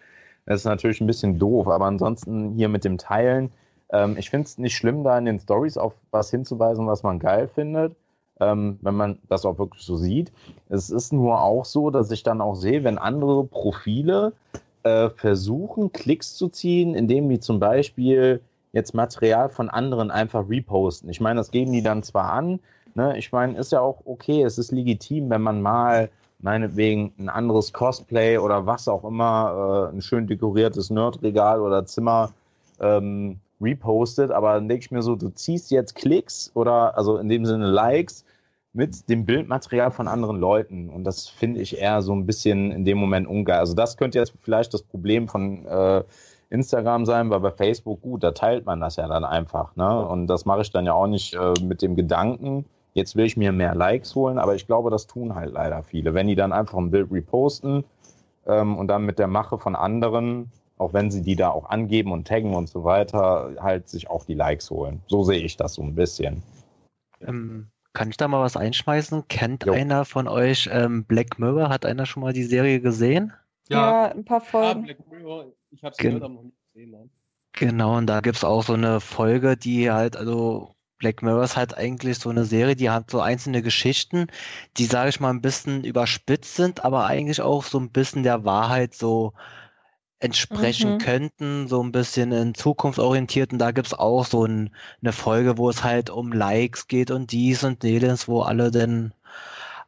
[0.46, 3.52] Das ist natürlich ein bisschen doof, aber ansonsten hier mit dem Teilen,
[3.92, 7.20] ähm, ich finde es nicht schlimm, da in den Stories auf was hinzuweisen, was man
[7.20, 7.96] geil findet,
[8.40, 10.32] ähm, wenn man das auch wirklich so sieht.
[10.68, 14.34] Es ist nur auch so, dass ich dann auch sehe, wenn andere Profile
[14.84, 18.42] äh, versuchen, Klicks zu ziehen, indem die zum Beispiel
[18.74, 21.10] jetzt Material von anderen einfach reposten.
[21.10, 22.60] Ich meine, das geben die dann zwar an,
[22.96, 23.18] ne?
[23.18, 26.10] ich meine, ist ja auch okay, es ist legitim, wenn man mal
[26.40, 32.34] meinetwegen ein anderes Cosplay oder was auch immer, äh, ein schön dekoriertes Nerdregal oder Zimmer
[32.80, 37.30] ähm, repostet, aber dann denke ich mir so, du ziehst jetzt Klicks oder also in
[37.30, 38.26] dem Sinne Likes
[38.74, 42.86] mit dem Bildmaterial von anderen Leuten und das finde ich eher so ein bisschen in
[42.86, 43.60] dem Moment ungeil.
[43.60, 46.04] Also das könnte jetzt vielleicht das Problem von äh,
[46.52, 49.76] Instagram sein, weil bei Facebook, gut, da teilt man das ja dann einfach.
[49.76, 50.06] Ne?
[50.06, 53.38] Und das mache ich dann ja auch nicht äh, mit dem Gedanken, jetzt will ich
[53.38, 56.14] mir mehr Likes holen, aber ich glaube, das tun halt leider viele.
[56.14, 57.86] Wenn die dann einfach ein Bild reposten
[58.46, 62.12] ähm, und dann mit der Mache von anderen, auch wenn sie die da auch angeben
[62.12, 65.02] und taggen und so weiter, halt sich auch die Likes holen.
[65.08, 66.44] So sehe ich das so ein bisschen.
[67.22, 69.28] Ähm, kann ich da mal was einschmeißen?
[69.30, 69.74] Kennt jo.
[69.74, 71.70] einer von euch ähm, Black Mirror?
[71.70, 73.32] Hat einer schon mal die Serie gesehen?
[73.70, 74.86] Ja, ja ein paar Folgen.
[74.86, 76.92] Ja, Black Mirror ich habe es gehört, aber noch nicht gesehen.
[76.92, 77.10] Nein.
[77.54, 81.58] Genau, und da gibt es auch so eine Folge, die halt, also Black Mirror ist
[81.58, 84.28] halt eigentlich so eine Serie, die hat so einzelne Geschichten,
[84.78, 88.46] die, sage ich mal, ein bisschen überspitzt sind, aber eigentlich auch so ein bisschen der
[88.46, 89.34] Wahrheit so
[90.20, 90.98] entsprechen mhm.
[91.00, 93.52] könnten, so ein bisschen in Zukunft orientiert.
[93.52, 97.10] Und da gibt es auch so ein, eine Folge, wo es halt um Likes geht
[97.10, 99.14] und dies und jenes, wo alle denn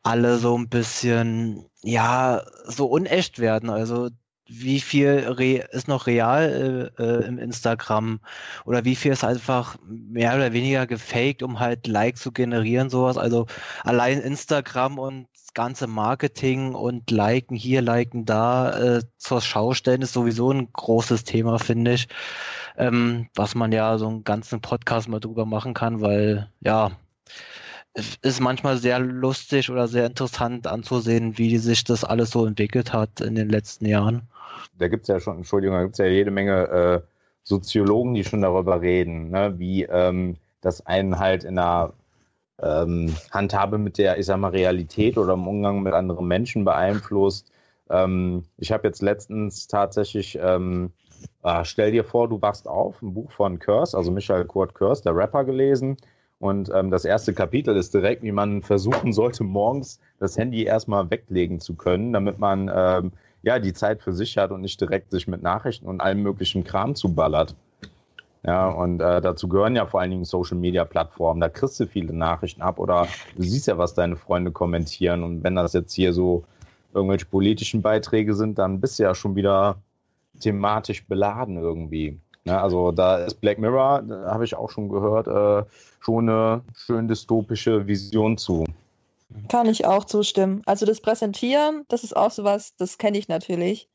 [0.02, 3.70] alle so ein bisschen, ja, so unecht werden.
[3.70, 4.10] Also
[4.48, 8.20] wie viel ist noch real äh, äh, im Instagram
[8.66, 13.18] oder wie viel ist einfach mehr oder weniger gefaked, um halt Likes zu generieren, sowas.
[13.18, 13.48] Also
[13.84, 20.02] allein Instagram und das ganze Marketing und Liken hier, Liken da äh, zur Schau stellen
[20.02, 22.08] ist sowieso ein großes Thema, finde ich.
[22.78, 26.92] Ähm, was man ja so einen ganzen Podcast mal drüber machen kann, weil ja,
[27.94, 32.92] es ist manchmal sehr lustig oder sehr interessant anzusehen, wie sich das alles so entwickelt
[32.92, 34.28] hat in den letzten Jahren
[34.78, 37.02] da gibt es ja schon, Entschuldigung, da gibt es ja jede Menge äh,
[37.44, 41.94] Soziologen, die schon darüber reden, ne, wie ähm, das einen halt in einer
[42.62, 47.52] ähm, Handhabe mit der, ich sag mal, Realität oder im Umgang mit anderen Menschen beeinflusst.
[47.90, 50.92] Ähm, ich habe jetzt letztens tatsächlich, ähm,
[51.44, 55.04] äh, stell dir vor, du wachst auf, ein Buch von Curse, also Michael Kurt Curse,
[55.04, 55.98] der Rapper, gelesen.
[56.40, 61.10] Und ähm, das erste Kapitel ist direkt, wie man versuchen sollte, morgens das Handy erstmal
[61.10, 63.12] weglegen zu können, damit man ähm,
[63.44, 66.64] ja, die Zeit für sich hat und nicht direkt sich mit Nachrichten und allem möglichen
[66.64, 67.56] Kram zuballert.
[68.46, 71.40] Ja, und äh, dazu gehören ja vor allen Dingen Social Media Plattformen.
[71.40, 75.24] Da kriegst du viele Nachrichten ab oder du siehst ja, was deine Freunde kommentieren.
[75.24, 76.44] Und wenn das jetzt hier so
[76.94, 79.78] irgendwelche politischen Beiträge sind, dann bist du ja schon wieder
[80.40, 82.20] thematisch beladen irgendwie.
[82.46, 85.66] Ja, also da ist Black Mirror, habe ich auch schon gehört, äh,
[86.02, 88.66] schon eine schön dystopische Vision zu.
[89.50, 90.62] Kann ich auch zustimmen.
[90.66, 93.90] Also das Präsentieren, das ist auch sowas, das kenne ich natürlich.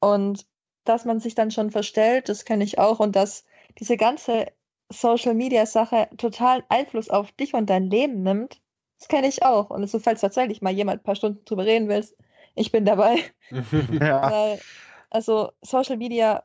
[0.00, 0.46] Und
[0.84, 3.00] dass man sich dann schon verstellt, das kenne ich auch.
[3.00, 3.44] Und dass
[3.78, 4.46] diese ganze
[4.90, 8.60] Social-Media-Sache totalen Einfluss auf dich und dein Leben nimmt,
[8.98, 9.70] das kenne ich auch.
[9.70, 12.16] Und so, falls tatsächlich mal jemand ein paar Stunden drüber reden willst,
[12.54, 13.18] ich bin dabei.
[14.00, 14.56] ja.
[15.10, 16.44] also Social Media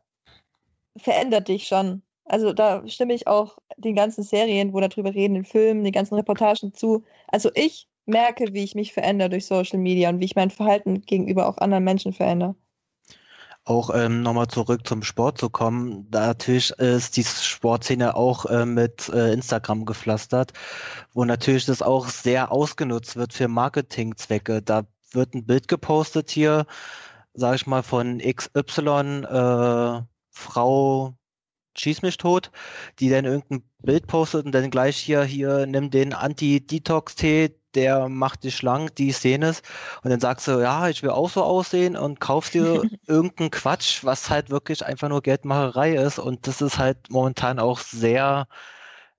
[0.98, 2.04] verändert dich schon.
[2.26, 6.16] Also da stimme ich auch den ganzen Serien, wo darüber reden, den Filmen, den ganzen
[6.16, 7.04] Reportagen zu.
[7.28, 11.02] Also ich merke, wie ich mich verändere durch Social Media und wie ich mein Verhalten
[11.02, 12.56] gegenüber auch anderen Menschen verändere.
[13.66, 19.08] Auch ähm, nochmal zurück zum Sport zu kommen, natürlich ist die Sportszene auch äh, mit
[19.08, 20.52] äh, Instagram gepflastert,
[21.14, 24.62] wo natürlich das auch sehr ausgenutzt wird für Marketingzwecke.
[24.62, 26.66] Da wird ein Bild gepostet hier,
[27.34, 31.16] sage ich mal, von XY, äh, Frau
[31.78, 32.52] schieß mich tot,
[33.00, 38.44] die dann irgendein Bild postet und dann gleich hier, hier, nimm den Anti-Detox-Tee, der macht
[38.44, 39.66] dich schlank, die Szene ist.
[40.04, 44.04] Und dann sagst du, ja, ich will auch so aussehen und kaufst dir irgendeinen Quatsch,
[44.04, 46.20] was halt wirklich einfach nur Geldmacherei ist.
[46.20, 48.48] Und das ist halt momentan auch sehr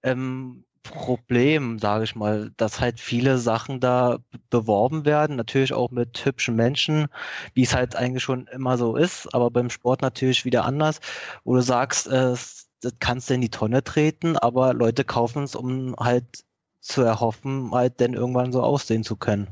[0.02, 4.18] ähm, Problem, sage ich mal, dass halt viele Sachen da
[4.50, 7.08] beworben werden, natürlich auch mit hübschen Menschen,
[7.54, 11.00] wie es halt eigentlich schon immer so ist, aber beim Sport natürlich wieder anders,
[11.42, 12.36] wo du sagst, äh,
[12.84, 16.44] das kannst du in die Tonne treten, aber Leute kaufen es, um halt
[16.84, 19.48] zu erhoffen, halt dann irgendwann so aussehen zu können.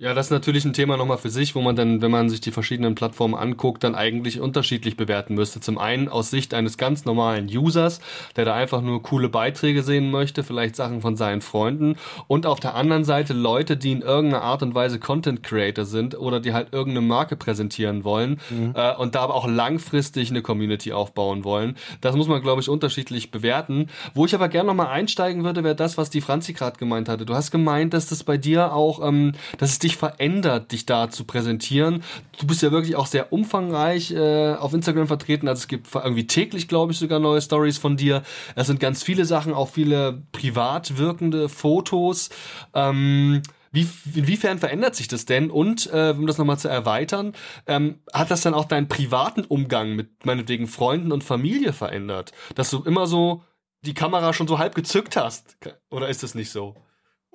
[0.00, 2.40] Ja, das ist natürlich ein Thema nochmal für sich, wo man dann, wenn man sich
[2.40, 5.60] die verschiedenen Plattformen anguckt, dann eigentlich unterschiedlich bewerten müsste.
[5.60, 8.00] Zum einen aus Sicht eines ganz normalen Users,
[8.34, 11.96] der da einfach nur coole Beiträge sehen möchte, vielleicht Sachen von seinen Freunden.
[12.28, 16.18] Und auf der anderen Seite Leute, die in irgendeiner Art und Weise Content Creator sind
[16.18, 18.72] oder die halt irgendeine Marke präsentieren wollen mhm.
[18.74, 21.76] äh, und da aber auch langfristig eine Community aufbauen wollen.
[22.00, 23.88] Das muss man, glaube ich, unterschiedlich bewerten.
[24.14, 27.26] Wo ich aber gerne nochmal einsteigen würde, wäre das, was die Franzi gerade gemeint hatte.
[27.26, 30.86] Du hast gemeint, dass das bei dir auch, ähm, dass es dich dich verändert, dich
[30.86, 32.02] da zu präsentieren?
[32.38, 35.48] Du bist ja wirklich auch sehr umfangreich äh, auf Instagram vertreten.
[35.48, 38.22] Also es gibt irgendwie täglich, glaube ich, sogar neue Stories von dir.
[38.54, 42.30] Es sind ganz viele Sachen, auch viele privat wirkende Fotos.
[42.74, 43.42] Ähm,
[43.72, 45.50] wie, inwiefern verändert sich das denn?
[45.50, 47.34] Und äh, um das nochmal zu erweitern,
[47.66, 52.32] ähm, hat das dann auch deinen privaten Umgang mit meinetwegen Freunden und Familie verändert?
[52.54, 53.42] Dass du immer so
[53.82, 55.56] die Kamera schon so halb gezückt hast?
[55.90, 56.74] Oder ist das nicht so?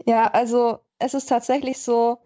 [0.06, 2.20] Ja, also es ist tatsächlich so,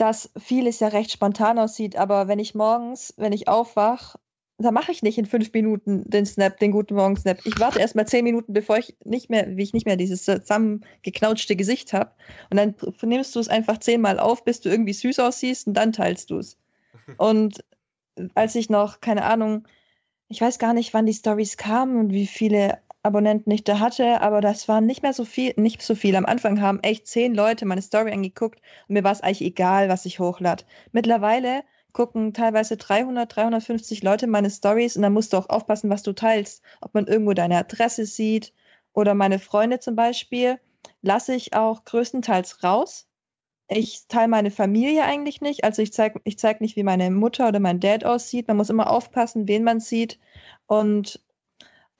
[0.00, 4.18] dass vieles ja recht spontan aussieht, aber wenn ich morgens, wenn ich aufwache,
[4.56, 7.38] da mache ich nicht in fünf Minuten den Snap, den guten Morgen-Snap.
[7.44, 10.24] Ich warte erst mal zehn Minuten, bevor ich nicht mehr, wie ich nicht mehr dieses
[10.24, 12.10] zusammengeknautschte Gesicht habe.
[12.50, 15.92] Und dann nimmst du es einfach zehnmal auf, bis du irgendwie süß aussiehst und dann
[15.92, 16.58] teilst du es.
[17.16, 17.64] Und
[18.34, 19.66] als ich noch, keine Ahnung,
[20.28, 24.20] ich weiß gar nicht, wann die Stories kamen und wie viele Abonnenten ich da hatte,
[24.20, 26.16] aber das waren nicht mehr so viel, nicht so viel.
[26.16, 29.88] Am Anfang haben echt zehn Leute meine Story angeguckt und mir war es eigentlich egal,
[29.88, 30.64] was ich hochlade.
[30.92, 31.62] Mittlerweile
[31.92, 36.12] gucken teilweise 300, 350 Leute meine Stories und dann musst du auch aufpassen, was du
[36.12, 36.62] teilst.
[36.80, 38.52] Ob man irgendwo deine Adresse sieht
[38.92, 40.60] oder meine Freunde zum Beispiel,
[41.02, 43.06] lasse ich auch größtenteils raus.
[43.68, 45.64] Ich teile meine Familie eigentlich nicht.
[45.64, 48.48] Also ich zeige ich zeig nicht, wie meine Mutter oder mein Dad aussieht.
[48.48, 50.18] Man muss immer aufpassen, wen man sieht.
[50.66, 51.20] Und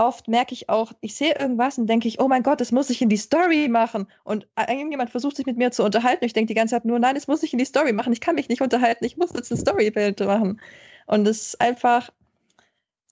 [0.00, 2.88] oft merke ich auch, ich sehe irgendwas und denke ich, oh mein Gott, das muss
[2.88, 4.06] ich in die Story machen.
[4.24, 6.24] Und irgendjemand versucht sich mit mir zu unterhalten.
[6.24, 8.12] Ich denke die ganze Zeit nur, nein, das muss ich in die Story machen.
[8.14, 9.04] Ich kann mich nicht unterhalten.
[9.04, 10.58] Ich muss jetzt ein Storybild machen.
[11.06, 12.10] Und es ist einfach,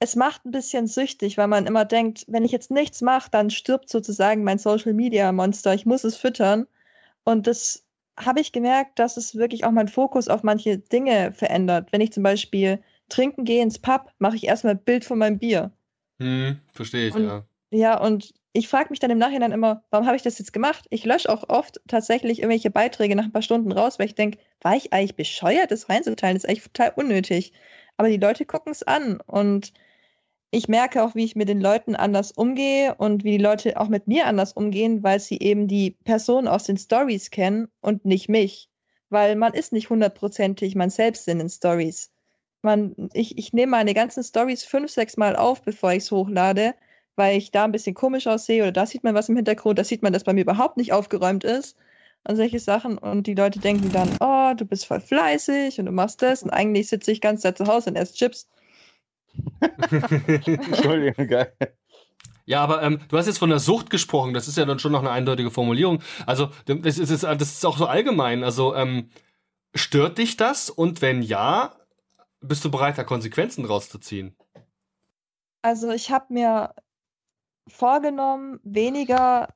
[0.01, 3.51] es macht ein bisschen süchtig, weil man immer denkt, wenn ich jetzt nichts mache, dann
[3.51, 5.75] stirbt sozusagen mein Social Media Monster.
[5.75, 6.67] Ich muss es füttern.
[7.23, 7.85] Und das
[8.19, 11.93] habe ich gemerkt, dass es wirklich auch meinen Fokus auf manche Dinge verändert.
[11.93, 15.39] Wenn ich zum Beispiel trinken gehe ins Pub, mache ich erstmal ein Bild von meinem
[15.39, 15.71] Bier
[16.19, 17.45] hm, verstehe ich, und, ja.
[17.71, 20.87] Ja, und ich frage mich dann im Nachhinein immer, warum habe ich das jetzt gemacht?
[20.91, 24.39] Ich lösche auch oft tatsächlich irgendwelche Beiträge nach ein paar Stunden raus, weil ich denke,
[24.63, 26.35] war ich eigentlich bescheuert, das reinzuteilen?
[26.35, 27.53] Das ist eigentlich total unnötig.
[27.97, 29.73] Aber die Leute gucken es an und
[30.51, 33.89] ich merke auch, wie ich mit den Leuten anders umgehe und wie die Leute auch
[33.89, 38.29] mit mir anders umgehen, weil sie eben die Person aus den Stories kennen und nicht
[38.29, 38.71] mich.
[39.11, 42.11] Weil man ist nicht hundertprozentig man selbst in den Stories
[42.69, 46.75] man, ich, ich nehme meine ganzen Stories fünf, sechs Mal auf, bevor ich es hochlade,
[47.17, 49.85] weil ich da ein bisschen komisch aussehe oder da sieht man was im Hintergrund, da
[49.85, 51.77] sieht man, dass bei mir überhaupt nicht aufgeräumt ist
[52.25, 55.93] und solche Sachen und die Leute denken dann, oh, du bist voll fleißig und du
[55.93, 58.49] machst das und eigentlich sitze ich ganz Zeit zu Hause und esse Chips.
[60.47, 61.53] Entschuldigung, geil.
[62.45, 64.35] Ja, aber ähm, du hast jetzt von der Sucht gesprochen.
[64.35, 66.03] Das ist ja dann schon noch eine eindeutige Formulierung.
[66.27, 68.43] Also das ist, das ist auch so allgemein.
[68.43, 69.11] Also ähm,
[69.75, 70.71] stört dich das?
[70.71, 71.78] Und wenn ja,
[72.41, 74.37] bist du bereit, da Konsequenzen rauszuziehen?
[75.63, 76.75] Also ich habe mir
[77.67, 79.49] vorgenommen, weniger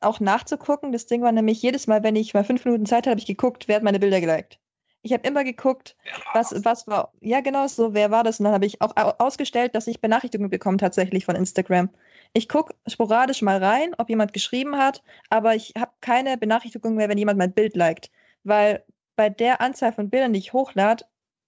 [0.00, 0.92] auch nachzugucken.
[0.92, 3.26] Das Ding war nämlich jedes Mal, wenn ich mal fünf Minuten Zeit hatte, habe ich
[3.26, 4.58] geguckt, wer hat meine Bilder geliked.
[5.02, 5.96] Ich habe immer geguckt,
[6.34, 8.40] was, was war, ja genau so, wer war das?
[8.40, 11.90] Und dann habe ich auch ausgestellt, dass ich Benachrichtigungen bekomme tatsächlich von Instagram.
[12.32, 17.08] Ich gucke sporadisch mal rein, ob jemand geschrieben hat, aber ich habe keine Benachrichtigung mehr,
[17.08, 18.10] wenn jemand mein Bild liked.
[18.42, 18.84] Weil
[19.14, 21.04] bei der Anzahl von Bildern, die ich hochlade,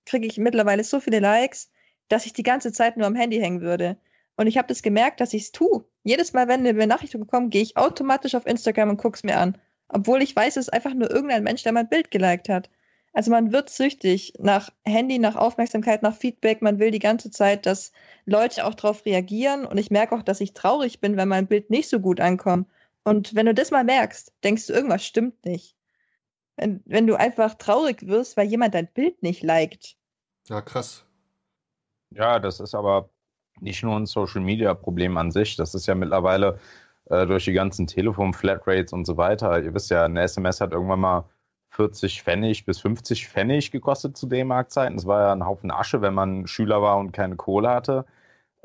[0.09, 1.71] kriege ich mittlerweile so viele Likes,
[2.09, 3.97] dass ich die ganze Zeit nur am Handy hängen würde.
[4.37, 5.85] Und ich habe das gemerkt, dass ich es tue.
[6.05, 9.37] Jedes Mal, wenn eine Benachrichtigung kommt, gehe ich automatisch auf Instagram und gucke es mir
[9.37, 9.59] an.
[9.89, 12.71] Obwohl ich weiß, es ist einfach nur irgendein Mensch, der mein Bild geliked hat.
[13.13, 16.63] Also man wird süchtig nach Handy, nach Aufmerksamkeit, nach Feedback.
[16.63, 17.91] Man will die ganze Zeit, dass
[18.27, 19.65] Leute auch darauf reagieren.
[19.65, 22.69] Und ich merke auch, dass ich traurig bin, wenn mein Bild nicht so gut ankommt.
[23.03, 25.75] Und wenn du das mal merkst, denkst du, irgendwas stimmt nicht.
[26.57, 29.97] Wenn, wenn du einfach traurig wirst, weil jemand dein Bild nicht liked.
[30.49, 31.05] Ja, krass.
[32.11, 33.11] Ja, das ist aber
[33.61, 35.57] nicht nur ein Social Media Problem an sich.
[35.57, 36.59] Das ist ja mittlerweile
[37.07, 39.63] äh, durch die ganzen Telefon-Flatrates und so weiter.
[39.63, 41.25] Ihr wisst ja, eine SMS hat irgendwann mal
[41.71, 44.97] 40 Pfennig bis 50 Pfennig gekostet zu D-Mark-Zeiten.
[44.97, 48.07] Das war ja ein Haufen Asche, wenn man Schüler war und keine Kohle hatte.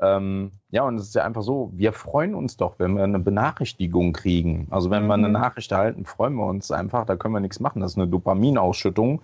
[0.00, 3.20] Ähm, ja, und es ist ja einfach so, wir freuen uns doch, wenn wir eine
[3.20, 4.66] Benachrichtigung kriegen.
[4.70, 5.08] Also wenn mhm.
[5.08, 5.34] wir eine mhm.
[5.34, 7.80] Nachricht erhalten, freuen wir uns einfach, da können wir nichts machen.
[7.80, 9.22] Das ist eine Dopaminausschüttung.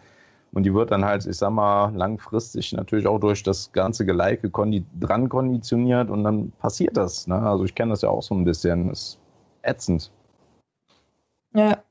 [0.53, 4.51] Und die wird dann halt, ich sag mal, langfristig natürlich auch durch das ganze Gelike
[4.51, 7.27] kondi dran konditioniert und dann passiert das.
[7.27, 7.41] Ne?
[7.41, 8.89] Also ich kenne das ja auch so ein bisschen.
[8.89, 9.19] Das ist
[9.63, 10.11] ätzend.
[11.55, 11.83] Ja.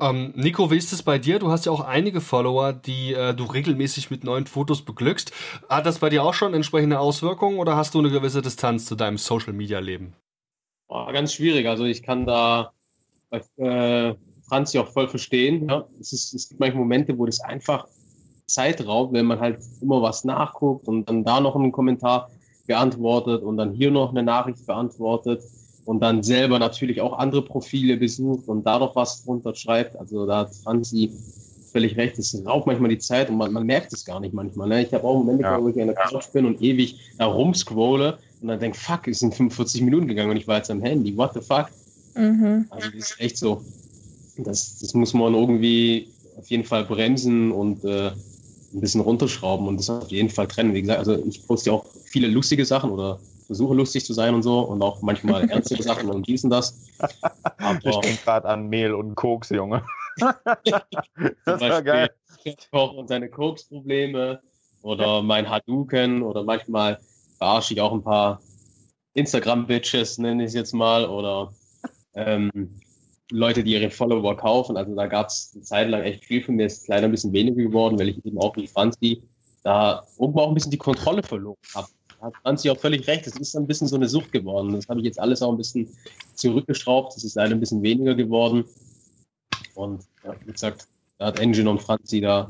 [0.00, 1.38] Ähm, Nico, wie ist es bei dir?
[1.38, 5.32] Du hast ja auch einige Follower, die äh, du regelmäßig mit neuen Fotos beglückst.
[5.68, 8.96] Hat das bei dir auch schon entsprechende Auswirkungen oder hast du eine gewisse Distanz zu
[8.96, 10.14] deinem Social-Media-Leben?
[10.88, 11.68] Ganz schwierig.
[11.68, 12.72] Also ich kann da
[13.30, 14.14] äh,
[14.52, 15.66] Franzi auch voll verstehen.
[15.66, 15.86] Ja.
[15.98, 17.86] Es, ist, es gibt manchmal Momente, wo das einfach
[18.44, 22.28] Zeit raubt, wenn man halt immer was nachguckt und dann da noch einen Kommentar
[22.66, 25.42] beantwortet und dann hier noch eine Nachricht beantwortet
[25.86, 29.96] und dann selber natürlich auch andere Profile besucht und da noch was drunter schreibt.
[29.96, 31.10] Also da hat Franzi
[31.72, 34.68] völlig recht, es raubt manchmal die Zeit und man, man merkt es gar nicht manchmal.
[34.68, 34.82] Ne?
[34.82, 35.62] Ich habe auch Momente, ja.
[35.62, 39.20] wo ich in der Couch bin und ewig da rumscrolle und dann denke, fuck, es
[39.20, 41.68] sind 45 Minuten gegangen und ich war jetzt am Handy, what the fuck?
[42.14, 42.66] Mhm.
[42.68, 43.62] Also das ist echt so.
[44.36, 49.78] Das, das muss man irgendwie auf jeden Fall bremsen und äh, ein bisschen runterschrauben und
[49.78, 50.74] das auf jeden Fall trennen.
[50.74, 54.34] Wie gesagt, also ich poste ja auch viele lustige Sachen oder versuche lustig zu sein
[54.34, 56.88] und so und auch manchmal ernste Sachen und dies und das.
[57.58, 59.84] Aber ich denke gerade an Mehl und Koks, Junge.
[60.16, 62.10] das war geil.
[62.70, 64.40] Koch und seine Koks-Probleme
[64.82, 66.98] oder mein Hadouken oder manchmal
[67.38, 68.40] verarsche ich auch ein paar
[69.14, 71.52] Instagram-Bitches, nenne ich es jetzt mal, oder
[72.14, 72.80] ähm,
[73.32, 74.76] Leute, die ihre Follower kaufen.
[74.76, 77.32] Also da gab es eine Zeit lang echt viel von mir, ist leider ein bisschen
[77.32, 79.22] weniger geworden, weil ich eben auch wie Franzi
[79.64, 81.88] da oben auch ein bisschen die Kontrolle verloren habe
[82.22, 83.26] hat Franzi auch völlig recht.
[83.26, 84.72] Es ist ein bisschen so eine Sucht geworden.
[84.72, 85.88] Das habe ich jetzt alles auch ein bisschen
[86.34, 87.16] zurückgeschraubt.
[87.16, 88.64] Es ist leider ein bisschen weniger geworden.
[89.74, 90.86] Und ja, wie gesagt,
[91.18, 92.48] da hat Engine und Franzi, da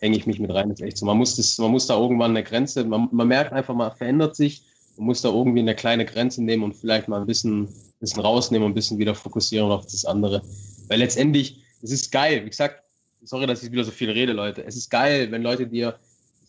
[0.00, 0.68] hänge ich mich mit rein.
[0.68, 1.06] Das ist echt so.
[1.06, 4.36] Man muss, das, man muss da irgendwann eine Grenze, man, man merkt einfach, man verändert
[4.36, 4.62] sich.
[4.96, 7.68] Man muss da irgendwie eine kleine Grenze nehmen und vielleicht mal ein bisschen,
[8.00, 10.42] bisschen rausnehmen und ein bisschen wieder fokussieren auf das andere.
[10.88, 12.44] Weil letztendlich, es ist geil.
[12.44, 12.82] Wie gesagt,
[13.24, 14.64] sorry, dass ich wieder so viel rede, Leute.
[14.64, 15.98] Es ist geil, wenn Leute dir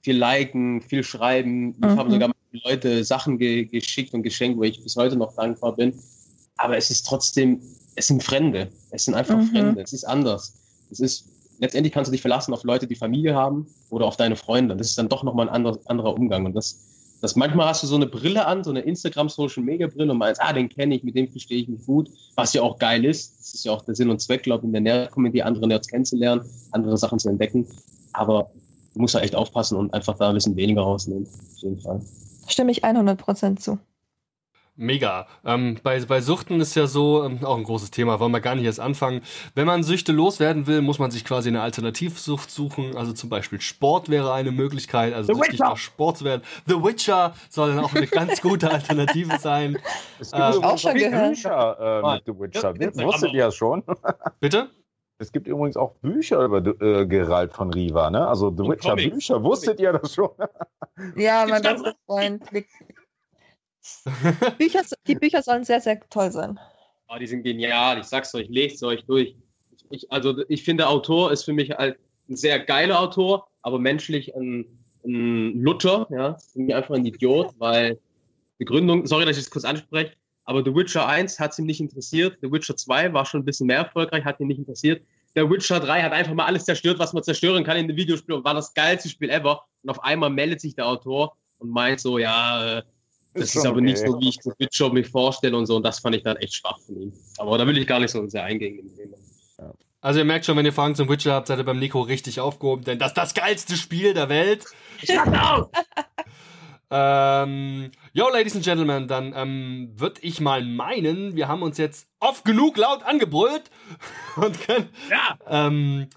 [0.02, 1.72] viel liken, viel schreiben.
[1.72, 1.98] Ich mhm.
[1.98, 2.32] habe sogar
[2.64, 5.94] Leute Sachen ge geschickt und geschenkt, wo ich bis heute noch dankbar bin.
[6.58, 7.62] Aber es ist trotzdem,
[7.96, 8.70] es sind Fremde.
[8.92, 9.48] Es sind einfach mhm.
[9.48, 9.82] Fremde.
[9.82, 10.54] Es ist anders.
[10.90, 11.28] Es ist,
[11.60, 14.76] letztendlich kannst du dich verlassen auf Leute, die Familie haben oder auf deine Freunde.
[14.76, 16.46] Das ist dann doch nochmal ein anderer, anderer Umgang.
[16.46, 16.80] Und das,
[17.22, 20.18] das manchmal hast du so eine Brille an, so eine Instagram Social Media Brille und
[20.18, 23.06] meinst, ah, den kenne ich, mit dem verstehe ich mich gut, was ja auch geil
[23.06, 23.40] ist.
[23.40, 25.88] Das ist ja auch der Sinn und Zweck, glaube ich, in der Nerd-Community andere Nerds
[25.88, 26.42] kennenzulernen,
[26.72, 27.68] andere Sachen zu entdecken.
[28.14, 28.52] Aber
[28.94, 31.26] du musst da echt aufpassen und einfach da ein bisschen weniger rausnehmen.
[31.26, 32.02] Auf jeden Fall.
[32.48, 33.80] Stimme ich 100% zu.
[34.80, 35.26] Mega.
[35.44, 38.54] Ähm, bei, bei Suchten ist ja so, ähm, auch ein großes Thema, wollen wir gar
[38.54, 39.22] nicht erst anfangen.
[39.56, 42.96] Wenn man Süchte loswerden will, muss man sich quasi eine Alternativsucht suchen.
[42.96, 46.44] Also zum Beispiel Sport wäre eine Möglichkeit, also The süchtig nach Sport zu werden.
[46.68, 49.80] The Witcher soll dann auch eine ganz gute Alternative sein.
[50.20, 51.30] Es gibt ähm, auch schon gehört.
[51.30, 53.04] Bücher äh, mit The Witcher.
[53.04, 53.84] Wusstet ihr das schon?
[54.40, 54.70] Bitte?
[55.20, 58.28] Es gibt übrigens auch Bücher über äh, Geralt von Riva, ne?
[58.28, 59.16] Also The Witcher Comics.
[59.16, 59.44] Bücher.
[59.44, 60.30] Wusstet ihr das schon?
[61.16, 62.44] ja, mein bester Freund.
[64.58, 66.60] Bücher, die Bücher sollen sehr, sehr toll sein.
[67.10, 68.00] Oh, die sind genial.
[68.00, 69.36] Ich sag's euch, lest euch durch.
[69.90, 71.98] Ich, also ich finde, Autor ist für mich halt
[72.30, 74.66] ein sehr geiler Autor, aber menschlich ein,
[75.06, 77.98] ein Luther, ja, mich einfach ein Idiot, weil
[78.60, 81.82] die Gründung, sorry, dass ich es kurz anspreche, aber The Witcher 1 hat ihm nicht
[81.82, 82.38] interessiert.
[82.42, 85.06] The Witcher 2 war schon ein bisschen mehr erfolgreich, hat ihn nicht interessiert.
[85.36, 88.36] Der Witcher 3 hat einfach mal alles zerstört, was man zerstören kann in dem Videospiel
[88.36, 89.66] und war das geilste Spiel ever.
[89.84, 92.84] Und auf einmal meldet sich der Autor und meint so, ja, äh,
[93.38, 93.86] das ist, ist aber okay.
[93.86, 95.76] nicht so, wie ich The Witcher mir vorstelle und so.
[95.76, 97.14] Und das fand ich dann echt schwach von ihm.
[97.38, 99.18] Aber da will ich gar nicht so sehr eingehen in Thema.
[100.00, 102.40] Also ihr merkt schon, wenn ihr Fragen zum Witcher habt, seid ihr beim Nico richtig
[102.40, 104.66] aufgehoben, denn das ist das geilste Spiel der Welt.
[105.04, 105.72] Shut up!
[106.90, 112.08] Ähm, yo, Ladies and Gentlemen, dann ähm, würde ich mal meinen, wir haben uns jetzt
[112.22, 113.70] oft genug laut angebrüllt
[114.38, 115.38] und können ja.
[115.50, 116.08] ähm,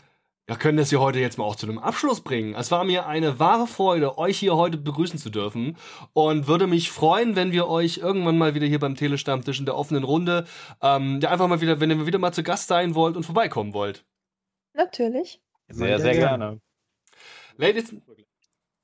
[0.51, 2.57] ja, können das hier heute jetzt mal auch zu einem Abschluss bringen.
[2.57, 5.77] Es war mir eine wahre Freude, euch hier heute begrüßen zu dürfen
[6.13, 9.77] und würde mich freuen, wenn wir euch irgendwann mal wieder hier beim Telestammtisch in der
[9.77, 10.49] offenen Runde,
[10.83, 13.75] ähm, ja, einfach mal wieder, wenn ihr wieder mal zu Gast sein wollt und vorbeikommen
[13.75, 14.05] wollt.
[14.73, 15.41] Natürlich.
[15.69, 16.61] Sehr, sehr gerne.
[17.57, 17.95] Ladies,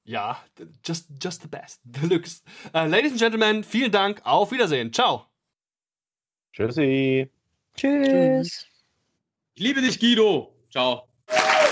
[0.04, 0.40] ja,
[0.84, 2.42] just, just the best, deluxe.
[2.72, 5.26] Uh, ladies and Gentlemen, vielen Dank, auf Wiedersehen, ciao.
[6.52, 7.28] Tschüssi.
[7.76, 8.66] Tschüss.
[9.56, 10.54] Ich liebe dich, Guido.
[10.70, 11.08] Ciao.
[11.28, 11.65] Thank you.